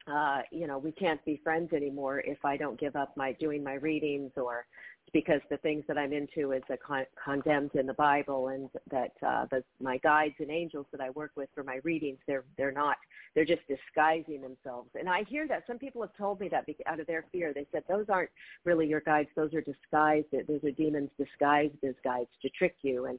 uh, 0.08 0.42
you 0.50 0.66
know, 0.66 0.78
we 0.78 0.90
can't 0.92 1.24
be 1.24 1.40
friends 1.44 1.72
anymore 1.72 2.20
if 2.20 2.44
I 2.44 2.56
don't 2.56 2.78
give 2.78 2.96
up 2.96 3.16
my 3.16 3.32
doing 3.32 3.62
my 3.62 3.74
readings 3.74 4.32
or 4.36 4.66
because 5.12 5.40
the 5.50 5.56
things 5.58 5.84
that 5.88 5.96
I'm 5.96 6.12
into 6.12 6.52
is 6.52 6.62
a 6.70 6.76
con- 6.76 7.06
condemned 7.22 7.74
in 7.74 7.86
the 7.86 7.94
Bible, 7.94 8.48
and 8.48 8.68
that 8.90 9.12
uh, 9.26 9.46
the, 9.50 9.62
my 9.80 9.98
guides 9.98 10.34
and 10.40 10.50
angels 10.50 10.86
that 10.92 11.00
I 11.00 11.10
work 11.10 11.32
with 11.36 11.48
for 11.54 11.62
my 11.62 11.80
readings, 11.84 12.18
they're 12.26 12.44
they're 12.56 12.72
not, 12.72 12.96
they're 13.34 13.44
just 13.44 13.62
disguising 13.68 14.42
themselves. 14.42 14.90
And 14.98 15.08
I 15.08 15.22
hear 15.28 15.46
that 15.48 15.64
some 15.66 15.78
people 15.78 16.02
have 16.02 16.16
told 16.16 16.40
me 16.40 16.48
that 16.48 16.66
out 16.86 17.00
of 17.00 17.06
their 17.06 17.24
fear. 17.32 17.52
They 17.54 17.66
said 17.72 17.84
those 17.88 18.06
aren't 18.08 18.30
really 18.64 18.86
your 18.86 19.00
guides; 19.00 19.28
those 19.36 19.54
are 19.54 19.60
disguised. 19.60 20.26
Those 20.32 20.64
are 20.64 20.72
demons 20.72 21.10
disguised 21.18 21.82
as 21.86 21.94
guides 22.02 22.30
to 22.42 22.48
trick 22.50 22.76
you, 22.82 23.06
and 23.06 23.18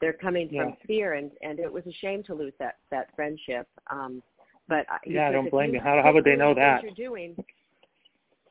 they're 0.00 0.12
coming 0.12 0.48
from 0.48 0.56
Yeah. 0.56 0.86
fear. 0.86 1.12
And 1.14 1.30
and 1.42 1.60
it 1.60 1.72
was 1.72 1.86
a 1.86 1.92
shame 1.92 2.22
to 2.24 2.34
lose 2.34 2.54
that 2.58 2.76
that 2.90 3.14
friendship. 3.14 3.68
Um, 3.90 4.22
but 4.68 4.86
Yeah, 5.06 5.28
I 5.28 5.32
don't 5.32 5.50
blame 5.50 5.72
you. 5.72 5.80
How- 5.80 6.02
how 6.02 6.12
would 6.12 6.24
they 6.24 6.36
know 6.36 6.52
the 6.52 6.60
that? 6.60 6.82
You're 6.82 6.92
doing 6.92 7.36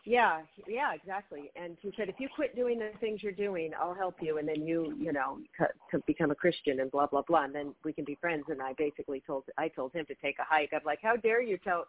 yeah, 0.08 0.40
yeah, 0.68 0.94
exactly. 0.94 1.52
And 1.62 1.76
he 1.82 1.92
said, 1.98 2.08
if 2.08 2.16
you 2.18 2.30
quit 2.34 2.56
doing 2.56 2.80
the 2.80 2.92
things 3.02 3.22
you're 3.22 3.34
doing, 3.34 3.72
I'll 3.78 3.94
help 3.94 4.16
you, 4.22 4.38
and 4.38 4.48
then 4.48 4.66
you, 4.66 4.96
you 4.98 5.12
know, 5.12 5.40
c- 5.60 5.66
to 5.92 6.02
become 6.08 6.32
a 6.32 6.36
Christian 6.36 6.80
and 6.80 6.90
blah 6.90 7.08
blah 7.08 7.24
blah, 7.24 7.44
and 7.44 7.54
then 7.54 7.74
we 7.84 7.92
can 7.92 8.06
be 8.06 8.16
friends. 8.22 8.46
And 8.48 8.62
I 8.62 8.74
basically 8.78 9.22
told, 9.28 9.44
I 9.58 9.68
told 9.68 9.92
him 9.92 10.06
to 10.06 10.16
take 10.16 10.40
a 10.40 10.46
hike. 10.46 10.70
I'm 10.74 10.80
like, 10.86 11.00
how 11.04 11.18
dare 11.18 11.42
you 11.42 11.58
tell, 11.58 11.86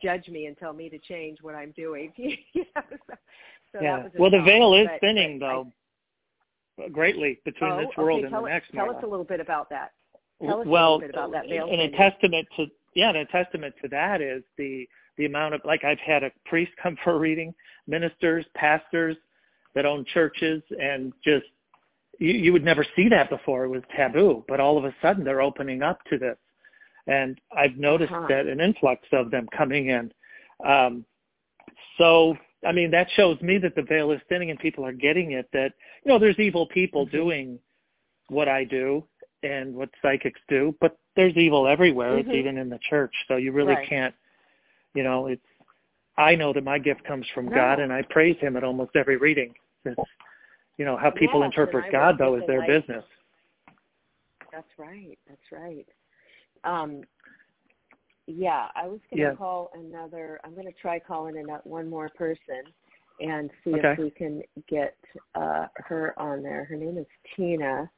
judge 0.00 0.28
me 0.28 0.46
and 0.46 0.56
tell 0.56 0.72
me 0.72 0.88
to 0.90 0.98
change 1.00 1.38
what 1.42 1.56
I'm 1.56 1.72
doing? 1.76 2.12
you 2.16 2.36
know, 2.54 2.82
so, 3.08 3.14
so 3.72 3.78
yeah. 3.82 3.96
that 3.96 4.04
was 4.04 4.12
Well, 4.16 4.30
the 4.30 4.42
veil 4.42 4.74
is 4.74 4.86
but- 4.86 5.00
thinning, 5.00 5.40
but 5.40 5.46
I- 5.46 5.64
though, 6.78 6.88
greatly 6.92 7.40
between 7.44 7.72
oh, 7.72 7.78
this 7.78 7.96
world 7.96 8.24
okay, 8.24 8.26
and 8.32 8.44
the 8.44 8.48
next. 8.48 8.70
Tell 8.72 8.86
Marla. 8.86 8.96
us 8.98 9.02
a 9.02 9.06
little 9.08 9.24
bit 9.24 9.40
about 9.40 9.68
that. 9.70 9.90
Tell 10.40 10.60
us 10.60 10.66
a 10.66 10.68
well, 10.68 10.94
little 10.94 11.00
bit 11.08 11.10
about 11.10 11.32
that 11.32 11.48
veil 11.48 11.68
and 11.68 11.80
a 11.80 11.90
testament 11.96 12.46
to 12.56 12.66
yeah, 12.94 13.08
and 13.08 13.18
a 13.18 13.24
testament 13.26 13.74
to 13.82 13.88
that 13.88 14.20
is 14.20 14.42
the 14.56 14.86
the 15.20 15.26
amount 15.26 15.52
of 15.52 15.60
like 15.66 15.84
I've 15.84 15.98
had 15.98 16.24
a 16.24 16.32
priest 16.46 16.72
come 16.82 16.96
for 17.04 17.12
a 17.12 17.18
reading, 17.18 17.54
ministers, 17.86 18.46
pastors 18.54 19.18
that 19.74 19.84
own 19.84 20.06
churches, 20.14 20.62
and 20.80 21.12
just 21.22 21.44
you, 22.18 22.32
you 22.32 22.52
would 22.54 22.64
never 22.64 22.86
see 22.96 23.06
that 23.10 23.28
before. 23.28 23.64
It 23.64 23.68
was 23.68 23.82
taboo, 23.94 24.42
but 24.48 24.60
all 24.60 24.78
of 24.78 24.86
a 24.86 24.94
sudden 25.02 25.22
they're 25.22 25.42
opening 25.42 25.82
up 25.82 26.02
to 26.08 26.16
this, 26.18 26.38
and 27.06 27.38
I've 27.54 27.76
noticed 27.76 28.12
Uh-huh. 28.12 28.28
that 28.30 28.46
an 28.46 28.60
influx 28.60 29.06
of 29.12 29.30
them 29.30 29.46
coming 29.56 29.90
in. 29.90 30.10
Um, 30.64 31.04
so 31.98 32.34
I 32.66 32.72
mean 32.72 32.90
that 32.92 33.08
shows 33.14 33.38
me 33.42 33.58
that 33.58 33.74
the 33.74 33.82
veil 33.82 34.10
is 34.12 34.22
thinning 34.30 34.48
and 34.50 34.58
people 34.58 34.86
are 34.86 34.92
getting 34.92 35.32
it. 35.32 35.50
That 35.52 35.74
you 36.02 36.10
know 36.10 36.18
there's 36.18 36.38
evil 36.38 36.66
people 36.66 37.06
Mhm. 37.06 37.10
doing 37.12 37.58
what 38.28 38.48
I 38.48 38.64
do 38.64 39.04
and 39.42 39.74
what 39.74 39.90
psychics 40.00 40.40
do, 40.48 40.74
but 40.80 40.96
there's 41.14 41.36
evil 41.36 41.68
everywhere. 41.68 42.16
It's 42.16 42.28
Mhm. 42.30 42.34
even 42.36 42.56
in 42.56 42.70
the 42.70 42.78
church. 42.78 43.14
So 43.28 43.36
you 43.36 43.52
really 43.52 43.74
Right. 43.74 43.86
can't, 43.86 44.14
you 44.94 45.02
know, 45.02 45.26
it's, 45.26 45.42
I 46.16 46.34
know 46.34 46.52
that 46.52 46.64
my 46.64 46.78
gift 46.78 47.04
comes 47.04 47.26
from 47.34 47.46
No. 47.46 47.54
God 47.54 47.80
and 47.80 47.92
I 47.92 48.02
praise 48.10 48.36
him 48.40 48.56
at 48.56 48.64
almost 48.64 48.96
every 48.96 49.16
reading. 49.16 49.54
It's, 49.84 50.00
you 50.76 50.84
know, 50.84 50.96
how 50.96 51.10
people 51.10 51.42
Yes, 51.42 51.52
interpret 51.52 51.92
God 51.92 52.16
though 52.18 52.36
is 52.36 52.42
their 52.46 52.60
light. 52.60 52.68
business. 52.68 53.04
That's 54.52 54.68
right. 54.78 55.18
That's 55.28 55.52
right. 55.52 55.86
Um, 56.64 57.02
yeah, 58.26 58.66
I 58.74 58.86
was 58.86 59.00
going 59.10 59.22
to 59.22 59.30
Yeah. 59.30 59.36
call 59.36 59.70
another. 59.74 60.40
I'm 60.44 60.54
going 60.54 60.66
to 60.66 60.72
try 60.72 60.98
calling 60.98 61.36
in 61.36 61.46
one 61.64 61.88
more 61.88 62.08
person, 62.10 62.62
and 63.18 63.50
see 63.64 63.70
Okay. 63.72 63.92
if 63.92 63.98
we 63.98 64.10
can 64.10 64.42
get 64.68 64.96
uh, 65.34 65.66
her 65.76 66.18
on 66.18 66.42
there. 66.42 66.64
Her 66.64 66.76
name 66.76 66.98
is 66.98 67.06
Tina. 67.34 67.90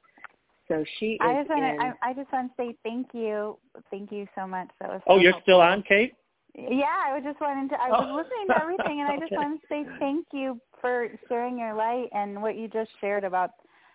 So 0.69 0.85
she 0.99 1.13
is 1.15 1.19
I 1.21 1.35
just 1.35 1.51
want 1.51 1.63
to. 1.63 1.83
I, 1.83 2.11
I 2.11 2.15
just 2.15 2.33
want 2.33 2.51
to 2.57 2.63
say 2.63 2.77
thank 2.83 3.09
you, 3.13 3.59
thank 3.91 4.11
you 4.11 4.27
so 4.35 4.47
much. 4.47 4.69
That 4.81 4.91
was. 4.91 5.03
Oh, 5.07 5.17
so 5.17 5.23
you're 5.23 5.35
still 5.43 5.61
on, 5.61 5.83
Kate? 5.83 6.15
Yeah, 6.55 6.95
I 7.07 7.15
was 7.15 7.23
just 7.25 7.41
wanting 7.41 7.69
to. 7.71 7.77
I 7.81 7.91
was 7.91 8.01
Oh. 8.01 8.17
listening 8.17 8.49
to 8.49 8.59
everything, 8.61 9.01
and 9.01 9.09
I 9.09 9.17
just 9.21 9.33
Okay. 9.33 9.37
wanted 9.37 9.61
to 9.61 9.67
say 9.69 9.85
thank 9.99 10.27
you 10.33 10.61
for 10.81 11.09
sharing 11.29 11.59
your 11.59 11.75
light 11.75 12.09
and 12.13 12.43
what 12.43 12.57
you 12.57 12.69
just 12.69 12.91
shared 13.01 13.25
about. 13.25 13.51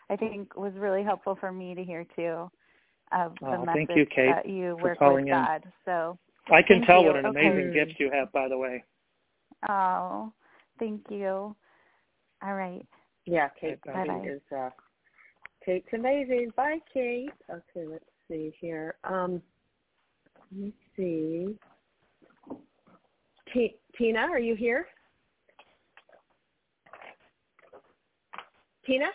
I 0.09 0.15
think 0.15 0.55
was 0.55 0.73
really 0.75 1.03
helpful 1.03 1.35
for 1.39 1.51
me 1.51 1.75
to 1.75 1.83
hear 1.83 2.05
too. 2.15 2.49
Of 3.11 3.35
the 3.39 3.47
Oh, 3.47 3.65
message 3.65 3.87
thank 3.87 3.89
you, 3.95 4.05
Kate, 4.13 4.35
that 4.35 4.49
you 4.49 4.75
for 4.81 4.89
work 4.89 4.99
calling 4.99 5.25
with 5.25 5.27
in. 5.29 5.33
God. 5.33 5.63
So, 5.85 6.17
I 6.51 6.61
can 6.61 6.81
tell 6.81 7.01
you. 7.01 7.07
what 7.07 7.15
an 7.17 7.25
Okay. 7.27 7.39
amazing 7.39 7.71
gift 7.73 7.99
you 7.99 8.09
have, 8.11 8.31
by 8.31 8.47
the 8.49 8.57
way. 8.57 8.83
oh, 9.69 10.31
thank 10.79 11.01
you. 11.09 11.55
All 12.43 12.53
right. 12.53 12.85
yeah, 13.25 13.49
Kate. 13.59 13.81
Bye-bye. 13.85 14.21
Kate 14.23 14.31
is. 14.31 14.41
Uh, 14.55 14.69
Kate's 15.65 15.87
amazing. 15.93 16.51
Bye, 16.55 16.79
Kate. 16.93 17.29
Okay, 17.49 17.85
let's 17.85 18.05
see 18.29 18.53
here. 18.59 18.95
Um, 19.03 19.41
let 20.51 20.59
me 20.59 20.73
see. 20.95 21.57
T- 23.53 23.75
Tina, 23.97 24.19
are 24.19 24.39
you 24.39 24.55
here? 24.55 24.87
Tina? 28.85 29.07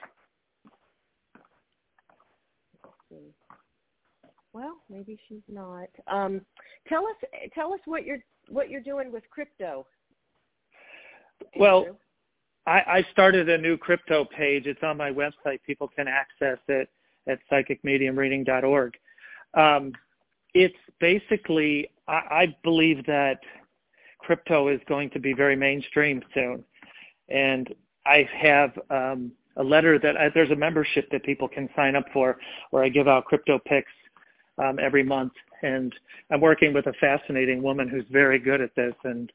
Well, 4.52 4.76
maybe 4.90 5.18
she's 5.28 5.42
not. 5.48 5.88
Um, 6.06 6.42
tell 6.88 7.06
us, 7.06 7.16
tell 7.54 7.72
us 7.72 7.80
what 7.86 8.04
you're 8.04 8.18
what 8.48 8.68
you're 8.68 8.82
doing 8.82 9.10
with 9.10 9.22
crypto. 9.30 9.86
Well, 11.56 11.96
I, 12.66 12.82
I 12.86 13.06
started 13.12 13.48
a 13.48 13.58
new 13.58 13.76
crypto 13.76 14.24
page. 14.24 14.66
It's 14.66 14.82
on 14.82 14.96
my 14.96 15.10
website. 15.10 15.62
People 15.66 15.88
can 15.88 16.06
access 16.06 16.58
it 16.68 16.88
at 17.28 17.38
psychicmediumreading.org. 17.50 18.94
Um, 19.54 19.92
it's 20.54 20.76
basically, 21.00 21.90
I, 22.08 22.12
I 22.12 22.56
believe 22.62 23.06
that 23.06 23.40
crypto 24.22 24.68
is 24.68 24.80
going 24.88 25.10
to 25.10 25.18
be 25.18 25.32
very 25.32 25.56
mainstream 25.56 26.22
soon. 26.34 26.64
And 27.28 27.74
I 28.06 28.28
have 28.36 28.78
um, 28.90 29.32
a 29.56 29.62
letter 29.62 29.98
that 29.98 30.16
I, 30.16 30.28
there's 30.34 30.50
a 30.50 30.56
membership 30.56 31.10
that 31.10 31.22
people 31.24 31.48
can 31.48 31.68
sign 31.76 31.96
up 31.96 32.06
for 32.12 32.38
where 32.70 32.84
I 32.84 32.88
give 32.88 33.08
out 33.08 33.24
crypto 33.24 33.58
picks 33.58 33.92
um, 34.58 34.78
every 34.78 35.02
month. 35.02 35.32
And 35.62 35.94
I'm 36.30 36.40
working 36.40 36.72
with 36.72 36.86
a 36.86 36.92
fascinating 36.94 37.62
woman 37.62 37.88
who's 37.88 38.04
very 38.10 38.38
good 38.38 38.60
at 38.60 38.74
this. 38.74 38.94
And 39.04 39.32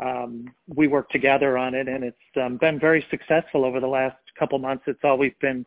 um, 0.00 0.54
we 0.74 0.88
work 0.88 1.08
together 1.10 1.56
on 1.56 1.74
it, 1.74 1.88
and 1.88 2.04
it's 2.04 2.16
um, 2.42 2.58
been 2.58 2.78
very 2.78 3.04
successful 3.10 3.64
over 3.64 3.80
the 3.80 3.86
last 3.86 4.16
couple 4.38 4.58
months. 4.58 4.84
It's 4.86 5.00
all 5.02 5.16
we've 5.16 5.38
been 5.40 5.64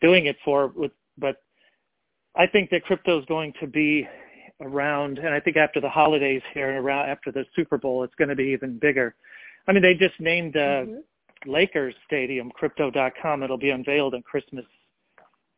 doing 0.00 0.26
it 0.26 0.36
for. 0.44 0.68
With, 0.68 0.92
but 1.16 1.42
I 2.36 2.46
think 2.46 2.70
that 2.70 2.84
crypto 2.84 3.18
is 3.18 3.24
going 3.26 3.52
to 3.60 3.66
be 3.66 4.06
around, 4.60 5.18
and 5.18 5.28
I 5.28 5.40
think 5.40 5.56
after 5.56 5.80
the 5.80 5.88
holidays 5.88 6.42
here 6.54 6.70
and 6.70 6.78
around 6.84 7.08
after 7.08 7.30
the 7.30 7.44
Super 7.54 7.78
Bowl, 7.78 8.02
it's 8.04 8.14
going 8.16 8.28
to 8.28 8.34
be 8.36 8.44
even 8.44 8.78
bigger. 8.78 9.14
I 9.66 9.72
mean, 9.72 9.82
they 9.82 9.94
just 9.94 10.18
named 10.20 10.56
uh, 10.56 10.84
Mhm. 10.84 11.02
Lakers 11.46 11.94
Stadium 12.06 12.50
Crypto.com. 12.50 13.42
It'll 13.42 13.58
be 13.58 13.70
unveiled 13.70 14.14
in 14.14 14.22
Christmas 14.22 14.64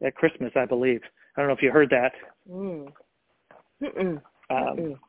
at 0.04 0.14
Christmas, 0.14 0.52
I 0.56 0.66
believe. 0.66 1.00
I 1.36 1.40
don't 1.40 1.48
know 1.48 1.54
if 1.54 1.62
you 1.62 1.70
heard 1.70 1.90
that. 1.90 2.12
Mm. 2.50 2.92
Mm-mm. 3.82 4.20
Um, 4.50 5.00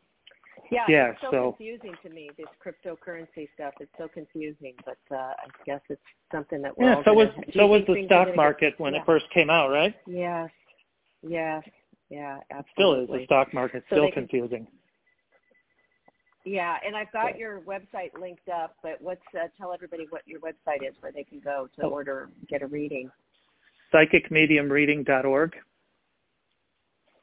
Yeah, 0.72 0.86
yeah, 0.88 1.10
it's 1.12 1.22
so, 1.22 1.32
so- 1.32 1.52
confusing 1.58 1.94
to 2.04 2.10
me. 2.10 2.30
This 2.38 2.48
cryptocurrency 2.66 3.50
stuff 3.56 3.74
It's 3.82 3.92
so 3.98 4.08
confusing, 4.08 4.74
but 4.86 4.98
uh, 5.14 5.16
I 5.18 5.48
guess 5.66 5.82
it's 5.90 6.02
something 6.32 6.62
that 6.62 6.78
we're 6.78 6.86
yeah, 6.90 6.96
all 6.98 7.04
so 7.04 7.14
was 7.14 7.28
gonna, 7.36 7.46
do 7.48 7.52
so 7.54 7.66
you 7.66 7.72
was 7.72 7.82
the 7.88 8.06
stock 8.06 8.28
gonna 8.28 8.38
market 8.38 8.76
when 8.78 8.94
yeah. 8.94 9.02
it 9.02 9.06
first 9.06 9.26
came 9.34 9.50
out, 9.50 9.70
right? 9.70 9.94
Get, 10.06 10.16
yes, 10.16 10.50
yes, 11.28 11.64
yeah, 12.12 12.40
Still 12.74 12.94
is 13.02 13.08
the 13.08 13.24
stock 13.26 13.54
market 13.54 13.84
So 13.90 13.96
still 13.96 14.06
they 14.06 14.12
can- 14.12 14.28
confusing. 14.28 14.68
Yeah, 16.44 16.78
and 16.86 16.96
I've 16.96 17.12
got 17.12 17.38
your 17.38 17.62
website 17.62 18.18
linked 18.20 18.50
up, 18.50 18.76
but 18.82 19.00
what's 19.00 19.22
uh, 19.36 19.48
tell 19.60 19.74
everybody 19.74 20.08
what 20.10 20.24
your 20.28 20.40
website 20.40 20.82
is 20.88 20.96
where 21.00 21.12
they 21.12 21.24
can 21.24 21.40
go 21.40 21.68
to 21.76 21.84
Oh. 21.84 21.90
order 21.90 22.30
get 22.50 22.62
a 22.64 22.68
reading. 22.68 23.10
psychicmediumreading.org. 23.94 25.56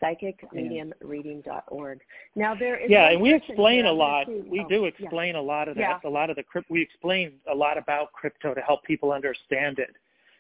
Psychicmediumreading.org. 0.03 2.01
Now 2.37 2.55
there 2.55 2.77
is 2.77 2.91
Yeah, 2.91 3.11
and 3.11 3.21
we 3.21 3.33
explain 3.35 3.87
a 3.87 3.93
lot. 3.93 4.27
see- 4.27 4.41
We 4.47 4.61
oh, 4.61 4.69
do 4.69 4.83
yeah. 4.83 4.89
explain 4.89 5.35
a 5.37 5.43
lot 5.43 5.69
of 5.69 5.75
that. 5.77 6.01
Yeah. 6.05 6.09
A 6.09 6.11
lot 6.11 6.31
of 6.31 6.37
the 6.37 6.43
crypt. 6.43 6.71
We 6.71 6.83
explain 6.83 7.41
a 7.47 7.55
lot 7.55 7.77
about 7.79 8.13
crypto 8.13 8.55
to 8.55 8.61
help 8.61 8.83
people 8.85 9.13
understand 9.13 9.79
it 9.79 9.97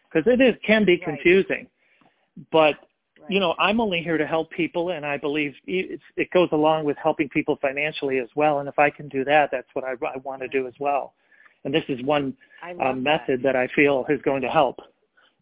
because 0.09 0.27
it 0.33 0.41
is 0.41 0.55
can 0.65 0.85
be 0.85 0.93
Right. 0.97 1.03
confusing. 1.03 1.67
But 2.53 2.77
Right. 3.21 3.31
you 3.31 3.41
know, 3.41 3.55
I'm 3.59 3.81
only 3.81 4.01
here 4.03 4.17
to 4.19 4.27
help 4.27 4.51
people, 4.51 4.91
and 4.91 5.05
I 5.05 5.17
believe 5.17 5.55
it's, 5.67 6.03
it 6.17 6.31
goes 6.31 6.49
along 6.53 6.85
with 6.85 6.97
helping 7.03 7.29
people 7.29 7.59
financially 7.61 8.19
as 8.19 8.29
well. 8.37 8.61
And 8.61 8.69
if 8.69 8.79
I 8.79 8.91
can 8.91 9.09
do 9.09 9.25
that, 9.25 9.51
that's 9.51 9.69
what 9.75 9.85
I, 9.85 9.93
I 10.07 10.19
want 10.19 10.43
to 10.43 10.49
do 10.49 10.67
as 10.67 10.75
well. 10.79 11.15
And 11.65 11.75
this 11.75 11.85
is 11.89 12.03
one 12.05 12.37
love 12.65 12.81
um, 12.81 13.05
that. 13.05 13.27
method 13.29 13.43
that 13.43 13.57
I 13.57 13.69
feel 13.75 14.05
is 14.09 14.21
going 14.23 14.43
to 14.43 14.49
help. 14.49 14.79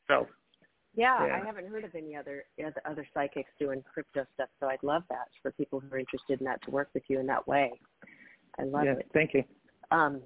So 0.08 0.26
Yeah, 0.94 1.26
Yeah. 1.26 1.36
I 1.42 1.44
haven't 1.44 1.68
heard 1.68 1.84
of 1.84 1.94
any 1.94 2.16
other 2.16 2.44
other- 2.64 2.82
other 2.86 3.06
psychics 3.12 3.50
doing 3.58 3.82
crypto 3.92 4.26
stuff, 4.34 4.48
so 4.58 4.68
I'd 4.68 4.82
love 4.82 5.02
that 5.10 5.28
for 5.42 5.50
people 5.52 5.78
who 5.80 5.94
are 5.94 5.98
interested 5.98 6.40
in 6.40 6.46
that 6.46 6.62
to 6.62 6.70
work 6.70 6.88
with 6.94 7.02
you 7.08 7.20
in 7.20 7.26
that 7.26 7.46
way. 7.46 7.70
I 8.58 8.62
love 8.62 8.84
yeah, 8.84 8.92
it. 8.92 9.06
thank 9.12 9.34
you. 9.34 9.44
Um, 9.90 10.22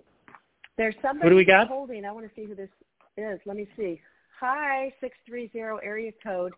there's 0.76 0.94
somebody 1.02 1.30
do 1.30 1.36
we 1.36 1.44
got? 1.44 1.66
holding. 1.68 2.04
I 2.04 2.12
want 2.12 2.26
to 2.28 2.34
see 2.34 2.46
who 2.46 2.54
this 2.54 2.70
is. 3.16 3.40
Let 3.44 3.56
me 3.56 3.66
see. 3.76 4.00
Hi, 4.38 4.94
six 5.00 5.16
three 5.26 5.48
zero 5.52 5.78
area 5.78 6.12
code. 6.22 6.52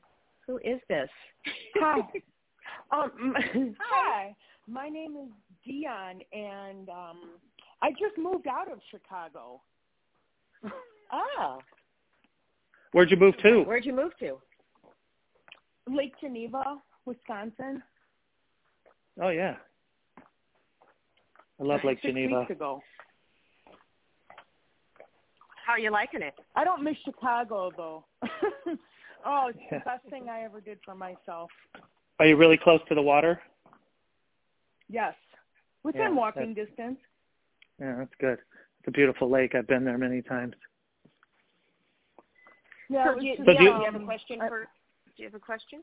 Who 0.46 0.58
is 0.58 0.80
this? 0.88 1.08
Hi. 1.76 2.00
Um, 2.90 3.34
hi. 3.80 4.34
My 4.68 4.88
name 4.88 5.16
is 5.16 5.28
Dion, 5.64 6.20
and 6.32 6.88
um, 6.88 7.30
I 7.82 7.90
just 7.90 8.16
moved 8.16 8.46
out 8.46 8.70
of 8.70 8.78
Chicago. 8.90 9.60
Oh, 11.12 11.58
Where'd 12.92 13.10
you 13.10 13.16
move 13.16 13.36
to? 13.42 13.62
where'd 13.62 13.84
you 13.84 13.94
move 13.94 14.12
to? 14.20 14.38
Lake 15.88 16.12
Geneva, 16.20 16.78
Wisconsin. 17.04 17.82
Oh 19.20 19.30
yeah, 19.30 19.56
I 21.60 21.64
love 21.64 21.80
Lake 21.84 21.98
Six 22.02 22.08
Geneva. 22.14 22.40
weeks 22.40 22.50
ago. 22.52 22.80
How 25.66 25.72
are 25.72 25.78
you 25.78 25.90
liking 25.90 26.22
it? 26.22 26.34
I 26.54 26.64
don't 26.64 26.82
miss 26.84 26.96
Chicago 27.04 27.70
though. 27.76 28.04
oh, 29.24 29.48
it's 29.48 29.58
Yeah. 29.70 29.78
the 29.78 29.84
best 29.84 30.04
thing 30.10 30.28
I 30.28 30.42
ever 30.42 30.60
did 30.60 30.78
for 30.84 30.94
myself. 30.94 31.50
Are 32.18 32.26
you 32.26 32.36
really 32.36 32.56
close 32.58 32.80
to 32.88 32.94
the 32.94 33.02
water? 33.02 33.40
Yes, 34.88 35.14
within 35.82 36.02
Yeah, 36.02 36.10
walking 36.10 36.54
distance. 36.54 36.98
Yeah, 37.80 37.96
that's 37.98 38.14
good. 38.20 38.38
It's 38.78 38.88
a 38.88 38.90
beautiful 38.90 39.30
lake. 39.30 39.54
I've 39.54 39.66
been 39.66 39.84
there 39.84 39.98
many 39.98 40.22
times. 40.22 40.54
Yeah, 42.88 43.06
So 43.06 43.12
was 43.14 43.22
do 43.22 43.26
you, 43.28 43.36
just, 43.36 43.46
So 43.46 43.52
do 43.54 43.64
you- 43.64 43.70
do 43.72 43.78
you 43.78 43.84
have 43.84 43.94
a 43.94 43.98
um, 43.98 44.04
question 44.04 44.38
for? 44.38 44.68
Do 45.16 45.22
you 45.22 45.24
have 45.24 45.34
a 45.34 45.38
question? 45.38 45.82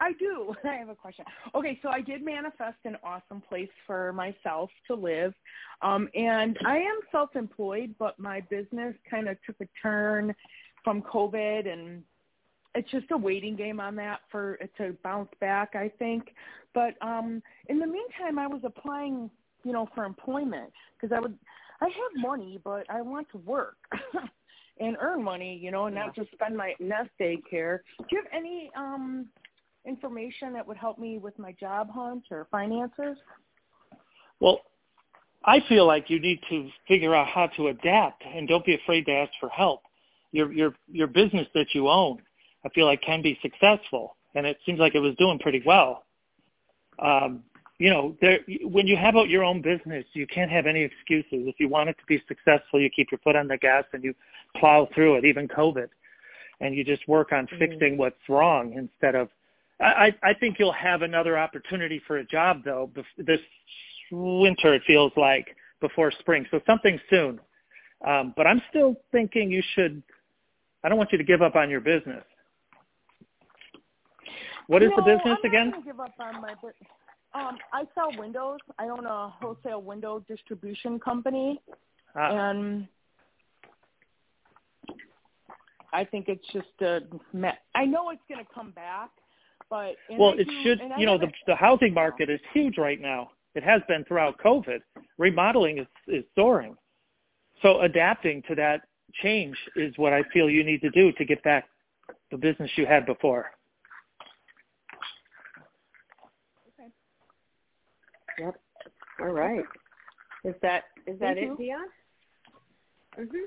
I 0.00 0.12
do. 0.18 0.54
I 0.64 0.74
have 0.74 0.88
a 0.88 0.94
question. 0.94 1.24
Okay, 1.54 1.78
so 1.82 1.88
I 1.88 2.00
did 2.00 2.22
manifest 2.22 2.78
an 2.84 2.96
awesome 3.02 3.40
place 3.40 3.70
for 3.86 4.12
myself 4.12 4.70
to 4.86 4.94
live. 4.94 5.34
Um, 5.82 6.08
and 6.14 6.58
I 6.64 6.76
am 6.76 7.00
self 7.10 7.34
employed, 7.34 7.94
but 7.98 8.18
my 8.18 8.40
business 8.42 8.94
kind 9.10 9.28
of 9.28 9.36
took 9.44 9.56
a 9.60 9.66
turn 9.82 10.34
from 10.86 11.02
COVID 11.02 11.66
and 11.70 12.04
it's 12.76 12.88
just 12.92 13.10
a 13.10 13.16
waiting 13.16 13.56
game 13.56 13.80
on 13.80 13.96
that 13.96 14.20
for 14.30 14.54
it 14.54 14.70
to 14.76 14.94
bounce 15.02 15.30
back, 15.40 15.74
I 15.74 15.90
think. 15.98 16.28
But 16.74 16.94
um 17.02 17.42
in 17.68 17.80
the 17.80 17.86
meantime 17.88 18.38
I 18.38 18.46
was 18.46 18.60
applying, 18.62 19.28
you 19.64 19.72
know, 19.72 19.88
for 19.96 20.04
employment 20.04 20.72
because 20.94 21.12
I 21.12 21.18
would 21.18 21.36
I 21.80 21.86
have 21.86 22.22
money, 22.22 22.60
but 22.62 22.88
I 22.88 23.02
want 23.02 23.28
to 23.32 23.38
work. 23.38 23.76
and 24.78 24.96
earn 25.00 25.24
money, 25.24 25.58
you 25.60 25.70
know, 25.70 25.86
and 25.86 25.94
not 25.94 26.14
just 26.14 26.30
spend 26.32 26.56
my 26.56 26.74
nest 26.78 27.10
egg 27.18 27.38
care. 27.50 27.82
Do 27.98 28.04
you 28.12 28.22
have 28.22 28.30
any 28.32 28.70
um 28.76 29.26
information 29.84 30.52
that 30.52 30.64
would 30.68 30.76
help 30.76 31.00
me 31.00 31.18
with 31.18 31.36
my 31.36 31.50
job 31.52 31.90
hunt 31.90 32.22
or 32.30 32.46
finances? 32.52 33.16
Well, 34.38 34.60
I 35.44 35.62
feel 35.68 35.84
like 35.84 36.10
you 36.10 36.20
need 36.20 36.40
to 36.50 36.68
figure 36.86 37.14
out 37.14 37.26
how 37.26 37.48
to 37.56 37.68
adapt 37.68 38.22
and 38.24 38.46
don't 38.46 38.64
be 38.64 38.74
afraid 38.74 39.06
to 39.06 39.12
ask 39.12 39.32
for 39.40 39.48
help. 39.48 39.80
Your 40.36 40.52
your 40.52 40.74
your 40.92 41.06
business 41.06 41.48
that 41.54 41.74
you 41.74 41.88
own, 41.88 42.20
I 42.62 42.68
feel 42.68 42.84
like 42.84 43.00
can 43.00 43.22
be 43.22 43.38
successful, 43.40 44.16
and 44.34 44.46
it 44.46 44.58
seems 44.66 44.78
like 44.78 44.94
it 44.94 45.00
was 45.00 45.14
doing 45.16 45.38
pretty 45.38 45.62
well. 45.64 46.04
Um, 46.98 47.42
you 47.78 47.88
know, 47.88 48.14
there 48.20 48.40
when 48.62 48.86
you 48.86 48.98
have 48.98 49.16
out 49.16 49.30
your 49.30 49.44
own 49.44 49.62
business, 49.62 50.04
you 50.12 50.26
can't 50.26 50.50
have 50.50 50.66
any 50.66 50.82
excuses. 50.82 51.48
If 51.48 51.54
you 51.58 51.68
want 51.70 51.88
it 51.88 51.96
to 51.98 52.04
be 52.06 52.22
successful, 52.28 52.78
you 52.78 52.90
keep 52.90 53.10
your 53.10 53.18
foot 53.24 53.34
on 53.34 53.48
the 53.48 53.56
gas 53.56 53.84
and 53.94 54.04
you 54.04 54.14
plow 54.56 54.88
through 54.94 55.16
it, 55.16 55.24
even 55.24 55.48
COVID, 55.48 55.88
and 56.60 56.74
you 56.74 56.84
just 56.84 57.08
work 57.08 57.32
on 57.32 57.46
Mhm. 57.46 57.58
fixing 57.58 57.96
what's 57.96 58.28
wrong 58.28 58.74
instead 58.74 59.14
of. 59.14 59.30
I 59.80 60.06
I 60.06 60.30
I 60.30 60.34
think 60.34 60.58
you'll 60.58 60.72
have 60.72 61.00
another 61.00 61.38
opportunity 61.38 61.98
for 62.00 62.18
a 62.18 62.24
job 62.24 62.62
though 62.62 62.90
this 63.16 63.40
winter. 64.10 64.74
It 64.74 64.82
feels 64.84 65.12
like 65.16 65.56
before 65.80 66.10
spring, 66.10 66.46
so 66.50 66.60
something 66.66 67.00
soon. 67.08 67.40
Um, 68.04 68.34
but 68.36 68.46
I'm 68.46 68.62
still 68.68 68.96
thinking 69.12 69.50
you 69.50 69.62
should. 69.74 70.02
I 70.86 70.88
don't 70.88 70.98
want 70.98 71.10
you 71.10 71.18
to 71.18 71.24
give 71.24 71.42
up 71.42 71.56
on 71.56 71.68
your 71.68 71.80
business. 71.80 72.22
What 74.68 74.84
is 74.84 74.90
no, 74.90 75.02
the 75.02 75.02
business 75.02 75.38
I'm 75.42 75.50
again? 75.50 75.72
Give 75.84 75.98
up 75.98 76.12
on 76.20 76.40
my 76.40 76.54
bu- 76.62 76.68
um, 77.34 77.58
I 77.72 77.86
sell 77.92 78.16
windows. 78.16 78.60
I 78.78 78.84
own 78.84 79.04
a 79.04 79.30
wholesale 79.30 79.82
window 79.82 80.24
distribution 80.28 81.00
company, 81.00 81.60
Ah, 82.14 82.30
and 82.30 82.86
I 85.92 86.04
think 86.04 86.28
it's 86.28 86.46
just 86.52 86.68
a. 86.82 87.00
Me- 87.32 87.50
I 87.74 87.84
know 87.84 88.10
it's 88.10 88.22
going 88.28 88.44
to 88.44 88.52
come 88.54 88.70
back, 88.70 89.10
but 89.68 89.96
well, 90.16 90.34
it 90.38 90.44
do- 90.44 90.62
should. 90.62 90.80
You 90.98 91.06
know, 91.06 91.18
the 91.18 91.32
the 91.48 91.56
housing 91.56 91.92
market 91.92 92.30
is 92.30 92.38
huge 92.54 92.78
right 92.78 93.00
now. 93.00 93.32
It 93.56 93.64
has 93.64 93.82
been 93.88 94.04
throughout 94.04 94.38
COVID. 94.38 94.78
Remodeling 95.18 95.78
is 95.78 95.88
is 96.06 96.22
soaring. 96.36 96.76
So 97.60 97.80
adapting 97.80 98.42
to 98.46 98.54
that 98.54 98.82
change 99.14 99.56
is 99.76 99.96
what 99.96 100.12
I 100.12 100.22
feel 100.32 100.50
you 100.50 100.64
need 100.64 100.80
to 100.82 100.90
do 100.90 101.12
to 101.12 101.24
get 101.24 101.42
back 101.42 101.68
the 102.30 102.36
business 102.36 102.70
you 102.76 102.86
had 102.86 103.06
before. 103.06 103.50
Okay. 106.78 106.90
Yep. 108.38 108.60
All 109.20 109.32
right. 109.32 109.64
Is 110.44 110.54
that 110.62 110.84
is 111.06 111.18
that 111.20 111.36
Thank 111.36 111.52
it, 111.52 111.58
Dion? 111.58 111.88
Mhm. 113.18 113.46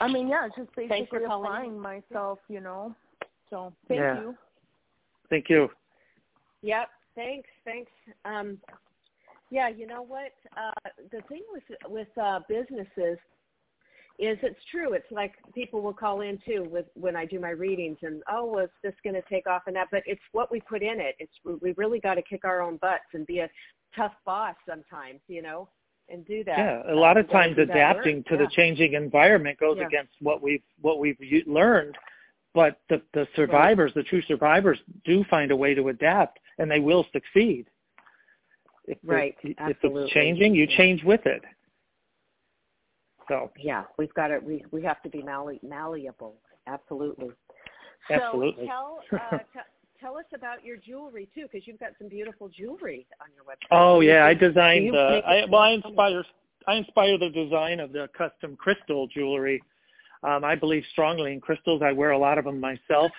I 0.00 0.08
mean, 0.08 0.28
yeah, 0.28 0.46
it's 0.46 0.56
just 0.56 0.74
basically 0.74 1.06
for 1.06 1.20
calling 1.26 1.44
in. 1.44 1.76
applying 1.76 1.80
myself, 1.80 2.38
you 2.48 2.60
know. 2.60 2.94
So 3.50 3.72
thank 3.88 4.00
Yeah. 4.00 4.20
you. 4.20 4.38
Thank 5.30 5.48
you. 5.48 5.70
Yep. 6.62 6.90
Thanks. 7.14 7.48
Thanks. 7.64 7.92
Um, 8.24 8.60
yeah. 9.50 9.68
You 9.68 9.86
know 9.86 10.02
what? 10.02 10.32
Uh, 10.56 10.72
the 11.10 11.20
thing 11.22 11.42
with 11.52 11.64
with 11.88 12.18
uh, 12.18 12.40
businesses 12.48 13.18
is 14.18 14.38
it's 14.42 14.60
true. 14.70 14.92
It's 14.92 15.10
like 15.10 15.32
people 15.54 15.80
will 15.82 15.92
call 15.92 16.20
in 16.20 16.38
too 16.46 16.68
with 16.70 16.86
when 16.94 17.16
I 17.16 17.24
do 17.24 17.40
my 17.40 17.50
readings 17.50 17.98
and 18.02 18.22
oh, 18.30 18.44
was 18.44 18.68
this 18.82 18.94
going 19.02 19.14
to 19.14 19.22
take 19.28 19.46
off 19.46 19.62
and 19.66 19.74
that? 19.74 19.88
But 19.90 20.02
it's 20.06 20.20
what 20.32 20.52
we 20.52 20.60
put 20.60 20.82
in 20.82 21.00
it. 21.00 21.16
It's 21.18 21.32
we 21.60 21.72
really 21.76 21.98
got 21.98 22.14
to 22.14 22.22
kick 22.22 22.44
our 22.44 22.62
own 22.62 22.76
butts 22.76 23.04
and 23.12 23.26
be 23.26 23.40
a 23.40 23.50
tough 23.96 24.12
boss 24.24 24.54
sometimes, 24.68 25.20
you 25.26 25.42
know, 25.42 25.68
and 26.08 26.24
do 26.26 26.44
that. 26.44 26.58
Yeah, 26.58 26.92
a 26.92 26.94
lot 26.94 27.16
of 27.16 27.28
times 27.28 27.58
adapting 27.58 28.22
to 28.24 28.34
Yeah. 28.34 28.42
the 28.42 28.46
changing 28.48 28.94
environment 28.94 29.58
goes 29.58 29.78
Yeah. 29.78 29.86
against 29.86 30.12
what 30.20 30.42
we've 30.42 30.62
what 30.80 31.00
we've 31.00 31.18
learned. 31.46 31.96
But 32.52 32.78
the 32.88 33.02
the 33.14 33.26
survivors, 33.34 33.92
the 33.94 34.04
true 34.04 34.22
survivors, 34.22 34.80
do 35.04 35.24
find 35.24 35.50
a 35.50 35.56
way 35.56 35.74
to 35.74 35.88
adapt, 35.88 36.38
and 36.58 36.70
they 36.70 36.78
will 36.78 37.04
succeed. 37.12 37.68
If 38.86 38.98
Right, 39.02 39.36
If 39.42 39.78
it's 39.82 40.12
changing, 40.12 40.54
you 40.54 40.66
change 40.66 41.02
with 41.02 41.26
it. 41.26 41.42
So 43.28 43.50
Yeah, 43.58 43.84
we've 43.98 44.12
got 44.14 44.28
to 44.28 44.38
we 44.38 44.64
we 44.70 44.82
have 44.82 45.02
to 45.02 45.08
be 45.08 45.22
malli- 45.22 45.60
malleable. 45.62 46.34
Absolutely. 46.66 47.30
Absolutely. 48.10 48.66
So 48.66 48.66
tell 48.66 48.98
uh, 49.12 49.38
t- 49.52 49.60
tell 50.00 50.16
us 50.16 50.24
about 50.34 50.64
your 50.64 50.76
jewelry 50.76 51.28
too, 51.34 51.46
because 51.50 51.66
you've 51.66 51.80
got 51.80 51.90
some 51.98 52.08
beautiful 52.08 52.48
jewelry 52.48 53.06
on 53.20 53.28
your 53.34 53.44
website. 53.44 53.68
Oh 53.70 54.00
Do 54.00 54.06
you 54.06 54.12
yeah, 54.12 54.26
I 54.26 54.34
designed 54.34 54.86
you 54.86 54.92
the. 54.92 55.22
I, 55.26 55.44
well, 55.48 55.62
I 55.62 55.70
inspire. 55.70 56.24
I 56.66 56.74
inspire 56.76 57.18
the 57.18 57.30
design 57.30 57.80
of 57.80 57.92
the 57.92 58.08
custom 58.16 58.56
crystal 58.56 59.06
jewelry. 59.06 59.62
Um, 60.22 60.44
I 60.44 60.54
believe 60.54 60.82
strongly 60.92 61.32
in 61.32 61.40
crystals. 61.40 61.82
I 61.84 61.92
wear 61.92 62.10
a 62.10 62.18
lot 62.18 62.38
of 62.38 62.44
them 62.44 62.58
myself. 62.58 63.12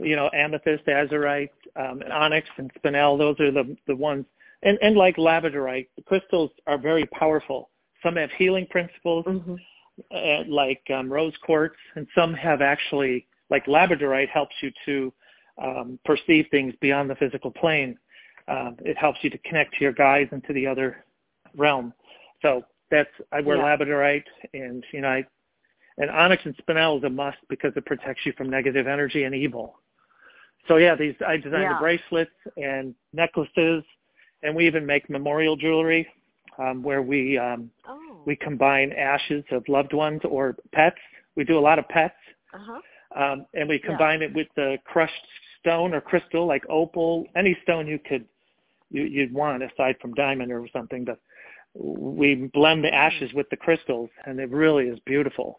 You 0.00 0.16
know, 0.16 0.30
amethyst, 0.32 0.86
azurite, 0.86 1.50
um, 1.76 2.02
onyx, 2.10 2.48
and 2.56 2.70
spinel. 2.74 3.18
Those 3.18 3.38
are 3.40 3.50
the 3.50 3.76
the 3.86 3.96
ones. 3.96 4.24
And 4.62 4.78
and 4.82 4.96
like 4.96 5.16
labradorite, 5.16 5.88
the 5.96 6.02
crystals 6.02 6.50
are 6.66 6.78
very 6.78 7.06
powerful. 7.06 7.70
Some 8.02 8.16
have 8.16 8.30
healing 8.32 8.66
principles, 8.66 9.24
Mhm. 9.26 9.58
uh, 10.10 10.44
like 10.48 10.82
um, 10.90 11.12
rose 11.12 11.36
quartz, 11.38 11.76
and 11.94 12.06
some 12.14 12.32
have 12.34 12.62
actually, 12.62 13.26
like 13.50 13.66
labradorite, 13.66 14.28
helps 14.28 14.54
you 14.62 14.72
to 14.86 15.12
um, 15.58 15.98
perceive 16.04 16.46
things 16.50 16.74
beyond 16.80 17.10
the 17.10 17.16
physical 17.16 17.50
plane. 17.50 17.98
Um, 18.48 18.76
it 18.80 18.96
helps 18.96 19.22
you 19.22 19.30
to 19.30 19.38
connect 19.38 19.74
to 19.74 19.80
your 19.84 19.92
guides 19.92 20.32
and 20.32 20.42
to 20.44 20.52
the 20.54 20.66
other 20.66 21.04
realm. 21.54 21.92
So 22.42 22.64
that's 22.90 23.10
I 23.32 23.40
wear 23.40 23.58
Yeah. 23.58 23.64
labradorite, 23.64 24.24
and 24.54 24.84
you 24.92 25.02
know, 25.02 25.08
I, 25.08 25.26
and 25.98 26.10
onyx 26.10 26.44
and 26.46 26.56
spinel 26.56 26.98
is 26.98 27.04
a 27.04 27.10
must 27.10 27.38
because 27.48 27.76
it 27.76 27.84
protects 27.84 28.24
you 28.24 28.32
from 28.32 28.48
negative 28.48 28.86
energy 28.86 29.24
and 29.24 29.34
evil. 29.34 29.78
So 30.66 30.76
yeah, 30.76 30.94
these 30.94 31.14
I 31.26 31.36
designed 31.36 31.64
Yeah. 31.64 31.74
the 31.74 31.80
bracelets 31.80 32.34
and 32.56 32.94
necklaces, 33.12 33.84
and 34.42 34.54
we 34.56 34.66
even 34.66 34.86
make 34.86 35.10
memorial 35.10 35.56
jewelry 35.56 36.08
um, 36.60 36.82
where 36.82 37.02
we 37.02 37.38
um, 37.38 37.70
Oh. 37.88 38.22
we 38.26 38.36
combine 38.36 38.92
ashes 38.92 39.44
of 39.50 39.66
loved 39.68 39.92
ones 39.92 40.20
or 40.24 40.56
pets. 40.72 40.98
We 41.36 41.44
do 41.44 41.58
a 41.58 41.64
lot 41.68 41.78
of 41.78 41.88
pets, 41.88 42.14
Uh 42.52 42.58
huh. 42.58 42.80
um, 43.22 43.46
and 43.54 43.68
we 43.68 43.78
combine 43.78 44.22
it 44.22 44.32
with 44.34 44.48
the 44.56 44.76
crushed 44.84 45.26
stone 45.60 45.94
or 45.94 46.00
crystal, 46.00 46.46
like 46.46 46.64
opal, 46.68 47.24
any 47.36 47.56
stone 47.62 47.86
you 47.86 47.98
could 47.98 48.24
you, 48.90 49.04
you'd 49.04 49.32
want 49.32 49.62
aside 49.62 49.96
from 50.00 50.12
diamond 50.14 50.50
or 50.52 50.66
something. 50.72 51.04
But 51.04 51.18
we 51.74 52.50
blend 52.52 52.84
the 52.84 52.92
ashes 52.92 53.32
with 53.32 53.48
the 53.50 53.56
crystals, 53.56 54.10
and 54.26 54.38
it 54.40 54.50
really 54.50 54.86
is 54.88 54.98
beautiful. 55.06 55.58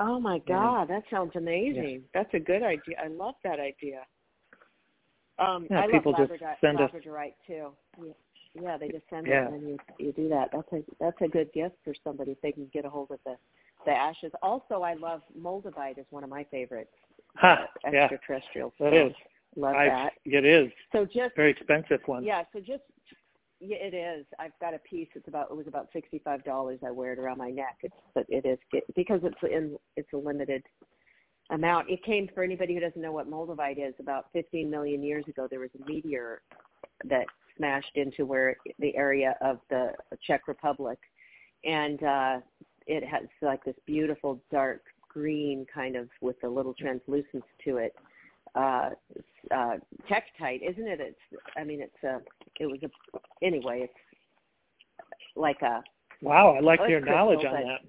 Oh 0.00 0.20
my 0.20 0.36
Yeah. 0.46 0.54
God, 0.54 0.88
that 0.90 1.04
sounds 1.10 1.32
amazing. 1.36 2.04
That's 2.14 2.32
a 2.34 2.40
good 2.40 2.62
idea. 2.62 2.96
I 3.02 3.08
love 3.08 3.34
that 3.44 3.58
idea. 3.60 4.02
Um, 5.38 5.66
Yeah, 5.70 5.78
I 5.78 5.82
love 5.82 5.90
people 5.92 6.12
just 6.12 6.32
labradorite, 6.32 6.60
send 6.60 6.80
us- 6.80 6.90
labradorite 6.90 7.34
too. 7.46 7.72
Yeah. 8.62 8.76
They 8.76 8.88
just 8.88 9.04
send 9.10 9.26
Yeah. 9.26 9.46
it 9.48 9.52
and 9.54 9.68
you 9.68 9.78
you 9.98 10.12
do 10.12 10.28
that. 10.28 10.50
That's 10.52 10.72
a 10.72 10.84
that's 11.00 11.20
a 11.20 11.28
good 11.28 11.52
gift 11.52 11.76
for 11.84 11.94
somebody 12.04 12.32
if 12.32 12.40
they 12.40 12.52
can 12.52 12.68
get 12.72 12.84
a 12.84 12.90
hold 12.90 13.10
of 13.10 13.18
the 13.24 13.36
the 13.86 13.92
ashes. 13.92 14.32
Also, 14.42 14.82
I 14.82 14.94
love 14.94 15.22
moldavite 15.38 15.98
is 15.98 16.06
one 16.10 16.24
of 16.24 16.30
my 16.30 16.44
favorites. 16.44 16.92
Ha! 17.36 17.66
uh, 17.86 17.90
Yeah, 17.92 18.04
extraterrestrial. 18.04 18.72
that 18.80 18.90
stones. 18.92 19.14
Love 19.56 19.74
I, 19.76 19.88
that. 19.88 20.12
it 20.24 20.44
is 20.44 20.70
So 20.92 21.04
just 21.04 21.34
very 21.36 21.50
expensive 21.50 22.00
one. 22.06 22.22
yeah, 22.24 22.42
so 22.52 22.60
just 22.60 22.82
yeah, 23.60 23.78
it 23.80 23.94
is. 23.94 24.24
I've 24.38 24.56
got 24.60 24.74
a 24.74 24.78
piece. 24.78 25.08
It's 25.14 25.26
about 25.26 25.50
it 25.50 25.56
was 25.56 25.66
about 25.66 25.88
sixty 25.92 26.18
five 26.20 26.44
dollars. 26.44 26.78
I 26.86 26.90
wear 26.90 27.12
it 27.12 27.18
around 27.18 27.38
my 27.38 27.50
neck. 27.50 27.78
It's 27.82 27.94
but 28.14 28.24
it 28.28 28.44
is 28.46 28.58
because 28.94 29.20
it's 29.24 29.36
in 29.42 29.76
it's 29.96 30.12
a 30.12 30.16
limited 30.16 30.62
amount. 31.50 31.90
It 31.90 32.04
came 32.04 32.28
for 32.34 32.42
anybody 32.44 32.74
who 32.74 32.80
doesn't 32.80 33.00
know 33.00 33.12
what 33.12 33.28
moldavite 33.30 33.78
is. 33.78 33.94
About 33.98 34.26
fifteen 34.32 34.70
million 34.70 35.02
years 35.02 35.24
ago, 35.28 35.48
there 35.50 35.60
was 35.60 35.70
a 35.82 35.90
meteor 35.90 36.42
that 37.04 37.26
smashed 37.58 37.96
into 37.96 38.24
where 38.24 38.56
the 38.78 38.96
area 38.96 39.36
of 39.42 39.58
the 39.68 39.92
Czech 40.26 40.48
Republic, 40.48 40.98
and 41.64 42.02
uh, 42.02 42.38
it 42.86 43.04
has 43.04 43.24
like 43.42 43.62
this 43.64 43.76
beautiful 43.86 44.40
dark 44.50 44.82
green 45.08 45.66
kind 45.72 45.96
of 45.96 46.08
with 46.20 46.36
a 46.44 46.48
little 46.48 46.74
translucence 46.74 47.44
to 47.64 47.76
it. 47.76 47.94
Uh, 48.54 48.90
uh, 49.54 49.76
tektite, 50.10 50.62
isn't 50.68 50.88
it? 50.88 51.00
It's 51.00 51.42
I 51.56 51.64
mean 51.64 51.82
it's 51.82 52.02
a 52.02 52.20
it 52.58 52.66
was 52.66 52.80
a 52.82 53.44
anyway 53.44 53.82
it's 53.82 53.92
like 55.36 55.60
a 55.62 55.82
Wow, 56.20 56.56
I 56.56 56.60
like 56.60 56.80
Well, 56.80 56.90
your 56.90 57.00
knowledge 57.00 57.44
on 57.44 57.52
that. 57.54 57.80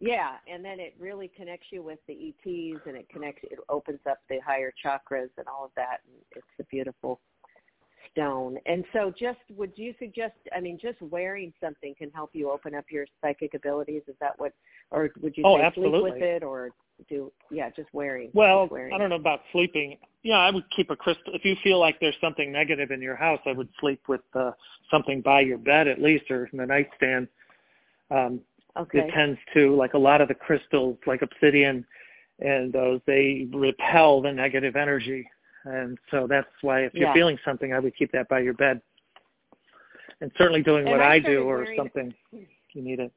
yeah, 0.00 0.32
and 0.52 0.64
then 0.64 0.80
it 0.80 0.94
really 0.98 1.28
connects 1.28 1.68
you 1.70 1.82
with 1.82 1.98
the 2.06 2.12
ETs, 2.12 2.80
and 2.86 2.96
it 2.96 3.08
connects. 3.08 3.42
It 3.44 3.58
opens 3.68 4.00
up 4.08 4.18
the 4.28 4.38
higher 4.44 4.72
chakras 4.84 5.30
and 5.38 5.46
all 5.48 5.64
of 5.64 5.70
that. 5.76 5.98
And 6.06 6.16
it's 6.32 6.46
a 6.60 6.64
beautiful 6.64 7.20
stone. 8.12 8.58
And 8.66 8.84
so, 8.92 9.12
just 9.18 9.38
would 9.56 9.72
you 9.76 9.94
suggest? 9.98 10.34
I 10.56 10.60
mean, 10.60 10.78
just 10.80 11.00
wearing 11.00 11.52
something 11.62 11.94
can 11.96 12.10
help 12.10 12.30
you 12.32 12.50
open 12.50 12.74
up 12.74 12.84
your 12.90 13.06
psychic 13.20 13.54
abilities. 13.54 14.02
Is 14.08 14.14
that 14.20 14.38
what, 14.38 14.52
or 14.90 15.10
would 15.20 15.36
you 15.36 15.44
Oh, 15.46 15.58
say 15.58 15.70
sleep 15.74 16.02
with 16.02 16.22
it, 16.22 16.42
or 16.42 16.70
do 17.08 17.32
yeah, 17.50 17.70
just 17.70 17.88
wearing? 17.92 18.30
Well, 18.32 18.64
just 18.64 18.72
wearing 18.72 18.94
I 18.94 18.98
don't 18.98 19.10
know 19.10 19.16
about 19.16 19.40
sleeping. 19.52 19.96
Yeah, 20.22 20.38
I 20.38 20.50
would 20.50 20.64
keep 20.74 20.90
a 20.90 20.96
crystal. 20.96 21.34
If 21.34 21.44
you 21.44 21.56
feel 21.62 21.78
like 21.78 21.98
there's 22.00 22.16
something 22.20 22.52
negative 22.52 22.90
in 22.90 23.00
your 23.00 23.16
house, 23.16 23.40
I 23.46 23.52
would 23.52 23.68
sleep 23.80 24.02
with 24.08 24.20
uh, 24.34 24.52
something 24.90 25.20
by 25.22 25.40
your 25.40 25.58
bed 25.58 25.88
at 25.88 26.00
least, 26.00 26.30
or 26.30 26.46
in 26.52 26.58
the 26.58 26.66
nightstand. 26.66 27.28
Um, 28.10 28.40
Okay. 28.76 29.00
It 29.00 29.12
tends 29.12 29.38
to, 29.54 29.74
like 29.74 29.94
a 29.94 29.98
lot 29.98 30.20
of 30.20 30.28
the 30.28 30.34
crystals, 30.34 30.96
like 31.06 31.22
obsidian 31.22 31.84
and 32.38 32.72
those, 32.72 33.00
they 33.06 33.48
repel 33.52 34.22
the 34.22 34.32
negative 34.32 34.76
energy. 34.76 35.28
And 35.64 35.98
so 36.10 36.26
that's 36.28 36.48
why 36.62 36.80
if 36.80 36.94
you're 36.94 37.12
feeling 37.12 37.38
something, 37.44 37.72
I 37.72 37.78
would 37.78 37.96
keep 37.96 38.12
that 38.12 38.28
by 38.28 38.40
your 38.40 38.54
bed. 38.54 38.80
And 40.20 40.30
certainly 40.36 40.62
doing 40.62 40.86
And 40.86 40.90
what 40.90 41.00
I 41.00 41.14
I, 41.14 41.18
do 41.18 41.42
or 41.42 41.66
something, 41.76 42.14
you 42.32 42.82
need 42.82 43.00
it. 43.00 43.12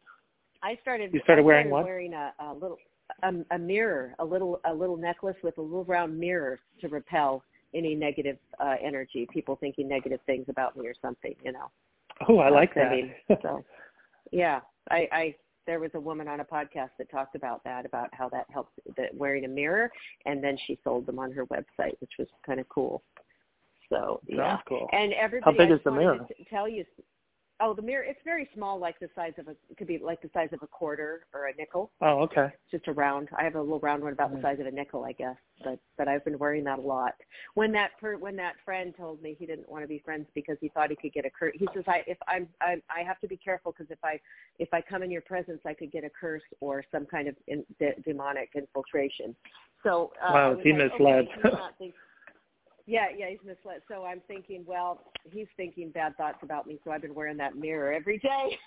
I 0.61 0.77
started. 0.81 1.13
You 1.13 1.19
started 1.23 1.41
I 1.41 1.45
wearing 1.45 1.69
what? 1.69 1.83
Wearing 1.83 2.13
a, 2.13 2.33
a 2.39 2.53
little 2.53 2.77
a, 3.21 3.33
a 3.51 3.59
mirror, 3.59 4.15
a 4.19 4.25
little 4.25 4.59
a 4.65 4.73
little 4.73 4.95
necklace 4.97 5.35
with 5.43 5.57
a 5.57 5.61
little 5.61 5.83
round 5.83 6.17
mirror 6.17 6.59
to 6.79 6.87
repel 6.87 7.43
any 7.73 7.95
negative 7.95 8.37
uh, 8.59 8.75
energy. 8.81 9.27
People 9.33 9.57
thinking 9.57 9.89
negative 9.89 10.21
things 10.25 10.45
about 10.47 10.77
me 10.77 10.87
or 10.87 10.93
something. 11.01 11.35
You 11.43 11.51
know. 11.51 11.69
Oh, 12.29 12.39
I 12.39 12.49
like 12.49 12.73
that. 12.75 12.91
mean, 12.91 13.13
so, 13.41 13.63
yeah, 14.31 14.61
I, 14.91 15.07
I 15.11 15.35
there 15.65 15.79
was 15.79 15.91
a 15.93 15.99
woman 15.99 16.27
on 16.27 16.39
a 16.39 16.45
podcast 16.45 16.89
that 16.97 17.09
talked 17.09 17.35
about 17.35 17.63
that, 17.63 17.85
about 17.85 18.09
how 18.13 18.29
that 18.29 18.45
helps 18.49 18.71
that 18.97 19.13
wearing 19.15 19.45
a 19.45 19.47
mirror, 19.47 19.91
and 20.25 20.43
then 20.43 20.57
she 20.67 20.77
sold 20.83 21.05
them 21.05 21.19
on 21.19 21.31
her 21.31 21.45
website, 21.47 21.93
which 21.99 22.11
was 22.19 22.27
kind 22.45 22.59
of 22.59 22.67
cool. 22.69 23.03
So 23.89 24.19
yeah, 24.27 24.55
Sounds 24.55 24.61
cool. 24.67 24.89
and 24.91 25.13
everybody, 25.13 25.57
big 25.57 25.71
I 25.71 25.75
is 25.75 25.79
the 25.83 25.91
wanted 25.91 26.03
mirror? 26.03 26.27
To 26.37 26.45
tell 26.49 26.67
you, 26.67 26.83
Oh, 27.59 27.73
the 27.73 27.81
mirror. 27.83 28.03
It's 28.03 28.19
very 28.25 28.49
small, 28.55 28.79
like 28.79 28.99
the 28.99 29.09
size 29.15 29.33
of 29.37 29.47
a. 29.47 29.51
It 29.69 29.77
could 29.77 29.87
be 29.87 29.99
like 29.99 30.21
the 30.21 30.29
size 30.33 30.49
of 30.53 30.59
a 30.63 30.67
quarter 30.67 31.27
or 31.33 31.45
a 31.47 31.55
nickel. 31.55 31.91
Oh, 32.01 32.19
okay. 32.23 32.47
Just 32.71 32.87
a 32.87 32.93
round. 32.93 33.29
I 33.37 33.43
have 33.43 33.55
a 33.55 33.61
little 33.61 33.79
round 33.79 34.03
one 34.03 34.11
about 34.11 34.31
the 34.31 34.37
Mhm. 34.37 34.41
size 34.41 34.59
of 34.59 34.65
a 34.65 34.71
nickel, 34.71 35.03
I 35.05 35.11
guess. 35.11 35.37
But 35.63 35.79
but 35.95 36.07
I've 36.07 36.25
been 36.25 36.37
wearing 36.39 36.63
that 36.65 36.79
a 36.79 36.81
lot. 36.81 37.13
When 37.53 37.71
that 37.73 37.91
per, 37.99 38.17
when 38.17 38.35
that 38.37 38.55
friend 38.65 38.93
told 38.97 39.21
me 39.21 39.35
he 39.35 39.45
didn't 39.45 39.69
want 39.69 39.83
to 39.83 39.87
be 39.87 39.99
friends 39.99 40.27
because 40.33 40.57
he 40.61 40.69
thought 40.69 40.89
he 40.89 40.95
could 40.95 41.13
get 41.13 41.25
a 41.25 41.29
curse. 41.29 41.53
He 41.55 41.67
says 41.75 41.83
I 41.87 42.03
if 42.07 42.17
I'm 42.27 42.49
I 42.59 42.81
I 42.89 43.03
have 43.03 43.19
to 43.19 43.27
be 43.27 43.37
careful 43.37 43.71
because 43.71 43.91
if 43.91 44.03
I 44.03 44.19
if 44.57 44.73
I 44.73 44.81
come 44.81 45.03
in 45.03 45.11
your 45.11 45.21
presence 45.21 45.61
I 45.65 45.73
could 45.75 45.91
get 45.91 46.03
a 46.03 46.09
curse 46.09 46.43
or 46.59 46.83
some 46.91 47.05
kind 47.05 47.27
of 47.27 47.35
in, 47.47 47.63
de- 47.79 47.95
demonic 48.03 48.49
infiltration. 48.55 49.35
So 49.83 50.11
uh, 50.21 50.31
Wow, 50.33 50.55
he 50.61 50.73
like, 50.73 50.91
misled. 50.91 51.27
Okay, 51.27 51.31
he's 51.35 51.43
not 51.53 51.77
think- 51.77 51.93
yeah, 52.85 53.05
yeah, 53.15 53.29
he's 53.29 53.39
misled. 53.45 53.81
So 53.87 54.03
I'm 54.03 54.21
thinking, 54.27 54.63
well, 54.67 55.01
he's 55.31 55.47
thinking 55.55 55.89
bad 55.89 56.17
thoughts 56.17 56.39
about 56.41 56.67
me, 56.67 56.79
so 56.83 56.91
I've 56.91 57.01
been 57.01 57.15
wearing 57.15 57.37
that 57.37 57.55
mirror 57.55 57.93
every 57.93 58.19
day. 58.19 58.57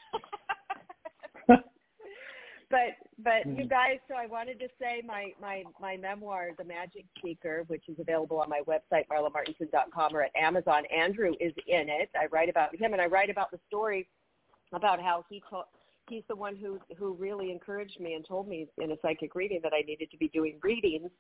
but 2.71 2.97
but 3.19 3.47
you 3.47 3.65
Mhm. 3.65 3.69
guys, 3.69 3.99
so 4.09 4.15
I 4.15 4.27
wanted 4.27 4.59
to 4.61 4.69
say 4.81 5.03
my 5.05 5.35
my 5.41 5.65
my 5.79 5.97
memoir, 5.97 6.51
The 6.57 6.65
Magic 6.65 7.05
Seeker, 7.23 7.65
which 7.69 7.89
is 7.89 7.99
available 7.99 8.41
on 8.41 8.49
my 8.49 8.63
website 8.63 9.07
marlamartinson.com 9.09 10.17
or 10.17 10.23
at 10.23 10.35
Amazon. 10.35 10.85
Andrew 10.87 11.35
is 11.39 11.53
in 11.67 11.89
it. 11.89 12.11
I 12.19 12.27
write 12.27 12.49
about 12.49 12.75
him, 12.75 12.93
and 12.93 13.03
I 13.03 13.07
write 13.07 13.31
about 13.31 13.51
the 13.51 13.61
story 13.69 14.09
about 14.73 15.01
how 15.01 15.25
he 15.29 15.43
told. 15.49 15.67
He's 16.09 16.25
the 16.29 16.37
one 16.37 16.57
who 16.57 16.81
who 16.97 17.13
really 17.15 17.51
encouraged 17.51 18.01
me 18.01 18.15
and 18.15 18.25
told 18.27 18.49
me 18.49 18.67
in 18.79 18.93
a 18.93 18.97
psychic 19.03 19.35
reading 19.35 19.61
that 19.63 19.73
I 19.75 19.83
needed 19.83 20.11
to 20.11 20.17
be 20.17 20.29
doing 20.29 20.59
readings 20.63 21.11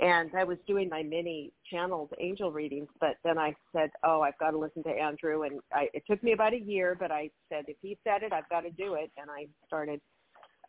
and 0.00 0.30
I 0.36 0.44
was 0.44 0.58
doing 0.66 0.88
my 0.88 1.02
mini 1.02 1.52
channeled 1.70 2.12
angel 2.20 2.50
readings, 2.52 2.88
but 3.00 3.16
then 3.24 3.38
I 3.38 3.54
said, 3.72 3.90
"Oh, 4.04 4.20
I've 4.20 4.38
got 4.38 4.50
to 4.52 4.58
listen 4.58 4.82
to 4.84 4.90
Andrew." 4.90 5.42
And 5.42 5.60
I, 5.72 5.88
it 5.94 6.02
took 6.08 6.22
me 6.22 6.32
about 6.32 6.54
a 6.54 6.60
year, 6.60 6.96
but 6.98 7.10
I 7.10 7.30
said, 7.48 7.64
"If 7.68 7.76
he 7.82 7.98
said 8.04 8.22
it, 8.22 8.32
I've 8.32 8.48
got 8.48 8.62
to 8.62 8.70
do 8.70 8.94
it." 8.94 9.10
And 9.16 9.30
I 9.30 9.46
started 9.66 10.00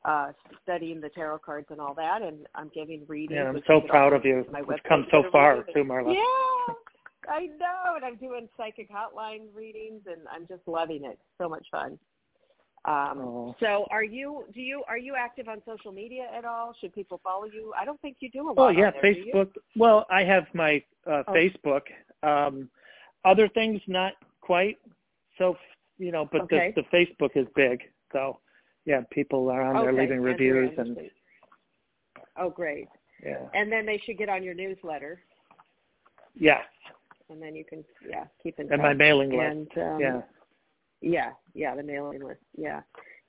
uh 0.05 0.33
studying 0.63 0.99
the 0.99 1.09
tarot 1.09 1.39
cards 1.39 1.67
and 1.69 1.79
all 1.79 1.93
that, 1.95 2.21
and 2.21 2.47
I'm 2.55 2.69
giving 2.73 3.05
readings. 3.07 3.39
Yeah, 3.39 3.49
I'm 3.49 3.62
so 3.67 3.81
proud 3.88 4.13
of 4.13 4.25
you. 4.25 4.45
You've 4.59 4.83
come 4.88 5.05
so 5.12 5.23
far 5.31 5.63
too, 5.73 5.83
Marla. 5.83 6.15
Yeah, 6.15 6.73
I 7.29 7.45
know, 7.45 7.95
and 7.95 8.03
I'm 8.03 8.17
doing 8.17 8.49
psychic 8.57 8.89
hotline 8.91 9.53
readings, 9.53 10.01
and 10.07 10.21
I'm 10.29 10.47
just 10.47 10.67
loving 10.67 11.05
it. 11.05 11.19
So 11.38 11.47
much 11.47 11.65
fun. 11.71 11.97
Um, 12.86 13.19
Oh. 13.22 13.56
so, 13.62 13.88
are 13.91 14.04
you? 14.04 14.43
Do 14.54 14.60
you 14.62 14.84
are 14.89 14.98
you 14.98 15.15
active 15.15 15.48
on 15.48 15.62
social 15.65 15.91
media 15.93 16.28
at 16.38 16.43
all? 16.43 16.74
Should 16.82 16.93
people 16.93 17.19
follow 17.24 17.46
you? 17.46 17.74
I 17.80 17.86
don't 17.86 18.00
think 18.02 18.17
you 18.19 18.30
do 18.30 18.50
a 18.50 18.52
lot. 18.52 18.58
Oh 18.60 18.69
yeah, 18.69 18.91
there. 18.91 19.13
Facebook. 19.13 19.52
Well, 19.78 20.06
I 20.10 20.24
have 20.26 20.46
my 20.54 20.84
uh, 21.08 21.24
Oh. 21.28 21.32
Facebook. 21.34 21.84
Um, 22.24 22.69
other 23.26 23.48
things 23.48 23.82
not 23.88 24.13
quite. 24.41 24.78
So 25.38 25.58
you 25.98 26.12
know, 26.12 26.28
but 26.30 26.41
Okay. 26.41 26.74
the 26.76 26.82
the 26.82 26.88
Facebook 26.98 27.38
is 27.38 27.48
big. 27.56 27.82
So 28.12 28.39
yeah, 28.86 29.02
people 29.12 29.50
are 29.50 29.62
on 29.62 29.84
there 29.86 29.93
leaving 29.93 30.19
reviews 30.22 30.72
and 30.78 30.98
Oh, 32.36 32.50
great. 32.50 32.88
yeah. 33.24 33.48
And 33.54 33.72
then 33.72 33.86
they 33.86 33.98
should 34.00 34.17
get 34.17 34.28
on 34.28 34.43
your 34.43 34.56
newsletter, 34.56 35.22
Yes, 36.36 36.65
and 37.30 37.41
then 37.41 37.56
you 37.56 37.63
can 37.63 37.86
yeah 38.08 38.26
keep 38.41 38.60
in 38.60 38.72
and 38.74 38.82
my 38.82 38.93
mailing 38.93 39.30
list. 39.30 39.78
And 39.78 39.78
um, 39.78 40.00
yeah. 40.02 40.22
Yeah, 41.03 41.31
yeah, 41.53 41.75
the 41.75 41.83
mailing 41.83 42.23
list. 42.23 42.39
Yeah. 42.57 42.81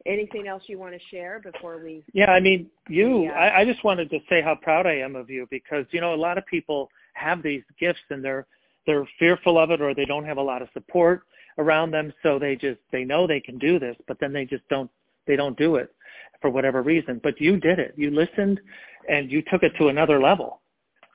Anything 0.07 0.47
else 0.47 0.63
you 0.67 0.79
want 0.79 0.95
to 0.95 1.01
share 1.11 1.41
before 1.41 1.83
we? 1.83 2.05
Yeah, 2.13 2.31
I 2.31 2.39
mean, 2.41 2.71
you. 2.89 3.25
Yeah. 3.25 3.33
I, 3.33 3.61
I 3.61 3.65
just 3.65 3.83
wanted 3.85 4.11
to 4.11 4.19
say 4.29 4.43
how 4.43 4.55
proud 4.55 4.87
I 4.87 4.97
am 4.99 5.17
of 5.17 5.31
you 5.31 5.47
because 5.51 5.87
you 5.91 6.01
know 6.01 6.15
a 6.15 6.17
lot 6.17 6.39
of 6.39 6.47
people 6.47 6.91
have 7.15 7.43
these 7.43 7.63
gifts 7.81 8.01
and 8.11 8.23
they're 8.25 8.47
they're 8.87 9.09
fearful 9.19 9.59
of 9.59 9.71
it 9.71 9.81
or 9.81 9.95
they 9.95 10.05
don't 10.05 10.25
have 10.27 10.37
a 10.37 10.43
lot 10.43 10.61
of 10.63 10.69
support 10.75 11.23
around 11.59 11.91
them, 11.91 12.13
so 12.23 12.39
they 12.39 12.55
just 12.55 12.79
they 12.93 13.03
know 13.05 13.27
they 13.27 13.41
can 13.41 13.59
do 13.59 13.79
this, 13.79 13.97
but 14.07 14.19
then 14.21 14.33
they 14.33 14.45
just 14.45 14.67
don't 14.69 14.91
they 15.27 15.37
don't 15.37 15.57
do 15.57 15.77
it 15.77 15.95
for 16.41 16.51
whatever 16.51 16.83
reason. 16.83 17.21
But 17.23 17.41
you 17.41 17.59
did 17.59 17.79
it. 17.79 17.95
You 17.97 18.11
listened 18.11 18.61
and 19.09 19.33
you 19.33 19.43
took 19.51 19.63
it 19.63 19.73
to 19.79 19.89
another 19.89 20.21
level, 20.21 20.61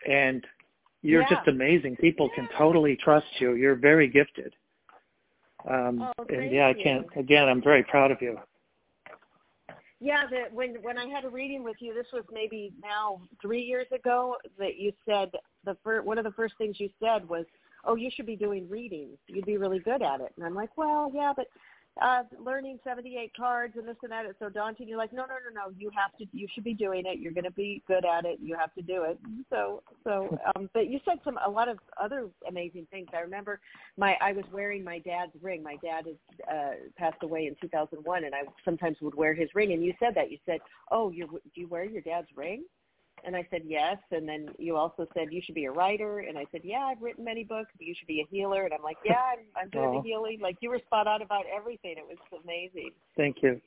and 0.09 0.45
you're 1.03 1.21
Yeah. 1.21 1.29
just 1.35 1.47
amazing. 1.47 1.95
People 1.97 2.29
can 2.35 2.49
totally 2.57 2.95
trust 2.95 3.27
you. 3.39 3.53
You're 3.53 3.75
very 3.75 4.07
gifted. 4.07 4.53
Um, 5.67 6.07
Oh, 6.17 6.25
and 6.29 6.51
yeah, 6.51 6.67
I 6.67 6.73
can't. 6.73 7.07
Again, 7.15 7.47
I'm 7.47 7.61
very 7.61 7.83
proud 7.83 8.11
of 8.11 8.21
you. 8.21 8.39
Yeah, 9.99 10.23
the, 10.29 10.43
when 10.53 10.75
when 10.81 10.97
I 10.97 11.07
had 11.07 11.25
a 11.25 11.29
reading 11.29 11.63
with 11.63 11.75
you, 11.79 11.93
this 11.93 12.07
was 12.13 12.23
maybe 12.31 12.71
now 12.81 13.21
three 13.41 13.61
years 13.61 13.87
ago. 13.93 14.37
That 14.57 14.77
you 14.77 14.93
said 15.05 15.31
the 15.65 15.75
first 15.83 16.05
one 16.05 16.17
of 16.17 16.23
the 16.23 16.31
first 16.31 16.53
things 16.57 16.79
you 16.79 16.89
said 17.01 17.27
was, 17.27 17.45
"Oh, 17.83 17.95
you 17.95 18.09
should 18.09 18.25
be 18.25 18.37
doing 18.37 18.69
readings. 18.69 19.17
You'd 19.27 19.45
be 19.45 19.57
really 19.57 19.79
good 19.79 20.01
at 20.01 20.21
it." 20.21 20.31
And 20.37 20.45
I'm 20.45 20.55
like, 20.55 20.77
"Well, 20.77 21.11
yeah, 21.13 21.33
but 21.35 21.47
uh 22.01 22.23
learning 22.43 22.79
78 22.83 23.31
cards 23.35 23.75
and 23.77 23.87
this 23.87 23.95
and 24.03 24.11
that 24.11 24.25
it's 24.25 24.39
so 24.39 24.49
daunting." 24.49 24.87
You're 24.87 24.97
like, 24.97 25.13
"No, 25.13 25.23
no, 25.23 25.35
no, 25.35 25.65
no. 25.65 25.73
You 25.77 25.91
have 25.95 26.15
to. 26.17 26.25
You 26.31 26.47
should 26.53 26.63
be 26.63 26.73
doing 26.73 27.03
it. 27.05 27.19
You're 27.19 27.33
going 27.33 27.45
to 27.45 27.51
be 27.51 27.83
good 27.87 28.05
at 28.05 28.25
it. 28.25 28.39
You 28.41 28.55
have 28.57 28.73
to 28.75 28.81
do 28.81 29.03
it." 29.03 29.19
So, 29.49 29.83
so, 30.03 30.37
um, 30.55 30.69
but 30.73 30.87
you 30.87 30.99
said 31.05 31.19
some 31.23 31.39
a 31.45 31.49
lot 31.49 31.67
of 31.67 31.79
other 32.01 32.29
amazing 32.47 32.87
things. 32.91 33.07
I 33.15 33.19
remember 33.19 33.59
my 33.97 34.15
I 34.21 34.31
was 34.33 34.45
wearing 34.51 34.83
my 34.83 34.99
dad's 34.99 35.33
ring. 35.41 35.63
My 35.63 35.77
dad 35.83 36.07
is 36.07 36.17
uh 36.51 36.71
passed 36.97 37.23
away 37.23 37.47
in 37.47 37.55
2001 37.61 38.23
and 38.23 38.35
I 38.35 38.41
sometimes 38.65 38.97
would 39.01 39.15
wear 39.15 39.33
his 39.33 39.49
ring 39.53 39.73
and 39.73 39.83
you 39.83 39.93
said 39.99 40.15
that 40.15 40.31
you 40.31 40.37
said, 40.45 40.59
"Oh, 40.91 41.11
you 41.11 41.27
do 41.27 41.61
you 41.61 41.67
wear 41.67 41.83
your 41.85 42.01
dad's 42.01 42.27
ring?" 42.35 42.63
And 43.25 43.35
I 43.35 43.45
said, 43.51 43.61
"Yes." 43.65 43.97
And 44.11 44.27
then 44.27 44.49
you 44.57 44.75
also 44.75 45.07
said 45.13 45.27
you 45.31 45.41
should 45.41 45.55
be 45.55 45.65
a 45.65 45.71
writer 45.71 46.19
and 46.19 46.37
I 46.37 46.45
said, 46.51 46.61
"Yeah, 46.63 46.85
I've 46.85 47.01
written 47.01 47.23
many 47.25 47.43
books. 47.43 47.71
But 47.77 47.85
you 47.87 47.93
should 47.97 48.07
be 48.07 48.21
a 48.21 48.25
healer." 48.31 48.63
And 48.65 48.73
I'm 48.73 48.81
like, 48.83 48.97
"Yeah, 49.05 49.21
I'm 49.33 49.45
I'm 49.55 49.69
doing 49.69 49.89
Oh. 49.89 50.01
the 50.01 50.07
healing." 50.07 50.39
Like 50.39 50.57
you 50.61 50.69
were 50.69 50.79
spot 50.79 51.07
on 51.07 51.21
about 51.21 51.45
everything. 51.53 51.95
It 51.97 52.05
was 52.07 52.17
amazing. 52.43 52.91
Thank 53.17 53.41
you. 53.43 53.61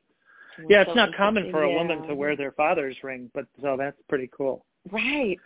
It 0.59 0.67
Yeah, 0.69 0.83
it's 0.83 0.95
not 0.95 1.15
common 1.15 1.51
for 1.51 1.63
a 1.63 1.69
interesting. 1.69 1.89
woman 1.97 2.09
to 2.09 2.15
wear 2.15 2.37
their 2.37 2.53
father's 2.53 3.03
ring, 3.03 3.31
but 3.35 3.47
so 3.61 3.77
that's 3.77 4.01
pretty 4.09 4.29
cool. 4.37 4.65
Right. 4.91 5.39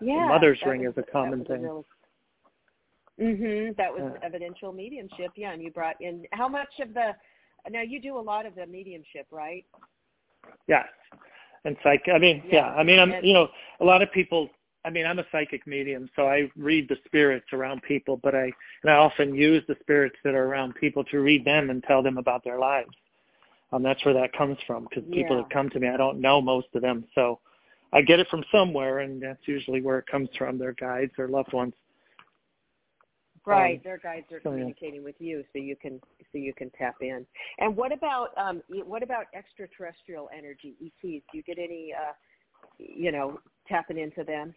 Yeah. 0.00 0.26
mother's 0.28 0.60
ring 0.64 0.82
was- 0.84 0.92
is 0.96 0.98
a 0.98 1.02
common 1.10 1.44
thing. 1.44 1.62
real- 1.62 1.84
Mhm. 3.18 3.76
That 3.76 3.92
was 3.92 4.12
Yeah. 4.14 4.26
evidential 4.26 4.72
mediumship. 4.72 5.32
Yeah, 5.36 5.52
and 5.52 5.62
you 5.62 5.70
brought 5.70 6.00
in 6.00 6.26
how 6.32 6.48
much 6.48 6.80
of 6.80 6.94
the 6.94 7.14
now 7.68 7.82
you 7.82 8.00
do 8.00 8.16
a 8.16 8.18
lot 8.18 8.46
of 8.46 8.54
the 8.54 8.66
mediumship, 8.66 9.26
right? 9.30 9.66
Yes. 10.66 10.88
And 11.64 11.76
psych 11.82 12.02
I 12.12 12.18
mean, 12.18 12.42
yeah, 12.46 12.54
Yeah, 12.54 12.66
I 12.74 12.82
mean 12.82 12.98
I'm 12.98 13.12
you 13.22 13.32
know, 13.32 13.48
a 13.80 13.84
lot 13.84 14.02
of 14.02 14.10
people 14.12 14.48
I 14.84 14.88
mean, 14.88 15.04
I'm 15.04 15.18
a 15.18 15.26
psychic 15.30 15.66
medium, 15.66 16.08
so 16.16 16.26
I 16.26 16.50
read 16.56 16.88
the 16.88 16.96
spirits 17.04 17.46
around 17.52 17.82
people, 17.82 18.18
but 18.22 18.34
I 18.34 18.44
and 18.82 18.90
I 18.90 18.94
often 18.94 19.34
use 19.34 19.62
the 19.68 19.76
spirits 19.80 20.16
that 20.24 20.34
are 20.34 20.46
around 20.46 20.74
people 20.74 21.04
to 21.04 21.20
read 21.20 21.44
them 21.44 21.70
and 21.70 21.82
tell 21.84 22.02
them 22.02 22.18
about 22.18 22.44
their 22.44 22.58
lives. 22.58 22.94
Um 23.72 23.82
that's 23.82 24.04
where 24.04 24.14
that 24.14 24.32
comes 24.32 24.58
from 24.66 24.84
because 24.88 25.04
people 25.12 25.36
Yeah. 25.36 25.42
that 25.42 25.50
come 25.50 25.68
to 25.70 25.80
me, 25.80 25.88
I 25.88 25.96
don't 25.96 26.20
know 26.20 26.40
most 26.40 26.68
of 26.74 26.82
them, 26.82 27.04
so 27.14 27.40
I 27.92 28.02
get 28.02 28.20
it 28.20 28.28
from 28.28 28.44
somewhere 28.52 29.00
and 29.00 29.20
that's 29.20 29.46
usually 29.46 29.82
where 29.82 29.98
it 29.98 30.06
comes 30.06 30.28
from, 30.38 30.58
their 30.58 30.72
guides 30.72 31.12
their 31.16 31.28
loved 31.28 31.52
ones. 31.52 31.74
Right. 33.50 33.76
Um, 33.76 33.80
Their 33.84 33.98
guides 33.98 34.26
are 34.32 34.40
so, 34.42 34.50
yeah. 34.50 34.56
communicating 34.56 35.04
with 35.04 35.16
you, 35.18 35.44
so 35.52 35.58
you 35.58 35.76
can 35.76 36.00
so 36.32 36.38
you 36.38 36.54
can 36.54 36.70
tap 36.78 36.96
in. 37.00 37.26
And 37.58 37.76
what 37.76 37.92
about 37.92 38.28
um 38.36 38.62
what 38.86 39.02
about 39.02 39.26
extraterrestrial 39.34 40.28
energy 40.36 40.76
ETs? 40.80 41.24
Do 41.30 41.38
you 41.38 41.42
get 41.42 41.58
any 41.58 41.92
uh 41.92 42.12
you 42.78 43.12
know 43.12 43.40
tapping 43.68 43.98
into 43.98 44.24
them? 44.24 44.54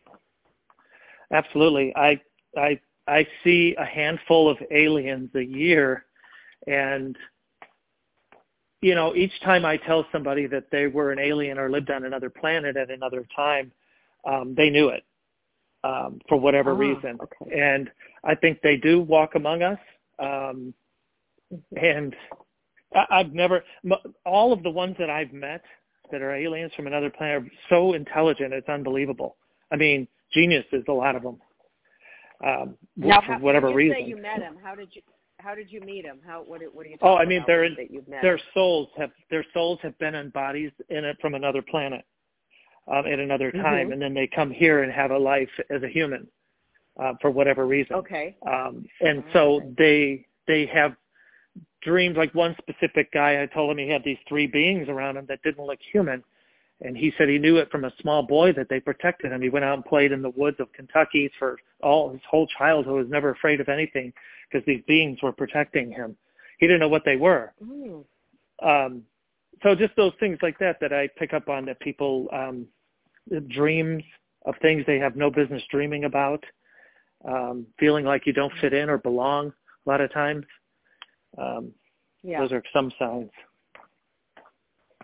Absolutely. 1.31 1.93
I 1.95 2.19
I 2.57 2.79
I 3.07 3.27
see 3.43 3.75
a 3.77 3.85
handful 3.85 4.49
of 4.49 4.57
aliens 4.71 5.29
a 5.35 5.43
year 5.43 6.05
and 6.67 7.17
you 8.83 8.95
know, 8.95 9.15
each 9.15 9.31
time 9.45 9.63
I 9.63 9.77
tell 9.77 10.05
somebody 10.11 10.45
that 10.47 10.65
they 10.69 10.87
were 10.87 11.13
an 11.13 11.19
alien 11.19 11.57
or 11.57 11.69
lived 11.71 11.89
on 11.89 12.03
another 12.03 12.29
planet 12.29 12.75
at 12.75 12.91
another 12.91 13.25
time, 13.33 13.71
um, 14.25 14.53
they 14.55 14.69
knew 14.69 14.89
it 14.89 15.05
um, 15.85 16.19
for 16.27 16.37
whatever 16.37 16.73
Ah, 16.73 16.75
reason. 16.75 17.17
okay. 17.23 17.59
And 17.61 17.89
I 18.23 18.35
think 18.35 18.61
they 18.61 18.77
do 18.77 19.01
walk 19.01 19.35
among 19.35 19.63
us. 19.63 19.79
Um, 20.19 20.73
and 21.75 22.15
I, 22.95 23.05
I've 23.09 23.33
never, 23.33 23.63
all 24.25 24.53
of 24.53 24.63
the 24.63 24.69
ones 24.69 24.95
that 24.99 25.09
I've 25.09 25.33
met 25.33 25.63
that 26.11 26.21
are 26.21 26.33
aliens 26.35 26.71
from 26.75 26.87
another 26.87 27.09
planet 27.09 27.43
are 27.43 27.51
so 27.69 27.93
intelligent, 27.93 28.53
it's 28.53 28.69
unbelievable. 28.69 29.35
I 29.71 29.75
mean, 29.75 30.07
geniuses, 30.33 30.83
a 30.87 30.91
lot 30.91 31.15
of 31.15 31.23
them. 31.23 31.39
Um, 32.45 32.75
Now, 32.97 33.21
for 33.21 33.33
how, 33.33 33.39
whatever 33.39 33.69
you 33.69 33.75
reason. 33.75 33.97
say 33.99 34.07
you 34.07 34.17
met 34.17 34.41
him. 34.41 34.57
How 34.61 34.75
did 34.75 34.89
you 34.93 35.01
how 35.39 35.55
did 35.55 35.71
you 35.71 35.81
meet 35.81 36.05
him? 36.05 36.19
How 36.25 36.41
what 36.41 36.61
what 36.73 36.85
are 36.85 36.89
you? 36.89 36.97
Oh, 37.01 37.15
I 37.15 37.25
mean, 37.25 37.37
about 37.39 37.47
they're 37.47 37.63
in- 37.65 37.75
that 37.75 37.91
you've 37.91 38.07
met 38.07 38.21
their 38.21 38.39
souls 38.53 38.89
have 38.97 39.11
their 39.29 39.45
souls 39.53 39.79
have 39.81 39.97
been 39.97 40.15
in 40.15 40.29
bodies 40.29 40.71
in 40.89 41.03
it 41.05 41.17
from 41.21 41.35
another 41.35 41.61
planet 41.61 42.05
um, 42.87 43.05
at 43.05 43.19
another 43.19 43.51
time, 43.51 43.89
Mhm. 43.89 43.93
and 43.93 44.01
then 44.01 44.13
they 44.13 44.27
come 44.27 44.51
here 44.51 44.83
and 44.83 44.91
have 44.91 45.11
a 45.11 45.17
life 45.17 45.49
as 45.69 45.83
a 45.83 45.87
human 45.87 46.27
uh, 47.01 47.13
for 47.21 47.31
whatever 47.31 47.65
reason. 47.65 47.95
Okay. 47.95 48.35
Um, 48.45 48.85
and 49.01 49.23
so 49.33 49.61
they 49.77 50.25
they 50.47 50.65
have 50.67 50.95
dreams. 51.81 52.17
Like 52.17 52.33
one 52.33 52.55
specific 52.59 53.11
guy, 53.11 53.41
I 53.41 53.45
told 53.47 53.71
him 53.71 53.77
he 53.77 53.89
had 53.89 54.03
these 54.03 54.17
three 54.27 54.47
beings 54.47 54.87
around 54.89 55.17
him 55.17 55.25
that 55.29 55.41
didn't 55.43 55.65
look 55.65 55.79
human, 55.91 56.23
and 56.81 56.97
he 56.97 57.13
said 57.17 57.29
he 57.29 57.39
knew 57.39 57.57
it 57.57 57.71
from 57.71 57.85
a 57.85 57.93
small 58.01 58.23
boy 58.23 58.53
that 58.53 58.69
they 58.69 58.79
protected 58.79 59.31
him. 59.31 59.41
He 59.41 59.49
went 59.49 59.65
out 59.65 59.75
and 59.75 59.85
played 59.85 60.11
in 60.11 60.21
the 60.21 60.29
woods 60.31 60.57
of 60.59 60.71
Kentucky 60.73 61.31
for 61.39 61.57
all 61.81 62.11
his 62.11 62.21
whole 62.29 62.47
childhood. 62.57 62.95
Was 62.95 63.09
never 63.09 63.31
afraid 63.31 63.59
of 63.59 63.69
anything 63.69 64.13
because 64.51 64.65
these 64.65 64.83
beings 64.87 65.19
were 65.21 65.31
protecting 65.31 65.91
him. 65.91 66.15
He 66.59 66.67
didn't 66.67 66.79
know 66.79 66.89
what 66.89 67.05
they 67.05 67.15
were. 67.15 67.53
Mm. 67.63 68.03
Um, 68.61 69.03
so 69.63 69.75
just 69.75 69.95
those 69.95 70.13
things 70.19 70.37
like 70.41 70.59
that 70.59 70.77
that 70.81 70.93
I 70.93 71.09
pick 71.17 71.33
up 71.33 71.49
on 71.49 71.65
that 71.65 71.79
people 71.79 72.27
um, 72.31 72.67
dreams 73.49 74.03
of 74.45 74.55
things 74.61 74.83
they 74.85 74.99
have 74.99 75.15
no 75.15 75.31
business 75.31 75.63
dreaming 75.71 76.03
about, 76.03 76.43
um, 77.25 77.65
feeling 77.79 78.05
like 78.05 78.25
you 78.25 78.33
don't 78.33 78.53
fit 78.59 78.73
in 78.73 78.89
or 78.89 78.97
belong 78.97 79.53
a 79.85 79.89
lot 79.89 80.01
of 80.01 80.11
times. 80.11 80.45
Um, 81.37 81.73
Yeah. 82.23 82.39
Those 82.39 82.53
are 82.53 82.63
some 82.71 82.91
signs. 82.97 83.31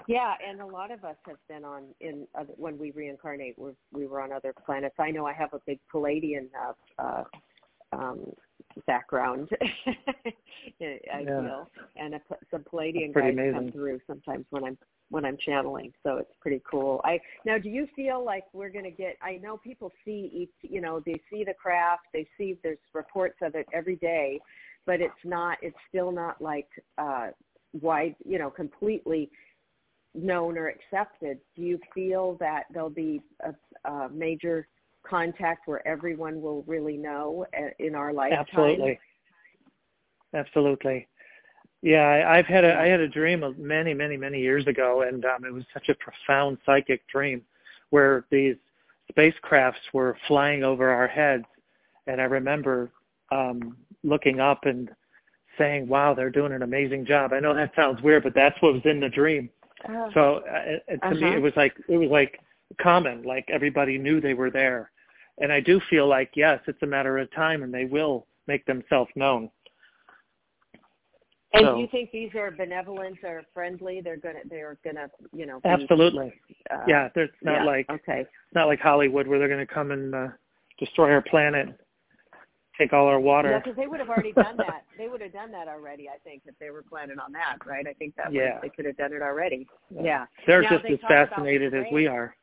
Yeah, 0.07 0.33
and 0.47 0.61
a 0.61 0.65
lot 0.65 0.89
of 0.89 1.03
us 1.03 1.17
have 1.27 1.37
been 1.47 1.63
on 1.63 1.83
in 1.99 2.25
other, 2.33 2.53
when 2.55 2.77
we 2.79 2.91
reincarnate. 2.91 3.55
we're, 3.57 3.73
we 3.91 4.07
were 4.07 4.21
on 4.21 4.31
other 4.31 4.53
planets. 4.65 4.95
I 4.97 5.11
know 5.11 5.25
I 5.27 5.33
have 5.33 5.53
a 5.53 5.59
big 5.67 5.79
Pleiadian 5.93 6.47
uh, 6.59 6.73
uh, 6.97 7.23
um, 7.91 8.31
background. 8.87 9.49
I 9.61 10.33
Yeah. 10.81 11.41
feel, 11.41 11.69
and 11.95 12.15
a, 12.15 12.21
some 12.49 12.63
Pleiadian 12.63 13.13
guys 13.13 13.35
pretty 13.35 13.51
come 13.51 13.71
through 13.71 13.99
sometimes 14.07 14.45
when 14.49 14.63
I'm 14.63 14.77
when 15.09 15.25
I'm 15.25 15.37
channeling. 15.43 15.91
So 16.03 16.17
it's 16.17 16.31
pretty 16.39 16.61
cool. 16.69 17.01
I 17.03 17.19
now, 17.45 17.57
do 17.57 17.69
you 17.69 17.87
feel 17.95 18.23
like 18.23 18.43
we're 18.53 18.69
going 18.69 18.85
to 18.85 18.91
get? 18.91 19.17
I 19.21 19.37
know 19.41 19.57
people 19.57 19.91
see 20.05 20.31
each, 20.33 20.71
you 20.71 20.81
know, 20.81 21.01
they 21.05 21.19
see 21.31 21.43
the 21.43 21.53
craft, 21.53 22.03
they 22.13 22.27
see 22.37 22.57
there's 22.63 22.77
reports 22.93 23.37
of 23.41 23.55
it 23.55 23.67
every 23.73 23.95
day, 23.97 24.39
but 24.85 25.01
it's 25.01 25.13
not. 25.23 25.57
It's 25.61 25.77
still 25.89 26.11
not 26.11 26.41
like 26.41 26.67
uh, 26.97 27.29
wide, 27.81 28.15
you 28.25 28.39
know, 28.39 28.49
completely 28.49 29.29
known 30.15 30.57
or 30.57 30.67
accepted. 30.67 31.39
Do 31.55 31.61
you 31.61 31.79
feel 31.93 32.35
that 32.39 32.63
there'll 32.73 32.89
be 32.89 33.21
a, 33.43 33.89
a 33.89 34.09
major 34.09 34.67
contact 35.07 35.67
where 35.67 35.87
everyone 35.87 36.41
will 36.41 36.63
really 36.63 36.97
know 36.97 37.45
uh, 37.57 37.69
in 37.79 37.95
our 37.95 38.13
lifetime? 38.13 38.45
Absolutely. 38.47 38.99
Absolutely. 40.33 41.07
Yeah, 41.81 42.01
I, 42.01 42.37
I've 42.37 42.45
had 42.45 42.65
a 42.65 42.75
I 42.75 42.87
had 42.87 42.99
a 42.99 43.07
dream 43.07 43.43
of 43.43 43.57
many, 43.57 43.93
many, 43.93 44.17
many 44.17 44.39
years 44.41 44.67
ago, 44.67 45.03
and 45.03 45.23
um, 45.25 45.45
it 45.45 45.53
was 45.53 45.63
such 45.73 45.89
a 45.89 45.95
profound 45.95 46.57
psychic 46.65 47.07
dream, 47.07 47.41
where 47.89 48.25
these 48.31 48.55
spacecrafts 49.13 49.93
were 49.93 50.17
flying 50.27 50.63
over 50.63 50.89
our 50.89 51.07
heads, 51.07 51.45
and 52.07 52.19
I 52.19 52.25
remember 52.25 52.91
um, 53.31 53.77
looking 54.03 54.39
up 54.41 54.65
and 54.65 54.89
saying, 55.57 55.87
"Wow, 55.87 56.13
they're 56.13 56.29
doing 56.29 56.51
an 56.51 56.63
amazing 56.63 57.05
job." 57.05 57.31
I 57.33 57.39
know 57.39 57.55
that 57.55 57.71
sounds 57.75 58.01
weird, 58.01 58.23
but 58.23 58.35
that's 58.35 58.61
what 58.61 58.73
was 58.73 58.81
in 58.85 58.99
the 58.99 59.09
dream. 59.09 59.49
Oh, 59.87 60.11
So 60.13 60.35
uh, 60.49 61.09
to 61.09 61.15
me, 61.15 61.27
Uh-huh. 61.27 61.37
it 61.37 61.41
was 61.41 61.53
like 61.55 61.73
it 61.87 61.97
was 61.97 62.09
like 62.09 62.39
common, 62.81 63.23
like 63.23 63.45
everybody 63.49 63.97
knew 63.97 64.19
they 64.19 64.33
were 64.33 64.51
there, 64.51 64.91
and 65.37 65.49
I 65.51 65.61
do 65.61 65.79
feel 65.89 66.07
like 66.07 66.31
yes, 66.35 66.59
it's 66.67 66.83
a 66.83 66.85
matter 66.87 67.17
of 67.17 67.31
time, 67.31 67.63
and 67.63 67.73
they 67.73 67.85
will 67.85 68.27
make 68.47 68.65
themselves 68.65 69.11
known. 69.15 69.49
And 71.53 71.65
so- 71.65 71.75
do 71.75 71.81
you 71.81 71.87
think 71.91 72.11
these 72.11 72.33
are 72.35 72.51
benevolent 72.51 73.17
or 73.23 73.43
friendly? 73.53 74.01
They're 74.01 74.17
gonna 74.17 74.39
they're 74.49 74.77
gonna 74.83 75.09
you 75.33 75.45
know 75.45 75.59
be, 75.61 75.69
Absolutely, 75.69 76.33
uh, 76.69 76.83
yeah. 76.87 77.09
There's 77.15 77.29
not 77.41 77.59
yeah, 77.59 77.63
like 77.63 77.89
okay 77.89 78.21
it's 78.21 78.55
not 78.55 78.67
like 78.67 78.79
Hollywood 78.79 79.27
where 79.27 79.39
they're 79.39 79.47
going 79.47 79.65
to 79.65 79.71
come 79.73 79.91
and 79.91 80.13
uh, 80.13 80.27
destroy 80.79 81.11
our 81.11 81.21
planet, 81.21 81.67
take 82.79 82.93
all 82.93 83.05
our 83.07 83.19
water. 83.19 83.51
Yeah, 83.51 83.59
because 83.59 83.75
they 83.75 83.87
would 83.87 83.99
have 83.99 84.09
already 84.09 84.31
done 84.31 84.57
that. 84.57 84.83
They 84.97 85.07
would 85.07 85.21
have 85.21 85.33
done 85.33 85.51
that 85.51 85.67
already. 85.67 86.09
I 86.09 86.17
think 86.23 86.43
if 86.45 86.57
they 86.59 86.71
were 86.71 86.83
planning 86.83 87.19
on 87.19 87.31
that, 87.33 87.57
right? 87.65 87.85
I 87.87 87.93
think 87.93 88.15
that 88.15 88.27
would- 88.27 88.35
Yeah. 88.35 88.59
they 88.61 88.69
could 88.69 88.85
have 88.85 88.97
done 88.97 89.13
it 89.13 89.21
already. 89.21 89.67
Yeah. 89.89 90.01
Yeah. 90.01 90.25
They're 90.47 90.61
Now, 90.61 90.69
just 90.69 90.83
they 90.83 90.93
as 90.93 90.99
fascinated 91.01 91.73
as 91.73 91.85
we 91.91 92.07
are. 92.07 92.35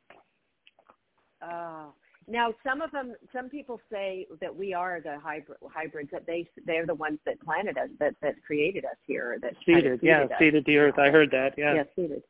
Oh. 1.43 1.93
Now, 2.29 2.53
some 2.64 2.83
of 2.83 2.91
them, 2.91 3.14
some 3.33 3.49
people 3.49 3.81
say 3.91 4.27
that 4.41 4.55
we 4.55 4.74
are 4.74 5.01
the 5.01 5.18
hybrid 5.18 5.59
hybrids. 5.72 6.11
That 6.11 6.27
they 6.27 6.49
they're 6.66 6.87
the 6.87 6.95
ones 6.95 7.20
that 7.24 7.41
planted 7.41 7.79
us, 7.79 7.89
that 8.01 8.14
that 8.20 8.35
created 8.45 8.85
us 8.85 8.97
here, 9.07 9.39
that 9.43 9.55
kind 9.64 9.79
of 9.79 9.83
Seeded, 9.85 10.01
yeah, 10.03 10.22
us. 10.22 10.31
seeded 10.39 10.64
the 10.66 10.77
earth. 10.77 10.99
I 10.99 11.11
heard 11.11 11.31
that. 11.31 11.55
Yeah. 11.57 11.74
Yeah, 11.74 11.83
seeded. 11.95 12.22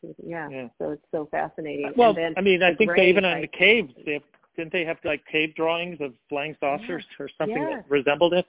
Seeded, 0.00 0.16
Yeah. 0.24 0.48
Yeah. 0.48 0.68
So 0.78 0.90
it's 0.90 1.04
so 1.12 1.28
fascinating. 1.30 1.92
Well, 1.96 2.16
I 2.36 2.40
mean, 2.40 2.62
I 2.62 2.72
the 2.72 2.76
think 2.76 2.90
they 2.96 3.08
even 3.08 3.24
on 3.24 3.40
the 3.40 3.46
caves, 3.46 3.92
they 4.04 4.14
have, 4.14 4.22
didn't 4.56 4.72
they 4.72 4.84
have 4.84 4.98
like 5.04 5.24
cave 5.26 5.54
drawings 5.54 5.98
of 6.00 6.14
flying 6.28 6.56
saucers 6.58 7.04
or 7.20 7.28
something 7.38 7.56
Yeah. 7.56 7.76
that 7.76 7.88
resembled 7.88 8.34
it? 8.34 8.46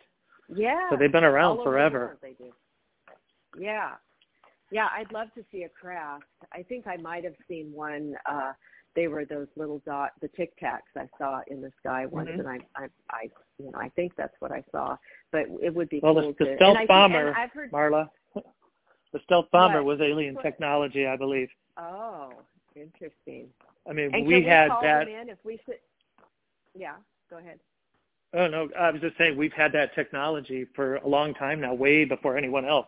Yeah. 0.49 0.89
So 0.89 0.95
they've 0.97 1.11
been 1.11 1.24
around 1.24 1.51
All 1.51 1.57
the 1.57 1.63
forever. 1.63 2.18
world 2.24 2.53
Yeah. 3.59 3.91
Yeah, 4.72 4.88
I'd 4.91 5.11
love 5.11 5.28
to 5.36 5.45
see 5.51 5.63
a 5.63 5.70
craft. 5.70 6.26
I 6.51 6.63
think 6.63 6.88
I 6.88 6.97
might 6.97 7.24
have 7.24 7.36
seen 7.47 7.72
one. 7.72 8.16
uh 8.26 8.53
They 8.96 9.08
were 9.10 9.26
those 9.26 9.48
little 9.58 9.80
dot, 9.86 10.12
the 10.22 10.30
Tic 10.30 10.54
Tacs 10.60 10.96
I 10.96 11.08
saw 11.18 11.41
in 11.48 11.62
the 11.62 11.72
sky 11.80 12.06
once, 12.06 12.30
Mhm. 12.30 12.39
and 12.39 12.48
I, 12.48 12.60
I, 12.76 12.88
I, 13.10 13.30
you 13.58 13.72
know, 13.72 13.78
I 13.78 13.89
think 13.89 14.16
that's 14.16 14.34
what 14.39 14.52
I 14.52 14.64
saw. 14.72 14.98
But 15.32 15.48
it 15.62 15.74
would 15.74 15.89
be 15.89 16.00
Well, 16.02 16.14
cool 16.14 16.34
the, 16.38 16.46
the 16.46 16.52
to. 16.52 16.56
stealth 16.56 16.78
I 16.78 16.86
bomber, 16.86 17.34
I've 17.36 17.52
heard. 17.52 17.72
Marla, 17.72 18.10
the 18.34 19.20
stealth 19.26 19.52
bomber 19.52 19.84
What? 19.84 20.00
was 20.00 20.02
alien 20.02 20.36
What? 20.36 20.43
technology, 20.43 21.06
I 21.06 21.18
believe. 21.18 21.50
Oh, 21.78 22.34
interesting. 22.76 23.50
I 23.88 23.93
mean, 23.93 24.12
And 24.14 24.26
we 24.26 24.36
we 24.36 24.43
had 24.46 24.70
call 24.70 24.82
that. 24.82 25.08
if 25.10 25.38
we 25.43 25.60
sit? 25.68 25.82
Yeah, 26.74 26.96
go 27.30 27.38
ahead. 27.38 27.60
Oh 28.34 28.48
no, 28.48 28.70
I 28.78 28.91
was 28.91 29.02
just 29.02 29.18
saying 29.18 29.38
we've 29.38 29.54
had 29.54 29.72
that 29.74 29.93
technology 29.96 30.66
for 30.76 30.96
a 30.98 31.08
long 31.08 31.34
time 31.34 31.62
now, 31.62 31.74
way 31.74 32.06
before 32.06 32.38
anyone 32.38 32.66
else, 32.66 32.88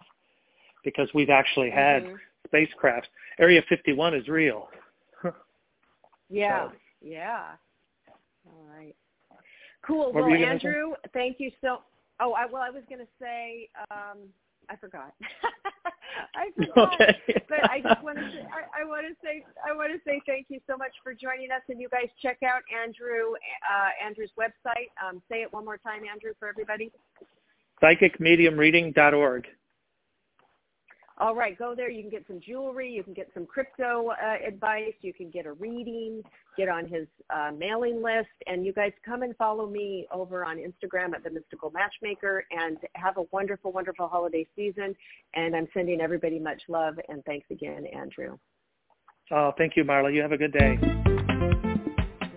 because 0.83 1.13
we've 1.13 1.29
actually 1.29 1.69
had 1.69 2.03
Mhm. 2.05 2.19
spacecraft. 2.45 3.09
Area 3.39 3.61
51 3.63 4.13
is 4.13 4.27
real. 4.27 4.69
Yeah, 6.29 6.69
So- 6.69 6.75
yeah. 7.01 7.43
All 8.45 8.65
right. 8.73 8.95
Cool. 9.85 10.11
What 10.11 10.25
well? 10.25 10.33
Andrew, 10.33 10.93
thank 11.13 11.39
you 11.39 11.51
so. 11.61 11.79
Oh, 12.19 12.33
I, 12.33 12.45
well, 12.45 12.63
I 12.63 12.69
was 12.69 12.83
going 12.89 12.99
to 12.99 13.07
say, 13.21 13.69
um, 13.91 14.17
I 14.69 14.75
forgot. 14.75 15.13
I 16.35 16.49
forgot. 16.57 16.93
Okay. 16.95 17.15
but 17.47 17.69
I 17.69 17.79
just 17.81 18.03
want 18.03 18.17
to 18.17 18.23
say, 18.31 18.41
I, 18.51 18.81
I 18.81 18.85
want 18.85 19.05
to 19.07 19.13
say, 19.23 19.45
I 19.67 19.75
want 19.75 19.91
to 19.93 19.99
say 20.03 20.19
thank 20.25 20.47
you 20.49 20.59
so 20.67 20.75
much 20.77 20.91
for 21.03 21.13
joining 21.13 21.51
us, 21.51 21.61
and 21.69 21.79
you 21.79 21.89
guys 21.89 22.09
check 22.21 22.39
out 22.43 22.61
Andrew, 22.73 23.33
uh, 23.69 24.05
Andrew's 24.05 24.31
website. 24.37 24.89
Um, 24.97 25.21
say 25.29 25.41
it 25.41 25.53
one 25.53 25.63
more 25.63 25.77
time, 25.77 26.01
Andrew, 26.11 26.33
for 26.39 26.47
everybody. 26.47 26.91
PsychicMediumReading.org. 27.83 29.45
All 31.19 31.33
right, 31.33 31.57
go 31.57 31.73
there. 31.75 31.89
You 31.89 32.03
can 32.03 32.11
get 32.11 32.25
some 32.27 32.39
jewelry. 32.39 32.91
You 32.91 33.03
can 33.03 33.13
get 33.13 33.29
some 33.33 33.47
crypto 33.47 34.09
uh, 34.09 34.47
advice. 34.47 34.93
You 35.01 35.13
can 35.13 35.31
get 35.31 35.47
a 35.47 35.53
reading. 35.53 36.21
Get 36.55 36.69
on 36.69 36.87
his 36.87 37.07
uh, 37.35 37.51
mailing 37.57 38.03
list. 38.03 38.29
And 38.45 38.63
you 38.63 38.71
guys 38.71 38.91
come 39.03 39.23
and 39.23 39.35
follow 39.35 39.67
me 39.67 40.07
over 40.11 40.45
on 40.45 40.57
Instagram 40.57 41.15
at 41.15 41.23
the 41.23 41.31
Mystical 41.31 41.71
Matchmaker. 41.71 42.45
And 42.51 42.77
have 42.93 43.17
a 43.17 43.23
wonderful, 43.31 43.71
wonderful 43.71 44.07
holiday 44.07 44.45
season. 44.55 44.95
And 45.33 45.55
I'm 45.55 45.67
sending 45.73 46.01
everybody 46.01 46.37
much 46.37 46.61
love. 46.67 46.99
And 47.09 47.25
thanks 47.25 47.47
again, 47.49 47.87
Andrew. 47.87 48.37
Oh, 49.31 49.53
thank 49.57 49.75
you, 49.75 49.83
Marla. 49.83 50.13
You 50.13 50.21
have 50.21 50.33
a 50.33 50.37
good 50.37 50.53
day. 50.53 50.77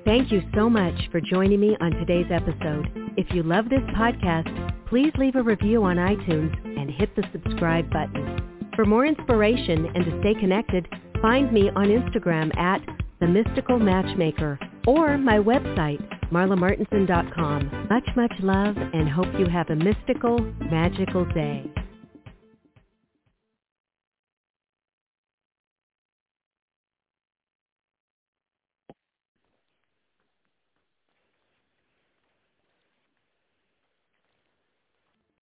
Thank 0.07 0.33
you 0.33 0.43
so 0.55 0.71
much 0.71 0.95
for 1.13 1.21
joining 1.21 1.61
me 1.61 1.77
on 1.83 1.93
today's 1.93 2.33
episode. 2.33 2.91
If 3.19 3.31
you 3.35 3.43
love 3.43 3.69
this 3.69 3.83
podcast, 3.95 4.89
please 4.89 5.13
leave 5.19 5.37
a 5.37 5.43
review 5.43 5.85
on 5.85 5.97
iTunes 5.97 6.57
and 6.79 6.91
hit 6.91 7.15
the 7.15 7.23
subscribe 7.33 7.91
button. 7.91 8.50
For 8.77 8.85
more 8.85 9.07
inspiration 9.07 9.87
and 9.95 10.05
to 10.05 10.21
stay 10.21 10.35
connected, 10.35 10.89
find 11.21 11.53
me 11.53 11.71
on 11.71 11.87
Instagram 11.87 12.57
at 12.57 12.81
The 13.21 13.27
Mystical 13.27 13.79
Matchmaker 13.79 14.59
or 14.87 15.19
my 15.19 15.39
website, 15.39 16.01
marlamartinson.com. 16.31 17.89
Much, 17.91 18.09
much 18.17 18.33
love 18.41 18.77
and 18.77 19.09
hope 19.09 19.29
you 19.39 19.47
have 19.47 19.71
a 19.71 19.77
mystical, 19.77 20.41
magical 20.71 21.25
day. 21.27 21.71